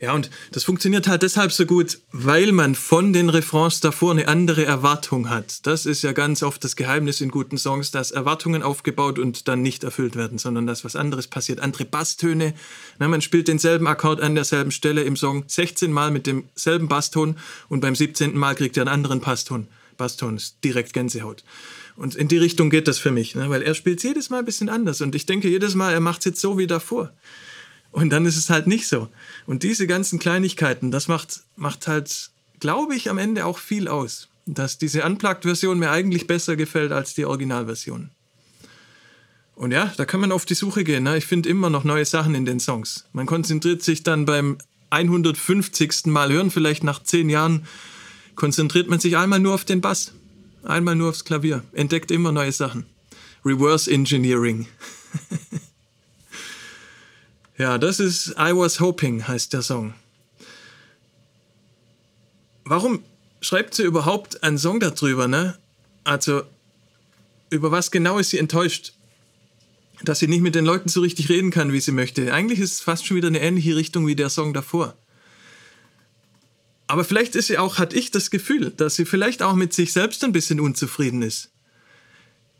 Ja, 0.00 0.12
und 0.12 0.30
das 0.52 0.64
funktioniert 0.64 1.08
halt 1.08 1.22
deshalb 1.22 1.52
so 1.52 1.64
gut, 1.64 1.98
weil 2.12 2.52
man 2.52 2.74
von 2.74 3.12
den 3.12 3.30
Refrains 3.30 3.80
davor 3.80 4.12
eine 4.12 4.28
andere 4.28 4.64
Erwartung 4.64 5.30
hat. 5.30 5.66
Das 5.66 5.86
ist 5.86 6.02
ja 6.02 6.12
ganz 6.12 6.42
oft 6.42 6.62
das 6.64 6.76
Geheimnis 6.76 7.20
in 7.20 7.30
guten 7.30 7.56
Songs, 7.56 7.90
dass 7.90 8.10
Erwartungen 8.10 8.62
aufgebaut 8.62 9.18
und 9.18 9.48
dann 9.48 9.62
nicht 9.62 9.84
erfüllt 9.84 10.16
werden, 10.16 10.38
sondern 10.38 10.66
dass 10.66 10.84
was 10.84 10.96
anderes 10.96 11.28
passiert. 11.28 11.60
Andere 11.60 11.84
Basstöne, 11.84 12.54
na, 12.98 13.08
man 13.08 13.22
spielt 13.22 13.48
denselben 13.48 13.86
Akkord 13.86 14.20
an 14.20 14.34
derselben 14.34 14.70
Stelle 14.70 15.02
im 15.02 15.16
Song 15.16 15.44
16 15.46 15.90
Mal 15.90 16.10
mit 16.10 16.26
demselben 16.26 16.88
Basston 16.88 17.36
und 17.68 17.80
beim 17.80 17.94
17. 17.94 18.36
Mal 18.36 18.54
kriegt 18.54 18.76
er 18.76 18.82
einen 18.82 18.92
anderen 18.92 19.20
Basston. 19.20 19.66
Basston 19.96 20.36
ist 20.36 20.58
direkt 20.62 20.92
Gänsehaut. 20.92 21.42
Und 21.96 22.14
in 22.14 22.28
die 22.28 22.36
Richtung 22.36 22.68
geht 22.68 22.88
das 22.88 22.98
für 22.98 23.10
mich, 23.10 23.34
ne? 23.34 23.48
weil 23.48 23.62
er 23.62 23.74
spielt 23.74 24.02
jedes 24.02 24.28
Mal 24.28 24.40
ein 24.40 24.44
bisschen 24.44 24.68
anders 24.68 25.00
und 25.00 25.14
ich 25.14 25.24
denke 25.24 25.48
jedes 25.48 25.74
Mal, 25.74 25.94
er 25.94 26.00
macht 26.00 26.18
es 26.20 26.24
jetzt 26.26 26.40
so 26.40 26.58
wie 26.58 26.66
davor. 26.66 27.12
Und 27.96 28.10
dann 28.10 28.26
ist 28.26 28.36
es 28.36 28.50
halt 28.50 28.66
nicht 28.66 28.88
so. 28.88 29.08
Und 29.46 29.62
diese 29.62 29.86
ganzen 29.86 30.18
Kleinigkeiten, 30.18 30.90
das 30.90 31.08
macht, 31.08 31.40
macht 31.56 31.88
halt, 31.88 32.28
glaube 32.60 32.94
ich, 32.94 33.08
am 33.08 33.16
Ende 33.16 33.46
auch 33.46 33.56
viel 33.56 33.88
aus. 33.88 34.28
Dass 34.44 34.76
diese 34.76 35.02
Unplugged-Version 35.02 35.78
mir 35.78 35.90
eigentlich 35.90 36.26
besser 36.26 36.56
gefällt 36.56 36.92
als 36.92 37.14
die 37.14 37.24
Originalversion. 37.24 38.10
Und 39.54 39.72
ja, 39.72 39.94
da 39.96 40.04
kann 40.04 40.20
man 40.20 40.30
auf 40.30 40.44
die 40.44 40.52
Suche 40.52 40.84
gehen. 40.84 41.04
Ne? 41.04 41.16
Ich 41.16 41.24
finde 41.24 41.48
immer 41.48 41.70
noch 41.70 41.84
neue 41.84 42.04
Sachen 42.04 42.34
in 42.34 42.44
den 42.44 42.60
Songs. 42.60 43.06
Man 43.14 43.24
konzentriert 43.24 43.82
sich 43.82 44.02
dann 44.02 44.26
beim 44.26 44.58
150. 44.90 46.04
Mal 46.04 46.30
hören, 46.30 46.50
vielleicht 46.50 46.84
nach 46.84 47.02
10 47.02 47.30
Jahren, 47.30 47.64
konzentriert 48.34 48.90
man 48.90 49.00
sich 49.00 49.16
einmal 49.16 49.40
nur 49.40 49.54
auf 49.54 49.64
den 49.64 49.80
Bass. 49.80 50.12
Einmal 50.64 50.96
nur 50.96 51.08
aufs 51.08 51.24
Klavier. 51.24 51.62
Entdeckt 51.72 52.10
immer 52.10 52.30
neue 52.30 52.52
Sachen. 52.52 52.84
Reverse 53.42 53.90
Engineering. 53.90 54.66
Ja, 57.58 57.78
das 57.78 58.00
ist 58.00 58.30
I 58.38 58.54
Was 58.54 58.80
Hoping, 58.80 59.26
heißt 59.26 59.52
der 59.52 59.62
Song. 59.62 59.94
Warum 62.64 63.02
schreibt 63.40 63.74
sie 63.74 63.84
überhaupt 63.84 64.42
einen 64.42 64.58
Song 64.58 64.78
darüber, 64.78 65.26
ne? 65.26 65.56
Also, 66.04 66.42
über 67.48 67.70
was 67.70 67.90
genau 67.90 68.18
ist 68.18 68.30
sie 68.30 68.38
enttäuscht? 68.38 68.92
Dass 70.02 70.18
sie 70.18 70.26
nicht 70.26 70.42
mit 70.42 70.54
den 70.54 70.66
Leuten 70.66 70.90
so 70.90 71.00
richtig 71.00 71.30
reden 71.30 71.50
kann, 71.50 71.72
wie 71.72 71.80
sie 71.80 71.92
möchte. 71.92 72.32
Eigentlich 72.34 72.58
ist 72.60 72.74
es 72.74 72.80
fast 72.80 73.06
schon 73.06 73.16
wieder 73.16 73.28
eine 73.28 73.40
ähnliche 73.40 73.76
Richtung 73.76 74.06
wie 74.06 74.16
der 74.16 74.28
Song 74.28 74.52
davor. 74.52 74.94
Aber 76.88 77.04
vielleicht 77.04 77.34
ist 77.34 77.46
sie 77.46 77.56
auch, 77.56 77.78
hat 77.78 77.94
ich 77.94 78.10
das 78.10 78.30
Gefühl, 78.30 78.70
dass 78.70 78.96
sie 78.96 79.06
vielleicht 79.06 79.42
auch 79.42 79.54
mit 79.54 79.72
sich 79.72 79.92
selbst 79.92 80.22
ein 80.22 80.32
bisschen 80.32 80.60
unzufrieden 80.60 81.22
ist 81.22 81.50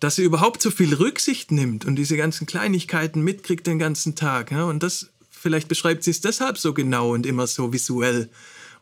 dass 0.00 0.16
sie 0.16 0.22
überhaupt 0.22 0.62
so 0.62 0.70
viel 0.70 0.94
Rücksicht 0.94 1.52
nimmt 1.52 1.84
und 1.84 1.96
diese 1.96 2.16
ganzen 2.16 2.46
Kleinigkeiten 2.46 3.22
mitkriegt 3.22 3.66
den 3.66 3.78
ganzen 3.78 4.14
Tag. 4.14 4.50
Ja? 4.50 4.64
Und 4.64 4.82
das, 4.82 5.10
vielleicht 5.30 5.68
beschreibt 5.68 6.04
sie 6.04 6.10
es 6.10 6.20
deshalb 6.20 6.58
so 6.58 6.74
genau 6.74 7.12
und 7.14 7.26
immer 7.26 7.46
so 7.46 7.72
visuell 7.72 8.28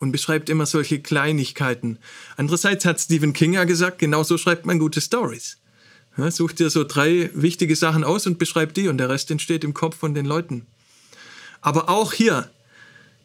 und 0.00 0.12
beschreibt 0.12 0.50
immer 0.50 0.66
solche 0.66 1.00
Kleinigkeiten. 1.00 1.98
Andererseits 2.36 2.84
hat 2.84 3.00
Stephen 3.00 3.32
King 3.32 3.54
ja 3.54 3.64
gesagt, 3.64 3.98
genau 3.98 4.22
so 4.22 4.38
schreibt 4.38 4.66
man 4.66 4.78
gute 4.78 5.00
Stories. 5.00 5.58
Ja, 6.16 6.30
sucht 6.30 6.60
dir 6.60 6.70
so 6.70 6.84
drei 6.84 7.30
wichtige 7.34 7.74
Sachen 7.74 8.04
aus 8.04 8.26
und 8.26 8.38
beschreibt 8.38 8.76
die 8.76 8.88
und 8.88 8.98
der 8.98 9.08
Rest 9.08 9.30
entsteht 9.30 9.64
im 9.64 9.74
Kopf 9.74 9.96
von 9.96 10.14
den 10.14 10.26
Leuten. 10.26 10.66
Aber 11.60 11.88
auch 11.88 12.12
hier 12.12 12.50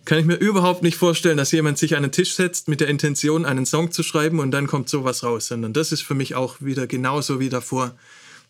kann 0.05 0.19
ich 0.19 0.25
mir 0.25 0.35
überhaupt 0.35 0.81
nicht 0.81 0.97
vorstellen, 0.97 1.37
dass 1.37 1.51
jemand 1.51 1.77
sich 1.77 1.95
an 1.95 2.03
den 2.03 2.11
Tisch 2.11 2.33
setzt 2.33 2.67
mit 2.67 2.81
der 2.81 2.87
Intention, 2.87 3.45
einen 3.45 3.65
Song 3.65 3.91
zu 3.91 4.03
schreiben 4.03 4.39
und 4.39 4.51
dann 4.51 4.67
kommt 4.67 4.89
sowas 4.89 5.23
raus, 5.23 5.47
sondern 5.47 5.73
das 5.73 5.91
ist 5.91 6.01
für 6.01 6.15
mich 6.15 6.35
auch 6.35 6.61
wieder 6.61 6.87
genauso 6.87 7.39
wie 7.39 7.49
davor. 7.49 7.95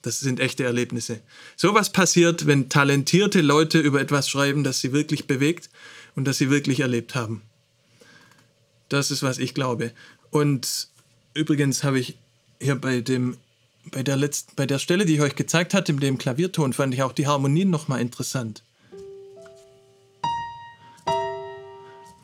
Das 0.02 0.22
sind 0.22 0.40
echte 0.40 0.64
Erlebnisse. 0.64 1.20
Sowas 1.58 1.92
passiert, 1.92 2.46
wenn 2.46 2.70
talentierte 2.70 3.42
Leute 3.42 3.80
über 3.80 4.00
etwas 4.00 4.30
schreiben, 4.30 4.64
das 4.64 4.80
sie 4.80 4.94
wirklich 4.94 5.28
bewegt 5.28 5.70
und 6.16 6.26
das 6.26 6.38
sie 6.38 6.50
wirklich 6.50 6.80
erlebt 6.80 7.16
haben. 7.16 7.42
Das 8.88 9.12
ist, 9.12 9.22
was 9.24 9.38
ich 9.38 9.54
glaube. 9.54 9.92
Und 10.32 10.88
übrigens 11.34 11.84
habe 11.84 12.00
ich 12.00 12.18
hier 12.62 12.76
bei 12.76 13.02
dem 13.02 13.38
bei 13.92 14.04
der 14.04 14.18
letzten, 14.18 14.56
bei 14.56 14.66
der 14.66 14.80
Stelle, 14.80 15.06
die 15.06 15.16
ich 15.16 15.22
euch 15.22 15.36
gezeigt 15.36 15.74
hatte, 15.74 15.94
mit 15.94 16.04
dem 16.04 16.18
Klavierton, 16.18 16.74
fand 16.74 16.94
ich 16.94 17.02
auch 17.02 17.14
die 17.14 17.28
Harmonien 17.28 17.70
nochmal 17.70 18.02
interessant. 18.02 18.64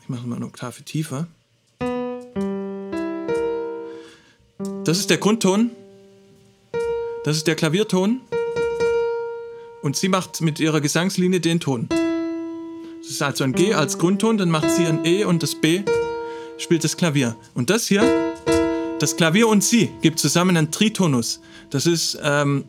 Ich 0.05 0.09
mache 0.09 0.27
mal 0.27 0.35
eine 0.35 0.45
Oktave 0.45 0.83
tiefer. 0.83 1.25
Das 4.83 4.99
ist 4.99 5.09
der 5.09 5.17
Grundton. 5.17 5.71
Das 7.23 7.37
ist 7.37 7.47
der 7.47 7.55
Klavierton. 7.55 8.21
Und 9.81 9.95
sie 9.95 10.07
macht 10.07 10.41
mit 10.41 10.59
ihrer 10.59 10.79
Gesangslinie 10.79 11.39
den 11.39 11.59
Ton. 11.59 11.89
Das 11.89 13.09
ist 13.09 13.23
also 13.23 13.45
ein 13.45 13.53
G 13.53 13.73
als 13.73 13.97
Grundton, 13.97 14.37
dann 14.37 14.51
macht 14.51 14.69
sie 14.69 14.85
ein 14.85 15.05
E 15.05 15.23
und 15.23 15.41
das 15.41 15.55
B 15.55 15.81
spielt 16.59 16.83
das 16.83 16.97
Klavier. 16.97 17.35
Und 17.55 17.71
das 17.71 17.87
hier, 17.87 18.03
das 18.99 19.17
Klavier 19.17 19.47
und 19.47 19.63
sie, 19.63 19.89
gibt 20.03 20.19
zusammen 20.19 20.55
einen 20.55 20.69
Tritonus. 20.69 21.41
Das 21.71 21.87
ist 21.87 22.19
ähm, 22.21 22.65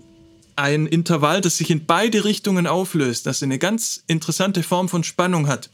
ein 0.57 0.87
Intervall, 0.87 1.43
das 1.43 1.59
sich 1.59 1.69
in 1.71 1.85
beide 1.85 2.25
Richtungen 2.25 2.67
auflöst, 2.67 3.27
das 3.27 3.43
eine 3.43 3.59
ganz 3.59 4.03
interessante 4.07 4.63
Form 4.63 4.89
von 4.89 5.05
Spannung 5.05 5.49
hat. 5.49 5.69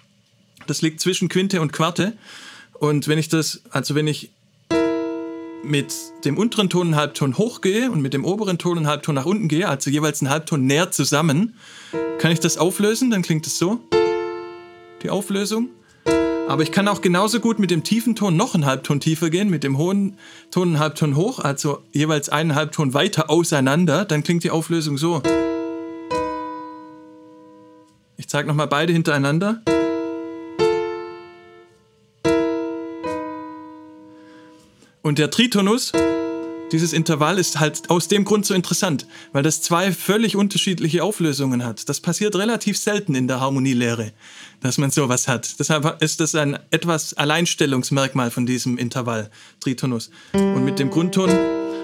Das 0.66 0.82
liegt 0.82 1.00
zwischen 1.00 1.28
Quinte 1.28 1.60
und 1.60 1.72
Quarte. 1.72 2.14
Und 2.74 3.08
wenn 3.08 3.18
ich 3.18 3.28
das, 3.28 3.62
also 3.70 3.94
wenn 3.94 4.06
ich 4.06 4.30
mit 5.64 5.94
dem 6.24 6.36
unteren 6.36 6.68
Ton 6.68 6.88
einen 6.88 6.96
Halbton 6.96 7.38
hochgehe 7.38 7.90
und 7.90 8.00
mit 8.00 8.14
dem 8.14 8.24
oberen 8.24 8.58
Ton 8.58 8.78
einen 8.78 8.86
Halbton 8.86 9.14
nach 9.14 9.26
unten 9.26 9.48
gehe, 9.48 9.68
also 9.68 9.90
jeweils 9.90 10.20
einen 10.20 10.30
Halbton 10.30 10.66
näher 10.66 10.90
zusammen, 10.90 11.54
kann 12.18 12.32
ich 12.32 12.40
das 12.40 12.58
auflösen, 12.58 13.10
dann 13.10 13.22
klingt 13.22 13.46
es 13.46 13.58
so. 13.58 13.80
Die 15.02 15.10
Auflösung. 15.10 15.68
Aber 16.48 16.62
ich 16.62 16.72
kann 16.72 16.88
auch 16.88 17.00
genauso 17.00 17.40
gut 17.40 17.58
mit 17.58 17.70
dem 17.70 17.84
tiefen 17.84 18.16
Ton 18.16 18.36
noch 18.36 18.54
einen 18.54 18.66
Halbton 18.66 19.00
tiefer 19.00 19.30
gehen, 19.30 19.48
mit 19.48 19.64
dem 19.64 19.78
hohen 19.78 20.18
Ton 20.50 20.68
einen 20.68 20.78
Halbton 20.80 21.16
hoch, 21.16 21.38
also 21.38 21.82
jeweils 21.92 22.28
einen 22.28 22.54
Halbton 22.54 22.94
weiter 22.94 23.30
auseinander, 23.30 24.04
dann 24.04 24.22
klingt 24.22 24.44
die 24.44 24.50
Auflösung 24.50 24.98
so. 24.98 25.22
Ich 28.16 28.28
zeige 28.28 28.48
nochmal 28.48 28.66
beide 28.66 28.92
hintereinander. 28.92 29.62
Und 35.02 35.18
der 35.18 35.30
Tritonus, 35.32 35.90
dieses 36.70 36.92
Intervall 36.92 37.38
ist 37.38 37.58
halt 37.58 37.90
aus 37.90 38.06
dem 38.06 38.24
Grund 38.24 38.46
so 38.46 38.54
interessant, 38.54 39.08
weil 39.32 39.42
das 39.42 39.60
zwei 39.60 39.90
völlig 39.90 40.36
unterschiedliche 40.36 41.02
Auflösungen 41.02 41.64
hat. 41.64 41.88
Das 41.88 41.98
passiert 41.98 42.36
relativ 42.36 42.78
selten 42.78 43.16
in 43.16 43.26
der 43.26 43.40
Harmonielehre, 43.40 44.12
dass 44.60 44.78
man 44.78 44.92
sowas 44.92 45.26
hat. 45.26 45.58
Deshalb 45.58 46.00
ist 46.00 46.20
das 46.20 46.36
ein 46.36 46.56
etwas 46.70 47.14
Alleinstellungsmerkmal 47.14 48.30
von 48.30 48.46
diesem 48.46 48.78
Intervall, 48.78 49.28
Tritonus. 49.58 50.10
Und 50.34 50.64
mit 50.64 50.78
dem 50.78 50.88
Grundton, 50.88 51.30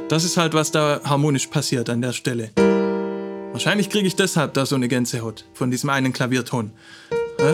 das 0.09 0.23
ist 0.23 0.37
halt, 0.37 0.55
was 0.55 0.71
da 0.71 1.01
harmonisch 1.05 1.49
passiert 1.49 1.91
an 1.91 2.01
der 2.01 2.12
Stelle. 2.12 2.53
Wahrscheinlich 3.51 3.91
kriege 3.91 4.07
ich 4.07 4.14
deshalb 4.14 4.55
da 4.55 4.64
so 4.64 4.77
eine 4.77 4.87
Gänsehaut 4.87 5.45
von 5.55 5.73
diesem 5.73 5.91
einen 5.91 6.12
Klavierton. 6.12 6.71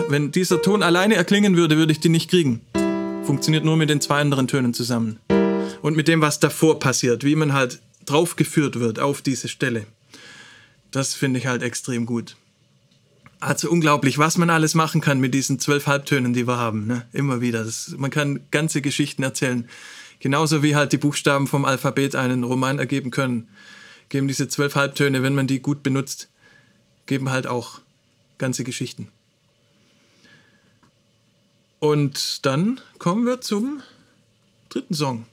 Wenn 0.09 0.31
dieser 0.31 0.61
Ton 0.61 0.83
alleine 0.83 1.15
erklingen 1.15 1.57
würde, 1.57 1.75
würde 1.75 1.91
ich 1.91 1.99
die 1.99 2.09
nicht 2.09 2.29
kriegen. 2.29 2.61
Funktioniert 3.23 3.65
nur 3.65 3.77
mit 3.77 3.89
den 3.89 3.99
zwei 3.99 4.21
anderen 4.21 4.47
Tönen 4.47 4.75
zusammen 4.75 5.19
und 5.81 5.95
mit 5.95 6.07
dem, 6.07 6.21
was 6.21 6.39
davor 6.39 6.79
passiert, 6.79 7.23
wie 7.23 7.35
man 7.35 7.53
halt 7.53 7.79
draufgeführt 8.05 8.79
wird 8.79 8.99
auf 8.99 9.21
diese 9.21 9.47
Stelle. 9.47 9.85
Das 10.91 11.13
finde 11.13 11.39
ich 11.39 11.47
halt 11.47 11.61
extrem 11.61 12.05
gut. 12.05 12.35
Also 13.39 13.69
unglaublich, 13.69 14.17
was 14.17 14.37
man 14.37 14.49
alles 14.49 14.75
machen 14.75 15.01
kann 15.01 15.19
mit 15.19 15.33
diesen 15.33 15.59
zwölf 15.59 15.87
Halbtönen, 15.87 16.33
die 16.33 16.47
wir 16.47 16.57
haben. 16.57 16.87
Ne? 16.87 17.05
Immer 17.11 17.41
wieder. 17.41 17.63
Das, 17.63 17.93
man 17.97 18.11
kann 18.11 18.39
ganze 18.49 18.81
Geschichten 18.81 19.23
erzählen. 19.23 19.67
Genauso 20.19 20.63
wie 20.63 20.75
halt 20.75 20.93
die 20.93 20.97
Buchstaben 20.97 21.47
vom 21.47 21.65
Alphabet 21.65 22.15
einen 22.15 22.43
Roman 22.43 22.79
ergeben 22.79 23.11
können, 23.11 23.49
geben 24.09 24.27
diese 24.27 24.47
zwölf 24.47 24.75
Halbtöne, 24.75 25.21
wenn 25.21 25.35
man 25.35 25.47
die 25.47 25.59
gut 25.59 25.83
benutzt, 25.83 26.29
geben 27.05 27.29
halt 27.29 27.45
auch 27.45 27.81
ganze 28.37 28.63
Geschichten. 28.63 29.09
Und 31.79 32.45
dann 32.45 32.79
kommen 32.97 33.25
wir 33.25 33.41
zum 33.41 33.81
dritten 34.69 34.93
Song 34.93 35.25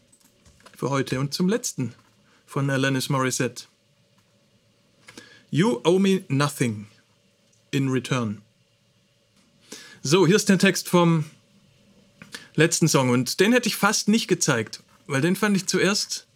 für 0.82 0.90
heute 0.90 1.20
und 1.20 1.32
zum 1.32 1.48
letzten 1.48 1.94
von 2.44 2.68
Alanis 2.68 3.08
Morissette. 3.08 3.66
You 5.48 5.78
owe 5.84 6.00
me 6.00 6.24
nothing 6.26 6.88
in 7.70 7.88
return. 7.88 8.42
So, 10.02 10.26
hier 10.26 10.34
ist 10.34 10.48
der 10.48 10.58
Text 10.58 10.88
vom 10.88 11.24
letzten 12.56 12.88
Song 12.88 13.10
und 13.10 13.38
den 13.38 13.52
hätte 13.52 13.68
ich 13.68 13.76
fast 13.76 14.08
nicht 14.08 14.26
gezeigt, 14.26 14.82
weil 15.06 15.20
den 15.20 15.36
fand 15.36 15.56
ich 15.56 15.68
zuerst 15.68 16.26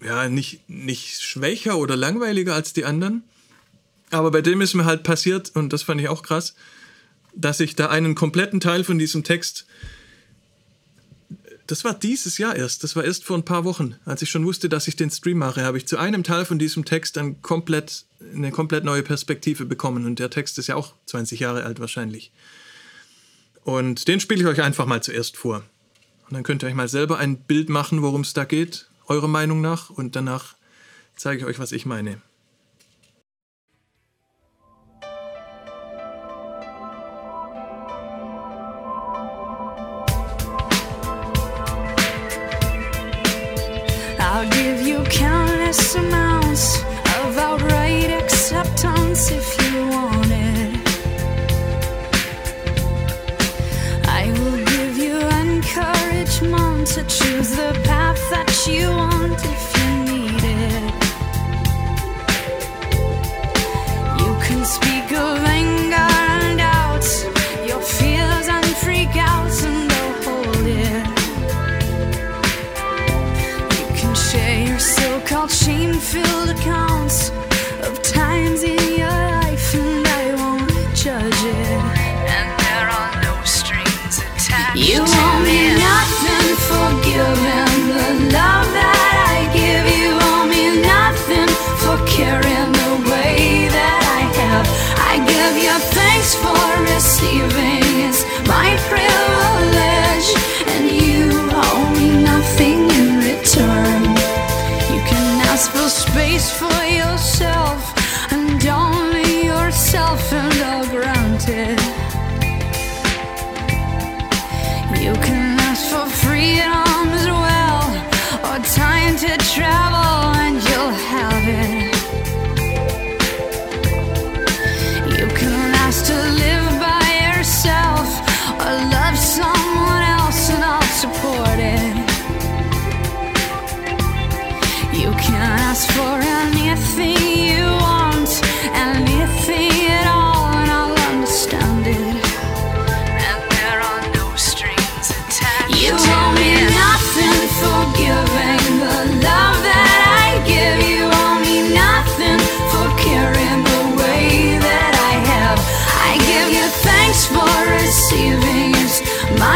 ja 0.00 0.28
nicht, 0.28 0.70
nicht 0.70 1.20
schwächer 1.20 1.78
oder 1.78 1.96
langweiliger 1.96 2.54
als 2.54 2.74
die 2.74 2.84
anderen. 2.84 3.24
Aber 4.10 4.30
bei 4.30 4.40
dem 4.40 4.60
ist 4.60 4.74
mir 4.74 4.84
halt 4.84 5.02
passiert, 5.02 5.50
und 5.56 5.72
das 5.72 5.82
fand 5.82 6.00
ich 6.00 6.08
auch 6.08 6.22
krass, 6.22 6.54
dass 7.34 7.58
ich 7.58 7.74
da 7.74 7.88
einen 7.88 8.14
kompletten 8.14 8.60
Teil 8.60 8.84
von 8.84 9.00
diesem 9.00 9.24
Text 9.24 9.66
das 11.68 11.84
war 11.84 11.94
dieses 11.94 12.38
Jahr 12.38 12.56
erst. 12.56 12.82
Das 12.82 12.96
war 12.96 13.04
erst 13.04 13.24
vor 13.24 13.36
ein 13.36 13.44
paar 13.44 13.64
Wochen. 13.64 13.94
Als 14.06 14.22
ich 14.22 14.30
schon 14.30 14.44
wusste, 14.44 14.68
dass 14.68 14.88
ich 14.88 14.96
den 14.96 15.10
Stream 15.10 15.38
mache, 15.38 15.62
habe 15.62 15.76
ich 15.76 15.86
zu 15.86 15.98
einem 15.98 16.24
Teil 16.24 16.44
von 16.46 16.58
diesem 16.58 16.84
Text 16.84 17.16
dann 17.16 17.42
komplett, 17.42 18.06
eine 18.34 18.50
komplett 18.50 18.84
neue 18.84 19.02
Perspektive 19.02 19.66
bekommen. 19.66 20.06
Und 20.06 20.18
der 20.18 20.30
Text 20.30 20.58
ist 20.58 20.66
ja 20.66 20.76
auch 20.76 20.94
20 21.06 21.40
Jahre 21.40 21.64
alt 21.64 21.78
wahrscheinlich. 21.78 22.32
Und 23.64 24.08
den 24.08 24.18
spiele 24.18 24.40
ich 24.40 24.46
euch 24.46 24.62
einfach 24.62 24.86
mal 24.86 25.02
zuerst 25.02 25.36
vor. 25.36 25.62
Und 26.28 26.34
dann 26.34 26.42
könnt 26.42 26.62
ihr 26.62 26.68
euch 26.68 26.74
mal 26.74 26.88
selber 26.88 27.18
ein 27.18 27.36
Bild 27.36 27.68
machen, 27.68 28.00
worum 28.02 28.22
es 28.22 28.32
da 28.32 28.44
geht, 28.44 28.88
eurer 29.06 29.28
Meinung 29.28 29.60
nach. 29.60 29.90
Und 29.90 30.16
danach 30.16 30.54
zeige 31.16 31.42
ich 31.42 31.46
euch, 31.46 31.58
was 31.58 31.72
ich 31.72 31.84
meine. 31.84 32.22
Countless 45.10 45.94
amounts 45.94 46.78
of 47.18 47.38
outright 47.38 48.10
acceptance 48.10 49.30
if 49.30 49.72
you 49.72 49.88
want 49.88 50.30
it. 50.30 50.70
I 54.06 54.26
will 54.38 54.64
give 54.64 54.98
you 54.98 55.18
encouragement 55.18 56.86
to 56.88 57.02
choose 57.04 57.50
the 57.56 57.78
path 57.84 58.22
that 58.30 58.66
you 58.66 58.90
want 58.90 59.17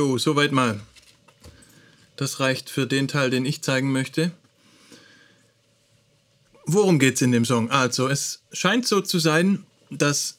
Jo, 0.00 0.16
soweit 0.16 0.50
mal. 0.50 0.80
Das 2.16 2.40
reicht 2.40 2.70
für 2.70 2.86
den 2.86 3.06
Teil, 3.06 3.28
den 3.28 3.44
ich 3.44 3.60
zeigen 3.60 3.92
möchte. 3.92 4.32
Worum 6.64 6.98
geht's 6.98 7.20
in 7.20 7.32
dem 7.32 7.44
Song? 7.44 7.70
Also, 7.70 8.08
es 8.08 8.40
scheint 8.50 8.86
so 8.86 9.02
zu 9.02 9.18
sein, 9.18 9.66
dass 9.90 10.38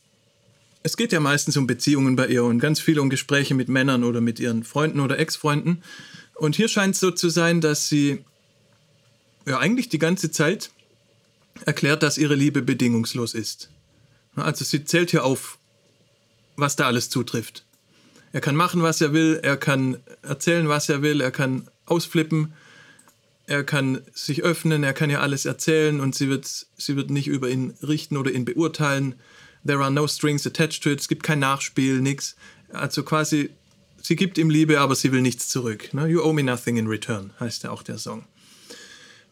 es 0.82 0.98
geht 0.98 1.12
ja 1.12 1.20
meistens 1.20 1.58
um 1.58 1.68
Beziehungen 1.68 2.16
bei 2.16 2.26
ihr 2.26 2.44
und 2.44 2.58
ganz 2.58 2.80
viel 2.80 2.98
um 2.98 3.12
Gespräche 3.12 3.54
mit 3.54 3.70
Männern 3.70 4.04
oder 4.04 4.20
mit 4.20 4.40
ihren 4.40 4.64
Freunden 4.64 5.00
oder 5.00 5.20
Ex-Freunden. 5.20 5.84
Und 6.34 6.56
hier 6.56 6.68
scheint 6.68 6.96
es 6.96 7.00
so 7.00 7.12
zu 7.12 7.30
sein, 7.30 7.62
dass 7.62 7.88
sie 7.88 8.26
ja 9.46 9.60
eigentlich 9.60 9.90
die 9.90 10.00
ganze 10.00 10.32
Zeit 10.32 10.72
erklärt, 11.68 12.02
dass 12.02 12.18
ihre 12.18 12.34
Liebe 12.34 12.64
bedingungslos 12.64 13.36
ist. 13.36 13.70
Also 14.36 14.66
sie 14.66 14.86
zählt 14.86 15.12
hier 15.12 15.24
auf, 15.24 15.60
was 16.56 16.76
da 16.76 16.88
alles 16.88 17.12
zutrifft. 17.12 17.64
Er 18.34 18.42
kann 18.42 18.56
machen, 18.56 18.82
was 18.82 19.02
er 19.02 19.14
will, 19.14 19.40
er 19.44 19.58
kann 19.58 19.98
erzählen, 20.22 20.70
was 20.70 20.88
er 20.90 21.02
will, 21.02 21.22
er 21.22 21.32
kann 21.32 21.68
ausflippen, 21.86 22.54
er 23.46 23.64
kann 23.64 24.02
sich 24.14 24.44
öffnen, 24.44 24.84
er 24.84 24.94
kann 24.94 25.10
ja 25.10 25.20
alles 25.20 25.46
erzählen 25.46 26.00
und 26.00 26.16
sie 26.16 26.30
wird, 26.30 26.48
sie 26.78 26.96
wird 26.96 27.10
nicht 27.10 27.28
über 27.28 27.50
ihn 27.50 27.74
richten 27.84 28.16
oder 28.16 28.32
ihn 28.32 28.46
beurteilen. 28.46 29.16
There 29.66 29.80
are 29.80 29.92
no 29.92 30.08
strings 30.08 30.48
attached 30.48 30.84
to 30.84 30.90
it, 30.90 31.02
es 31.02 31.08
gibt 31.08 31.24
kein 31.24 31.40
Nachspiel, 31.40 32.00
nix. 32.00 32.36
Also 32.72 33.04
quasi, 33.04 33.50
sie 34.02 34.16
gibt 34.16 34.38
ihm 34.38 34.50
Liebe, 34.50 34.80
aber 34.80 34.96
sie 34.96 35.12
will 35.12 35.22
nichts 35.22 35.50
zurück. 35.50 35.94
Ne? 35.94 36.08
You 36.08 36.22
owe 36.22 36.34
me 36.34 36.44
nothing 36.44 36.78
in 36.78 36.88
return, 36.88 37.32
heißt 37.40 37.64
ja 37.64 37.72
auch 37.72 37.84
der 37.84 37.98
Song. 37.98 38.24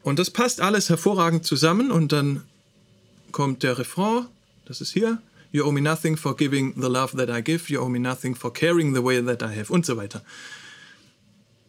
Und 0.03 0.19
das 0.19 0.29
passt 0.29 0.59
alles 0.59 0.89
hervorragend 0.89 1.45
zusammen 1.45 1.91
und 1.91 2.11
dann 2.11 2.43
kommt 3.31 3.63
der 3.63 3.77
Refrain, 3.77 4.25
das 4.65 4.81
ist 4.81 4.91
hier. 4.91 5.21
You 5.51 5.65
owe 5.65 5.71
me 5.71 5.81
nothing 5.81 6.15
for 6.17 6.35
giving 6.35 6.73
the 6.75 6.87
love 6.89 7.17
that 7.17 7.29
I 7.29 7.41
give. 7.41 7.69
You 7.69 7.81
owe 7.81 7.89
me 7.89 7.99
nothing 7.99 8.35
for 8.35 8.51
caring 8.53 8.93
the 8.93 9.03
way 9.03 9.21
that 9.23 9.41
I 9.41 9.55
have. 9.57 9.71
Und 9.71 9.85
so 9.85 9.97
weiter. 9.97 10.21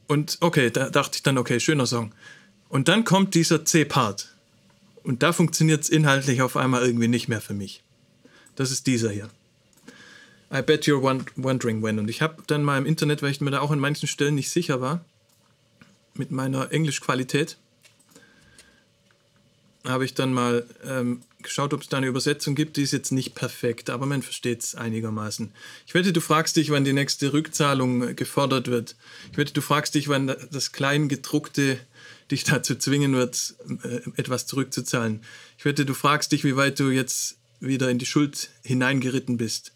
Und 0.06 0.38
okay, 0.40 0.70
da 0.70 0.90
dachte 0.90 1.16
ich 1.16 1.22
dann, 1.22 1.38
okay, 1.38 1.60
schöner 1.60 1.86
Song. 1.86 2.12
Und 2.68 2.88
dann 2.88 3.04
kommt 3.04 3.34
dieser 3.34 3.64
C-Part. 3.64 4.34
Und 5.02 5.22
da 5.22 5.32
funktioniert 5.32 5.82
es 5.82 5.88
inhaltlich 5.88 6.42
auf 6.42 6.56
einmal 6.56 6.84
irgendwie 6.84 7.08
nicht 7.08 7.28
mehr 7.28 7.40
für 7.40 7.54
mich. 7.54 7.82
Das 8.56 8.70
ist 8.70 8.86
dieser 8.86 9.10
hier. 9.10 9.30
I 10.52 10.62
bet 10.62 10.84
you're 10.84 11.00
won- 11.00 11.24
wondering 11.36 11.82
when. 11.82 11.98
Und 11.98 12.10
ich 12.10 12.20
habe 12.22 12.42
dann 12.48 12.62
mal 12.64 12.76
im 12.76 12.84
Internet, 12.84 13.22
weil 13.22 13.30
ich 13.30 13.40
mir 13.40 13.50
da 13.50 13.60
auch 13.60 13.70
an 13.70 13.78
manchen 13.78 14.08
Stellen 14.08 14.34
nicht 14.34 14.50
sicher 14.50 14.80
war, 14.80 15.04
mit 16.14 16.32
meiner 16.32 16.70
Englischqualität, 16.72 17.56
habe 19.86 20.04
ich 20.04 20.12
dann 20.12 20.34
mal 20.34 20.66
ähm, 20.84 21.22
geschaut, 21.42 21.74
ob 21.74 21.82
es 21.82 21.88
da 21.88 21.96
eine 21.96 22.06
Übersetzung 22.06 22.54
gibt. 22.54 22.76
Die 22.76 22.82
ist 22.82 22.92
jetzt 22.92 23.12
nicht 23.12 23.34
perfekt, 23.34 23.90
aber 23.90 24.06
man 24.06 24.22
versteht 24.22 24.62
es 24.62 24.74
einigermaßen. 24.74 25.52
Ich 25.86 25.94
wette, 25.94 26.12
du 26.12 26.20
fragst 26.20 26.56
dich, 26.56 26.70
wann 26.70 26.84
die 26.84 26.92
nächste 26.92 27.32
Rückzahlung 27.32 28.16
gefordert 28.16 28.68
wird. 28.68 28.96
Ich 29.32 29.38
wette, 29.38 29.52
du 29.52 29.60
fragst 29.60 29.94
dich, 29.94 30.08
wann 30.08 30.34
das 30.50 30.72
Kleingedruckte 30.72 31.78
dich 32.30 32.44
dazu 32.44 32.74
zwingen 32.76 33.14
wird, 33.14 33.54
äh, 33.82 34.00
etwas 34.16 34.46
zurückzuzahlen. 34.46 35.20
Ich 35.58 35.64
wette, 35.64 35.84
du 35.84 35.94
fragst 35.94 36.32
dich, 36.32 36.44
wie 36.44 36.56
weit 36.56 36.78
du 36.78 36.90
jetzt 36.90 37.36
wieder 37.60 37.90
in 37.90 37.98
die 37.98 38.06
Schuld 38.06 38.50
hineingeritten 38.62 39.36
bist. 39.36 39.72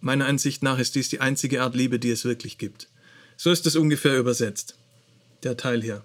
Meiner 0.00 0.26
Ansicht 0.26 0.62
nach 0.62 0.78
ist 0.78 0.94
dies 0.94 1.08
die 1.08 1.20
einzige 1.20 1.62
Art 1.62 1.74
Liebe, 1.74 1.98
die 1.98 2.10
es 2.10 2.24
wirklich 2.24 2.58
gibt. 2.58 2.88
So 3.36 3.50
ist 3.50 3.66
es 3.66 3.76
ungefähr 3.76 4.18
übersetzt, 4.18 4.76
der 5.42 5.56
Teil 5.56 5.82
hier. 5.82 6.04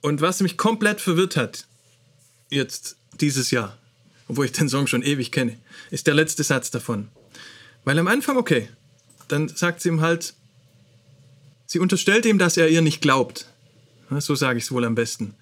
Und 0.00 0.20
was 0.20 0.40
mich 0.40 0.56
komplett 0.56 1.00
verwirrt 1.00 1.36
hat, 1.36 1.66
jetzt 2.50 2.96
dieses 3.20 3.50
Jahr, 3.50 3.76
obwohl 4.28 4.46
ich 4.46 4.52
den 4.52 4.68
Song 4.68 4.86
schon 4.86 5.02
ewig 5.02 5.32
kenne, 5.32 5.58
ist 5.90 6.06
der 6.06 6.14
letzte 6.14 6.42
Satz 6.42 6.70
davon. 6.70 7.08
Weil 7.84 7.98
am 7.98 8.08
Anfang, 8.08 8.36
okay, 8.36 8.68
dann 9.28 9.48
sagt 9.48 9.80
sie 9.80 9.88
ihm 9.88 10.00
halt, 10.00 10.34
sie 11.66 11.78
unterstellt 11.78 12.26
ihm, 12.26 12.38
dass 12.38 12.56
er 12.56 12.68
ihr 12.68 12.82
nicht 12.82 13.00
glaubt. 13.00 13.46
So 14.18 14.34
sage 14.34 14.58
ich 14.58 14.64
es 14.64 14.72
wohl 14.72 14.84
am 14.84 14.94
besten. 14.94 15.34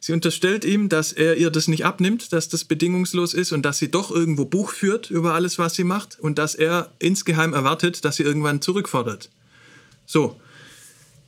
Sie 0.00 0.12
unterstellt 0.12 0.66
ihm, 0.66 0.90
dass 0.90 1.12
er 1.12 1.36
ihr 1.36 1.50
das 1.50 1.66
nicht 1.66 1.86
abnimmt, 1.86 2.32
dass 2.34 2.50
das 2.50 2.64
bedingungslos 2.64 3.32
ist 3.32 3.52
und 3.52 3.62
dass 3.62 3.78
sie 3.78 3.90
doch 3.90 4.10
irgendwo 4.10 4.44
Buch 4.44 4.70
führt 4.70 5.10
über 5.10 5.32
alles, 5.32 5.58
was 5.58 5.74
sie 5.74 5.84
macht 5.84 6.20
und 6.20 6.36
dass 6.36 6.54
er 6.54 6.92
insgeheim 6.98 7.54
erwartet, 7.54 8.04
dass 8.04 8.16
sie 8.16 8.22
irgendwann 8.22 8.60
zurückfordert. 8.60 9.30
So, 10.04 10.38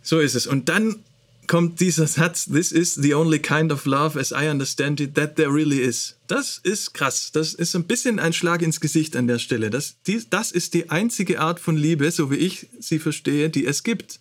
so 0.02 0.20
ist 0.20 0.34
es. 0.34 0.46
Und 0.46 0.68
dann 0.68 1.02
kommt 1.46 1.80
dieser 1.80 2.06
Satz, 2.06 2.46
This 2.46 2.72
is 2.72 2.94
the 2.94 3.14
only 3.14 3.38
kind 3.38 3.72
of 3.72 3.84
love 3.84 4.18
as 4.18 4.32
I 4.32 4.48
understand 4.48 5.00
it 5.00 5.14
that 5.14 5.36
there 5.36 5.52
really 5.52 5.80
is. 5.80 6.16
Das 6.26 6.60
ist 6.62 6.94
krass. 6.94 7.32
Das 7.32 7.54
ist 7.54 7.74
ein 7.74 7.84
bisschen 7.84 8.18
ein 8.18 8.32
Schlag 8.32 8.62
ins 8.62 8.80
Gesicht 8.80 9.16
an 9.16 9.26
der 9.26 9.38
Stelle. 9.38 9.70
Das, 9.70 9.96
die, 10.06 10.24
das 10.28 10.52
ist 10.52 10.74
die 10.74 10.90
einzige 10.90 11.40
Art 11.40 11.60
von 11.60 11.76
Liebe, 11.76 12.10
so 12.10 12.30
wie 12.30 12.36
ich 12.36 12.68
sie 12.78 12.98
verstehe, 12.98 13.50
die 13.50 13.66
es 13.66 13.82
gibt. 13.82 14.20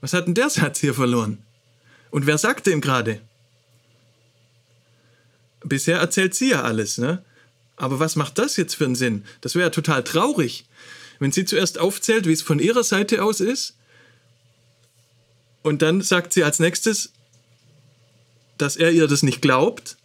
Was 0.00 0.12
hat 0.12 0.26
denn 0.26 0.34
der 0.34 0.50
Satz 0.50 0.80
hier 0.80 0.94
verloren? 0.94 1.38
Und 2.10 2.26
wer 2.26 2.38
sagte 2.38 2.70
ihm 2.70 2.80
gerade? 2.80 3.20
Bisher 5.64 5.98
erzählt 5.98 6.34
sie 6.34 6.50
ja 6.50 6.62
alles, 6.62 6.98
ne? 6.98 7.24
Aber 7.76 8.00
was 8.00 8.16
macht 8.16 8.38
das 8.38 8.56
jetzt 8.56 8.74
für 8.74 8.84
einen 8.84 8.94
Sinn? 8.94 9.24
Das 9.40 9.54
wäre 9.54 9.66
ja 9.66 9.70
total 9.70 10.04
traurig, 10.04 10.66
wenn 11.18 11.32
sie 11.32 11.44
zuerst 11.44 11.78
aufzählt, 11.78 12.26
wie 12.26 12.32
es 12.32 12.42
von 12.42 12.58
ihrer 12.58 12.84
Seite 12.84 13.22
aus 13.22 13.40
ist 13.40 13.76
und 15.62 15.82
dann 15.82 16.02
sagt 16.02 16.32
sie 16.32 16.44
als 16.44 16.58
nächstes, 16.58 17.12
dass 18.58 18.76
er 18.76 18.90
ihr 18.90 19.06
das 19.06 19.22
nicht 19.22 19.42
glaubt. 19.42 19.96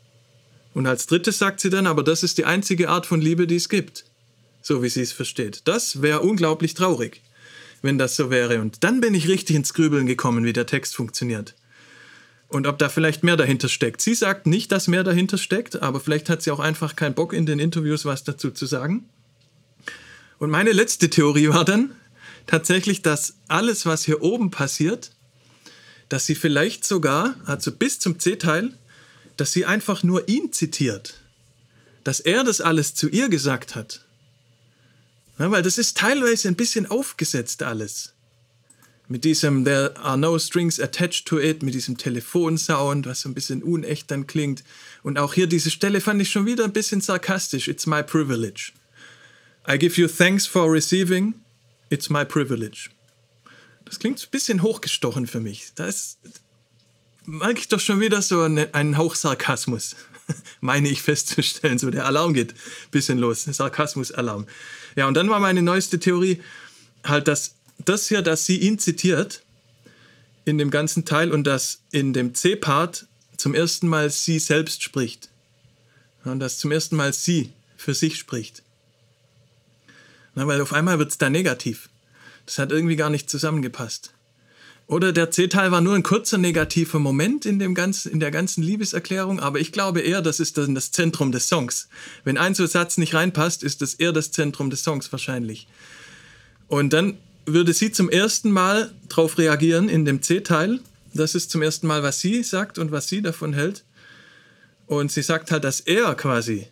Und 0.74 0.86
als 0.86 1.08
drittes 1.08 1.39
sagt 1.39 1.60
sie 1.60 1.70
dann, 1.70 1.88
aber 1.88 2.03
das 2.03 2.24
ist 2.24 2.38
die 2.38 2.45
einzige 2.45 2.89
Art 2.89 3.05
von 3.05 3.22
Liebe, 3.22 3.47
die 3.47 3.55
es 3.55 3.70
gibt. 3.70 4.05
So 4.62 4.84
wie 4.84 4.89
sie 4.89 5.01
es 5.01 5.12
versteht. 5.12 5.62
Das 5.66 6.01
wäre 6.01 6.22
unglaublich 6.22 6.74
traurig, 6.74 7.22
wenn 7.82 7.97
das 7.97 8.16
so 8.16 8.30
wäre. 8.30 8.62
Und 8.62 8.84
dann 8.84 9.01
bin 9.01 9.16
ich 9.16 9.28
richtig 9.28 9.55
ins 9.55 9.74
Grübeln 9.74 10.05
gekommen, 10.05 10.45
wie 10.45 10.53
der 10.53 10.66
Text 10.66 10.95
funktioniert. 10.95 11.55
Und 12.49 12.68
ob 12.68 12.78
da 12.78 12.89
vielleicht 12.89 13.24
mehr 13.24 13.38
dahinter 13.38 13.70
steckt. 13.70 14.01
Sie 14.01 14.14
sagt 14.14 14.47
nicht, 14.47 14.72
dass 14.72 14.88
mehr 14.88 15.03
dahinter 15.03 15.38
steckt, 15.38 15.82
aber 15.82 15.99
vielleicht 15.99 16.30
hat 16.30 16.41
sie 16.41 16.51
auch 16.51 16.60
einfach 16.60 16.95
keinen 16.95 17.16
Bock 17.16 17.34
in 17.34 17.45
den 17.45 17.60
Interviews 17.60 18.05
was 18.05 18.24
dazu 18.24 18.51
zu 18.51 18.66
sagen. 18.66 19.10
Und 20.39 20.49
meine 20.49 20.72
letzte 20.72 21.10
Theorie 21.10 21.49
war 21.49 21.66
dann 21.66 21.91
tatsächlich, 22.45 23.01
dass 23.01 23.36
alles, 23.47 23.86
was 23.86 24.05
hier 24.05 24.22
oben 24.22 24.51
passiert, 24.51 25.12
dass 26.10 26.26
sie 26.26 26.36
vielleicht 26.36 26.86
sogar, 26.86 27.36
also 27.45 27.72
bis 27.72 27.99
zum 27.99 28.20
C-Teil, 28.20 28.74
dass 29.36 29.51
sie 29.51 29.66
einfach 29.66 30.03
nur 30.03 30.28
ihn 30.28 30.51
zitiert. 30.51 31.16
Dass 32.03 32.20
er 32.20 32.43
das 32.43 32.62
alles 32.62 32.95
zu 32.95 33.10
ihr 33.10 33.30
gesagt 33.30 33.76
hat. 33.76 34.05
Ja, 35.39 35.51
weil 35.51 35.62
das 35.62 35.78
ist 35.78 35.97
teilweise 35.97 36.47
ein 36.47 36.55
bisschen 36.55 36.86
aufgesetzt 36.86 37.62
alles. 37.64 38.14
Mit 39.10 39.24
diesem 39.24 39.64
There 39.64 39.95
are 39.97 40.18
no 40.18 40.38
strings 40.38 40.80
attached 40.80 41.28
to 41.28 41.39
it, 41.39 41.64
mit 41.64 41.74
diesem 41.74 41.97
Telefonsound, 41.97 43.05
was 43.05 43.22
so 43.22 43.30
ein 43.30 43.34
bisschen 43.34 43.64
unecht 43.64 44.12
dann 44.12 44.28
klingt. 44.28 44.64
Und 45.03 45.18
auch 45.18 45.34
hier 45.34 45.47
diese 45.47 45.72
Stelle 45.72 46.01
fand 46.01 46.22
ich 46.22 46.30
schon 46.30 46.45
wieder 46.45 46.66
ein 46.66 46.74
bisschen 46.74 46.99
sarkastisch. 46.99 47.68
It's 47.68 47.86
my 47.86 48.03
privilege. 48.03 48.74
I 49.70 49.78
give 49.78 49.99
you 49.99 50.08
thanks 50.08 50.45
for 50.45 50.72
receiving. 50.72 51.36
It's 51.89 52.10
my 52.10 52.26
privilege. 52.26 52.89
Das 53.88 54.00
klingt 54.00 54.22
ein 54.22 54.30
bisschen 54.32 54.62
hochgestochen 54.62 55.28
für 55.28 55.40
mich. 55.40 55.72
Da 55.76 55.86
ist, 55.86 56.20
mag 57.26 57.58
ich 57.58 57.68
doch 57.68 57.80
schon 57.80 58.00
wieder 58.00 58.22
so 58.22 58.42
eine, 58.42 58.74
einen 58.74 58.98
Hauch 58.98 59.16
Sarkasmus. 59.16 59.96
Meine 60.62 60.90
ich 60.90 61.02
festzustellen. 61.02 61.78
So, 61.78 61.90
der 61.90 62.06
Alarm 62.06 62.34
geht 62.34 62.54
ein 62.54 62.92
bisschen 62.92 63.18
los. 63.18 63.44
Sarkasmus-Alarm. 63.46 64.46
Ja, 64.96 65.08
und 65.08 65.14
dann 65.14 65.30
war 65.30 65.40
meine 65.40 65.62
neueste 65.62 66.00
Theorie 66.00 66.42
halt, 67.04 67.28
dass 67.28 67.56
das 67.86 68.08
hier, 68.08 68.22
dass 68.22 68.46
sie 68.46 68.58
ihn 68.58 68.80
zitiert 68.80 69.44
in 70.44 70.58
dem 70.58 70.72
ganzen 70.72 71.06
Teil 71.06 71.32
und 71.32 71.46
dass 71.46 71.82
in 71.92 72.14
dem 72.14 72.34
C-Part 72.34 73.08
zum 73.38 73.54
ersten 73.54 73.88
Mal 73.88 74.10
sie 74.10 74.40
selbst 74.40 74.84
spricht. 74.84 75.30
Und 76.24 76.40
dass 76.40 76.58
zum 76.58 76.72
ersten 76.72 76.96
Mal 76.96 77.14
sie 77.14 77.54
für 77.78 77.94
sich 77.94 78.18
spricht. 78.18 78.64
Na, 80.36 80.48
weil 80.48 80.60
auf 80.62 80.74
einmal 80.74 81.00
wird 81.00 81.12
es 81.12 81.18
da 81.18 81.30
negativ. 81.30 81.90
Das 82.48 82.58
hat 82.58 82.72
irgendwie 82.72 82.95
gar 82.95 83.12
nicht 83.12 83.30
zusammengepasst. 83.30 84.14
Oder 84.88 85.12
der 85.12 85.32
C-Teil 85.32 85.70
war 85.72 85.82
nur 85.82 85.95
ein 85.95 86.04
kurzer 86.04 86.38
negativer 86.38 86.98
Moment 86.98 87.45
in, 87.45 87.60
dem 87.60 87.76
ganzen, 87.76 88.10
in 88.10 88.22
der 88.22 88.32
ganzen 88.32 88.64
Liebeserklärung, 88.64 89.41
aber 89.41 89.60
ich 89.60 89.74
glaube 89.74 90.00
eher, 90.00 90.22
das 90.22 90.39
ist 90.39 90.58
dann 90.58 90.76
das 90.76 90.91
Zentrum 90.91 91.34
des 91.34 91.50
Songs. 91.50 91.89
Wenn 92.24 92.38
ein 92.38 92.56
so 92.56 92.66
Satz 92.66 92.98
nicht 92.98 93.14
reinpasst, 93.14 93.64
ist 93.64 93.82
das 93.82 93.95
eher 93.95 94.14
das 94.14 94.32
Zentrum 94.32 94.70
des 94.70 94.84
Songs 94.84 95.12
wahrscheinlich. 95.12 95.68
Und 96.70 96.93
dann 96.93 97.18
würde 97.45 97.74
sie 97.74 97.91
zum 97.91 98.10
ersten 98.10 98.50
Mal 98.50 98.91
darauf 99.10 99.38
reagieren 99.38 99.89
in 99.89 100.06
dem 100.06 100.22
C-Teil. 100.22 100.80
Das 101.14 101.36
ist 101.36 101.52
zum 101.52 101.62
ersten 101.62 101.88
Mal, 101.88 102.02
was 102.02 102.22
sie 102.22 102.41
sagt 102.43 102.78
und 102.78 102.91
was 102.91 103.10
sie 103.10 103.22
davon 103.22 103.52
hält. 103.52 103.84
Und 104.86 105.12
sie 105.12 105.22
sagt 105.22 105.52
halt, 105.52 105.66
dass 105.66 105.82
er 105.82 106.16
quasi 106.16 106.68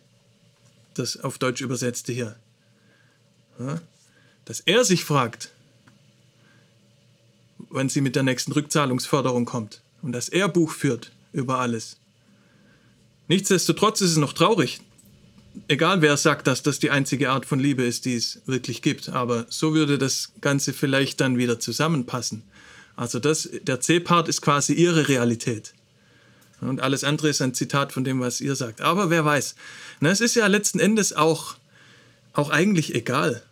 das 0.94 1.18
auf 1.18 1.36
Deutsch 1.36 1.60
übersetzte 1.60 2.14
hier. 2.14 2.36
Dass 4.46 4.60
er 4.60 4.84
sich 4.84 5.04
fragt, 5.04 5.50
wenn 7.70 7.88
sie 7.88 8.00
mit 8.00 8.16
der 8.16 8.22
nächsten 8.22 8.52
Rückzahlungsförderung 8.52 9.44
kommt 9.44 9.82
und 10.02 10.12
dass 10.12 10.28
er 10.28 10.48
Buch 10.48 10.72
führt 10.72 11.12
über 11.32 11.58
alles. 11.58 11.96
Nichtsdestotrotz 13.28 14.00
ist 14.00 14.12
es 14.12 14.16
noch 14.16 14.32
traurig, 14.32 14.80
egal 15.68 16.02
wer 16.02 16.16
sagt, 16.16 16.46
dass 16.46 16.62
das 16.62 16.78
die 16.78 16.90
einzige 16.90 17.30
Art 17.30 17.46
von 17.46 17.58
Liebe 17.58 17.84
ist, 17.84 18.04
die 18.04 18.14
es 18.14 18.40
wirklich 18.46 18.82
gibt, 18.82 19.08
aber 19.08 19.46
so 19.48 19.74
würde 19.74 19.98
das 19.98 20.32
Ganze 20.40 20.72
vielleicht 20.72 21.20
dann 21.20 21.38
wieder 21.38 21.58
zusammenpassen. 21.58 22.42
Also 22.94 23.18
das, 23.18 23.48
der 23.62 23.80
C-Part 23.80 24.28
ist 24.28 24.40
quasi 24.40 24.72
ihre 24.72 25.08
Realität. 25.08 25.74
Und 26.60 26.80
alles 26.80 27.04
andere 27.04 27.28
ist 27.28 27.42
ein 27.42 27.52
Zitat 27.52 27.92
von 27.92 28.04
dem, 28.04 28.20
was 28.20 28.40
ihr 28.40 28.56
sagt. 28.56 28.80
Aber 28.80 29.10
wer 29.10 29.24
weiß. 29.24 29.54
Na, 30.00 30.10
es 30.10 30.22
ist 30.22 30.34
ja 30.34 30.46
letzten 30.46 30.80
Endes 30.80 31.12
auch, 31.12 31.56
auch 32.32 32.48
eigentlich 32.48 32.94
egal. 32.94 33.42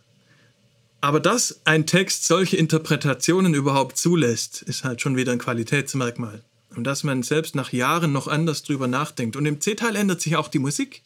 Aber 1.05 1.19
dass 1.19 1.61
ein 1.65 1.85
Text 1.85 2.25
solche 2.25 2.57
Interpretationen 2.57 3.53
überhaupt 3.53 3.95
zulässt, 3.95 4.63
ist 4.63 4.83
halt 4.83 5.01
schon 5.01 5.15
wieder 5.15 5.33
ein 5.33 5.37
Qualitätsmerkmal. 5.37 6.41
Und 6.75 6.83
dass 6.83 7.03
man 7.03 7.21
selbst 7.21 7.53
nach 7.53 7.71
Jahren 7.71 8.11
noch 8.11 8.27
anders 8.27 8.63
drüber 8.63 8.87
nachdenkt. 8.87 9.35
Und 9.35 9.45
im 9.45 9.61
C-Teil 9.61 9.95
ändert 9.97 10.19
sich 10.19 10.35
auch 10.35 10.47
die 10.47 10.57
Musik 10.57 11.03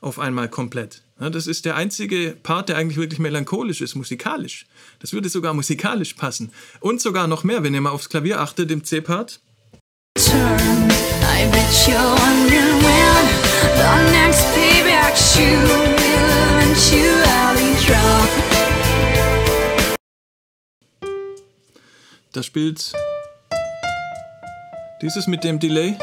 auf 0.00 0.18
einmal 0.18 0.48
komplett. 0.48 1.02
das 1.18 1.46
ist 1.46 1.66
der 1.66 1.76
einzige 1.76 2.38
Part, 2.42 2.70
der 2.70 2.78
eigentlich 2.78 2.96
wirklich 2.96 3.18
melancholisch 3.18 3.82
ist, 3.82 3.96
musikalisch. 3.96 4.64
Das 4.98 5.12
würde 5.12 5.28
sogar 5.28 5.52
musikalisch 5.52 6.14
passen. 6.14 6.50
Und 6.80 7.02
sogar 7.02 7.26
noch 7.26 7.44
mehr, 7.44 7.62
wenn 7.62 7.74
ihr 7.74 7.82
mal 7.82 7.90
aufs 7.90 8.08
Klavier 8.08 8.40
achtet, 8.40 8.70
im 8.70 8.82
C-Part. 8.82 9.40
Turn, 10.14 10.88
Da 22.32 22.42
spielt 22.42 22.92
dieses 25.00 25.26
mit 25.26 25.44
dem 25.44 25.58
Delay. 25.58 25.96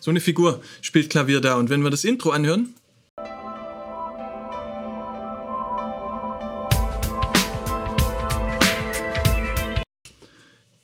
So 0.00 0.10
eine 0.10 0.20
Figur 0.20 0.62
spielt 0.82 1.10
Klavier 1.10 1.40
da. 1.40 1.56
Und 1.56 1.68
wenn 1.68 1.82
wir 1.82 1.90
das 1.90 2.04
Intro 2.04 2.30
anhören. 2.30 2.74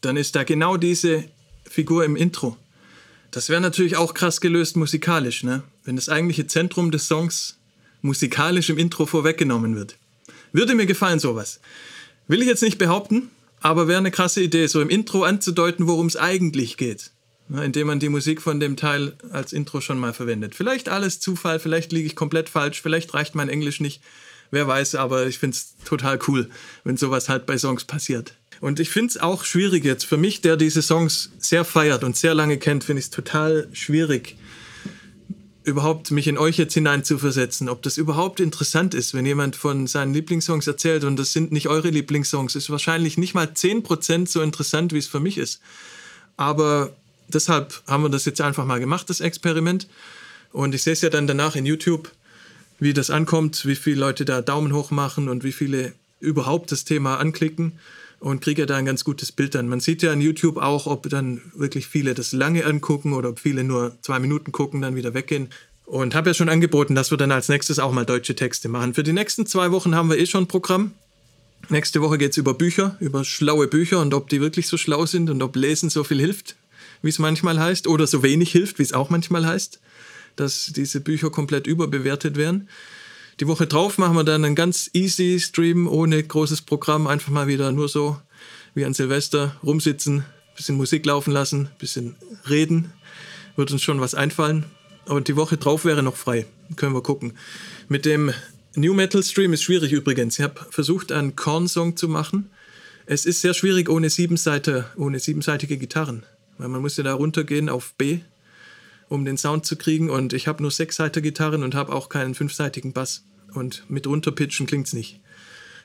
Dann 0.01 0.17
ist 0.17 0.35
da 0.35 0.43
genau 0.43 0.77
diese 0.77 1.25
Figur 1.65 2.05
im 2.05 2.17
Intro. 2.17 2.57
Das 3.31 3.49
wäre 3.49 3.61
natürlich 3.61 3.97
auch 3.97 4.13
krass 4.13 4.41
gelöst 4.41 4.77
musikalisch, 4.77 5.45
ne? 5.45 5.63
Wenn 5.85 5.95
das 5.95 6.09
eigentliche 6.09 6.49
Zentrum 6.49 6.91
des 6.91 7.07
Songs 7.07 7.59
musikalisch 8.01 8.69
im 8.69 8.79
Intro 8.79 9.07
vorweggenommen 9.07 9.77
wird. 9.77 9.97
Würde 10.53 10.75
mir 10.75 10.87
gefallen, 10.87 11.19
sowas. 11.19 11.61
Will 12.29 12.43
ich 12.43 12.49
jetzt 12.49 12.63
nicht 12.63 12.79
behaupten, 12.79 13.31
Aber 13.63 13.87
wäre 13.87 13.99
eine 13.99 14.11
krasse 14.11 14.43
Idee, 14.43 14.67
so 14.67 14.81
im 14.81 14.91
Intro 14.91 15.23
anzudeuten, 15.23 15.87
worum 15.87 16.07
es 16.07 16.17
eigentlich 16.17 16.77
geht. 16.77 17.13
Indem 17.49 17.87
man 17.87 18.01
die 18.01 18.09
Musik 18.09 18.43
von 18.43 18.61
dem 18.61 18.77
Teil 18.77 19.15
als 19.31 19.53
Intro 19.53 19.81
schon 19.81 19.99
mal 19.99 20.13
verwendet. 20.13 20.55
Vielleicht 20.55 20.89
alles 20.89 21.21
Zufall, 21.21 21.61
vielleicht 21.61 21.93
liege 21.93 22.07
ich 22.07 22.17
komplett 22.17 22.49
falsch, 22.49 22.83
vielleicht 22.83 23.15
reicht 23.15 23.35
mein 23.35 23.49
Englisch 23.49 23.81
nicht. 23.81 24.03
Wer 24.51 24.67
weiß, 24.67 24.97
aber 24.97 25.27
ich 25.27 25.39
finde 25.39 25.57
es 25.57 25.77
total 25.85 26.19
cool, 26.29 26.51
wenn 26.85 26.97
sowas 26.97 27.29
halt 27.29 27.47
bei 27.47 27.57
Songs 27.57 27.85
passiert. 27.85 28.35
Und 28.61 28.81
ich 28.81 28.91
finde 28.91 29.11
es 29.11 29.19
auch 29.19 29.45
schwierig 29.45 29.85
jetzt. 29.85 30.05
Für 30.05 30.17
mich, 30.17 30.41
der 30.41 30.57
diese 30.57 30.83
Songs 30.83 31.31
sehr 31.39 31.65
feiert 31.65 32.05
und 32.05 32.17
sehr 32.17 32.35
lange 32.35 32.59
kennt, 32.59 32.85
finde 32.85 33.01
ich 33.01 33.07
es 33.07 33.11
total 33.11 33.69
schwierig, 33.73 34.37
überhaupt 35.65 36.11
mich 36.11 36.27
in 36.29 36.39
euch 36.39 36.57
jetzt 36.57 36.75
hineinzuversetzen. 36.75 37.69
Ob 37.69 37.83
das 37.83 37.97
überhaupt 37.97 38.41
interessant 38.41 38.95
ist, 38.95 39.15
wenn 39.15 39.27
jemand 39.27 39.57
von 39.57 39.87
seinen 39.87 40.13
Lieblingssongs 40.13 40.67
erzählt 40.67 41.05
und 41.05 41.17
das 41.17 41.33
sind 41.33 41.53
nicht 41.53 41.69
eure 41.69 41.91
Lieblingssongs, 41.91 42.55
ist 42.55 42.71
wahrscheinlich 42.71 43.19
nicht 43.19 43.35
mal 43.35 43.47
10% 43.47 44.29
so 44.29 44.43
interessant, 44.43 44.93
wie 44.93 44.99
es 44.99 45.07
für 45.07 45.21
mich 45.21 45.39
ist. 45.39 45.61
Aber 46.37 46.93
deshalb 47.29 47.83
haben 47.87 48.03
wir 48.03 48.11
das 48.11 48.25
jetzt 48.25 48.41
einfach 48.41 48.65
mal 48.65 48.81
gemacht, 48.81 49.09
das 49.09 49.21
Experiment. 49.21 49.87
Und 50.53 50.75
ich 50.75 50.83
sehe 50.83 50.93
es 50.95 51.01
ja 51.01 51.11
dann 51.11 51.27
danach 51.27 51.57
in 51.57 51.67
YouTube, 51.67 52.11
wie 52.79 52.93
das 52.93 53.11
ankommt, 53.11 53.65
wie 53.65 53.77
viele 53.77 54.01
Leute 54.01 54.25
da 54.25 54.43
Daumen 54.43 54.73
hoch 54.73 54.91
machen 54.91 55.29
und 55.29 55.45
wie 55.45 55.53
viele 55.53 55.93
überhaupt 56.21 56.73
das 56.73 56.85
Thema 56.85 57.19
anklicken 57.19 57.79
und 58.23 58.41
kriege 58.41 58.67
da 58.67 58.77
ein 58.77 58.85
ganz 58.85 59.05
gutes 59.05 59.33
Bild 59.33 59.55
dann. 59.55 59.69
Man 59.69 59.81
sieht 59.81 60.03
ja 60.03 60.13
in 60.13 60.21
YouTube 60.21 60.57
auch, 60.57 60.87
ob 60.87 61.09
dann 61.09 61.43
wirklich 61.55 61.87
viele 61.87 62.15
das 62.15 62.33
lange 62.33 62.65
angucken 62.65 63.13
oder 63.13 63.31
ob 63.31 63.41
viele 63.41 63.65
nur 63.65 63.97
zwei 64.03 64.19
Minuten 64.19 64.53
gucken, 64.53 64.81
dann 64.81 64.95
wieder 64.95 65.15
weggehen. 65.15 65.49
Und 65.85 66.15
habe 66.15 66.31
ja 66.31 66.35
schon 66.35 66.49
angeboten, 66.49 66.95
dass 66.95 67.11
wir 67.11 67.19
dann 67.19 67.33
als 67.33 67.49
nächstes 67.49 67.79
auch 67.79 67.93
mal 67.93 68.07
deutsche 68.07 68.35
Texte 68.35 68.69
machen. 68.69 68.95
Für 68.95 69.03
die 69.03 69.13
nächsten 69.13 69.45
zwei 69.47 69.73
Wochen 69.73 69.95
haben 69.95 70.09
wir 70.09 70.19
eh 70.19 70.27
schon 70.27 70.45
ein 70.45 70.49
Programm. 70.49 70.93
Nächste 71.69 72.01
Woche 72.01 72.19
geht 72.19 72.33
es 72.33 72.37
über 72.37 72.55
Bücher, 72.55 72.97
über 73.01 73.25
schlaue 73.25 73.67
Bücher 73.67 74.01
und 74.01 74.15
ob 74.15 74.29
die 74.29 74.41
wirklich 74.41 74.69
so 74.69 74.77
schlau 74.77 75.05
sind 75.07 75.29
und 75.29 75.43
ob 75.43 75.55
Lesen 75.57 75.91
so 75.91 76.03
viel 76.03 76.19
hilft 76.21 76.57
wie 77.03 77.09
es 77.09 77.19
manchmal 77.19 77.59
heißt, 77.59 77.87
oder 77.87 78.07
so 78.07 78.23
wenig 78.23 78.53
hilft, 78.53 78.79
wie 78.79 78.85
es 78.85 78.93
auch 78.93 79.11
manchmal 79.11 79.45
heißt, 79.45 79.81
dass 80.37 80.73
diese 80.75 81.01
Bücher 81.01 81.31
komplett 81.31 81.67
überbewertet 81.67 82.37
werden. 82.37 82.69
Die 83.43 83.49
Woche 83.49 83.67
drauf 83.67 83.99
machen 83.99 84.15
wir 84.15 84.23
dann 84.23 84.45
einen 84.45 84.55
ganz 84.55 84.89
easy 84.93 85.41
Stream 85.41 85.89
ohne 85.89 86.23
großes 86.23 86.63
Programm, 86.63 87.09
einfach 87.09 87.33
mal 87.33 87.49
wieder 87.49 87.73
nur 87.73 87.89
so 87.89 88.17
wie 88.73 88.85
an 88.85 88.95
Silvester 88.95 89.57
rumsitzen, 89.65 90.25
bisschen 90.55 90.77
Musik 90.77 91.05
laufen 91.05 91.33
lassen, 91.33 91.69
bisschen 91.81 92.15
reden, 92.49 92.93
wird 93.57 93.73
uns 93.73 93.83
schon 93.83 94.01
was 94.01 94.15
einfallen. 94.15 94.67
Und 95.07 95.27
die 95.27 95.35
Woche 95.35 95.57
drauf 95.57 95.85
wäre 95.85 96.05
noch 96.05 96.15
frei, 96.15 96.47
können 96.77 96.95
wir 96.95 97.03
gucken. 97.03 97.33
Mit 97.89 98.05
dem 98.05 98.33
New 98.77 98.95
Metal 98.95 99.25
Stream 99.25 99.53
ist 99.53 99.65
schwierig 99.65 99.91
übrigens. 99.91 100.39
Ich 100.39 100.45
habe 100.45 100.65
versucht, 100.71 101.11
einen 101.11 101.35
Korn-Song 101.35 101.97
zu 101.97 102.07
machen. 102.07 102.49
Es 103.07 103.27
ist 103.27 103.41
sehr 103.41 103.55
schwierig 103.55 103.89
ohne, 103.89 104.09
Siebenseite, 104.09 104.85
ohne 104.95 105.19
siebenseitige 105.19 105.79
Gitarren. 105.79 106.23
Weil 106.59 106.69
man 106.69 106.81
muss 106.81 106.97
ja 106.97 107.03
da 107.03 107.15
runtergehen 107.15 107.69
auf 107.69 107.95
B, 107.95 108.21
um 109.09 109.25
den 109.25 109.37
Sound 109.37 109.67
zu 109.67 109.75
kriegen. 109.75 110.11
Und 110.11 110.33
ich 110.33 110.47
habe 110.47 110.63
nur 110.63 110.71
sechsseitige 110.71 111.31
Gitarren 111.31 111.65
und 111.65 111.75
habe 111.75 111.93
auch 111.93 112.09
keinen 112.09 112.37
fünfseitigen 112.37 112.93
Bass. 112.93 113.25
Und 113.55 113.85
mit 113.89 114.07
runterpitchen 114.07 114.67
es 114.83 114.93
nicht. 114.93 115.21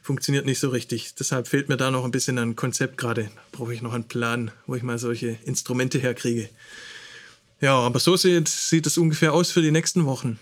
Funktioniert 0.01 0.45
nicht 0.45 0.59
so 0.59 0.69
richtig. 0.69 1.15
Deshalb 1.15 1.47
fehlt 1.47 1.67
mir 1.67 1.77
da 1.77 1.91
noch 1.91 2.05
ein 2.05 2.11
bisschen 2.11 2.37
ein 2.37 2.55
Konzept 2.55 2.97
gerade. 2.97 3.29
Brauche 3.51 3.73
ich 3.73 3.81
noch 3.81 3.93
einen 3.93 4.07
Plan, 4.07 4.51
wo 4.65 4.75
ich 4.75 4.83
mal 4.83 4.97
solche 4.97 5.37
Instrumente 5.43 5.99
herkriege. 5.99 6.49
Ja, 7.59 7.75
aber 7.75 7.99
so 7.99 8.15
sieht, 8.15 8.47
sieht 8.47 8.85
es 8.85 8.97
ungefähr 8.97 9.33
aus 9.33 9.51
für 9.51 9.61
die 9.61 9.71
nächsten 9.71 10.05
Wochen. 10.05 10.39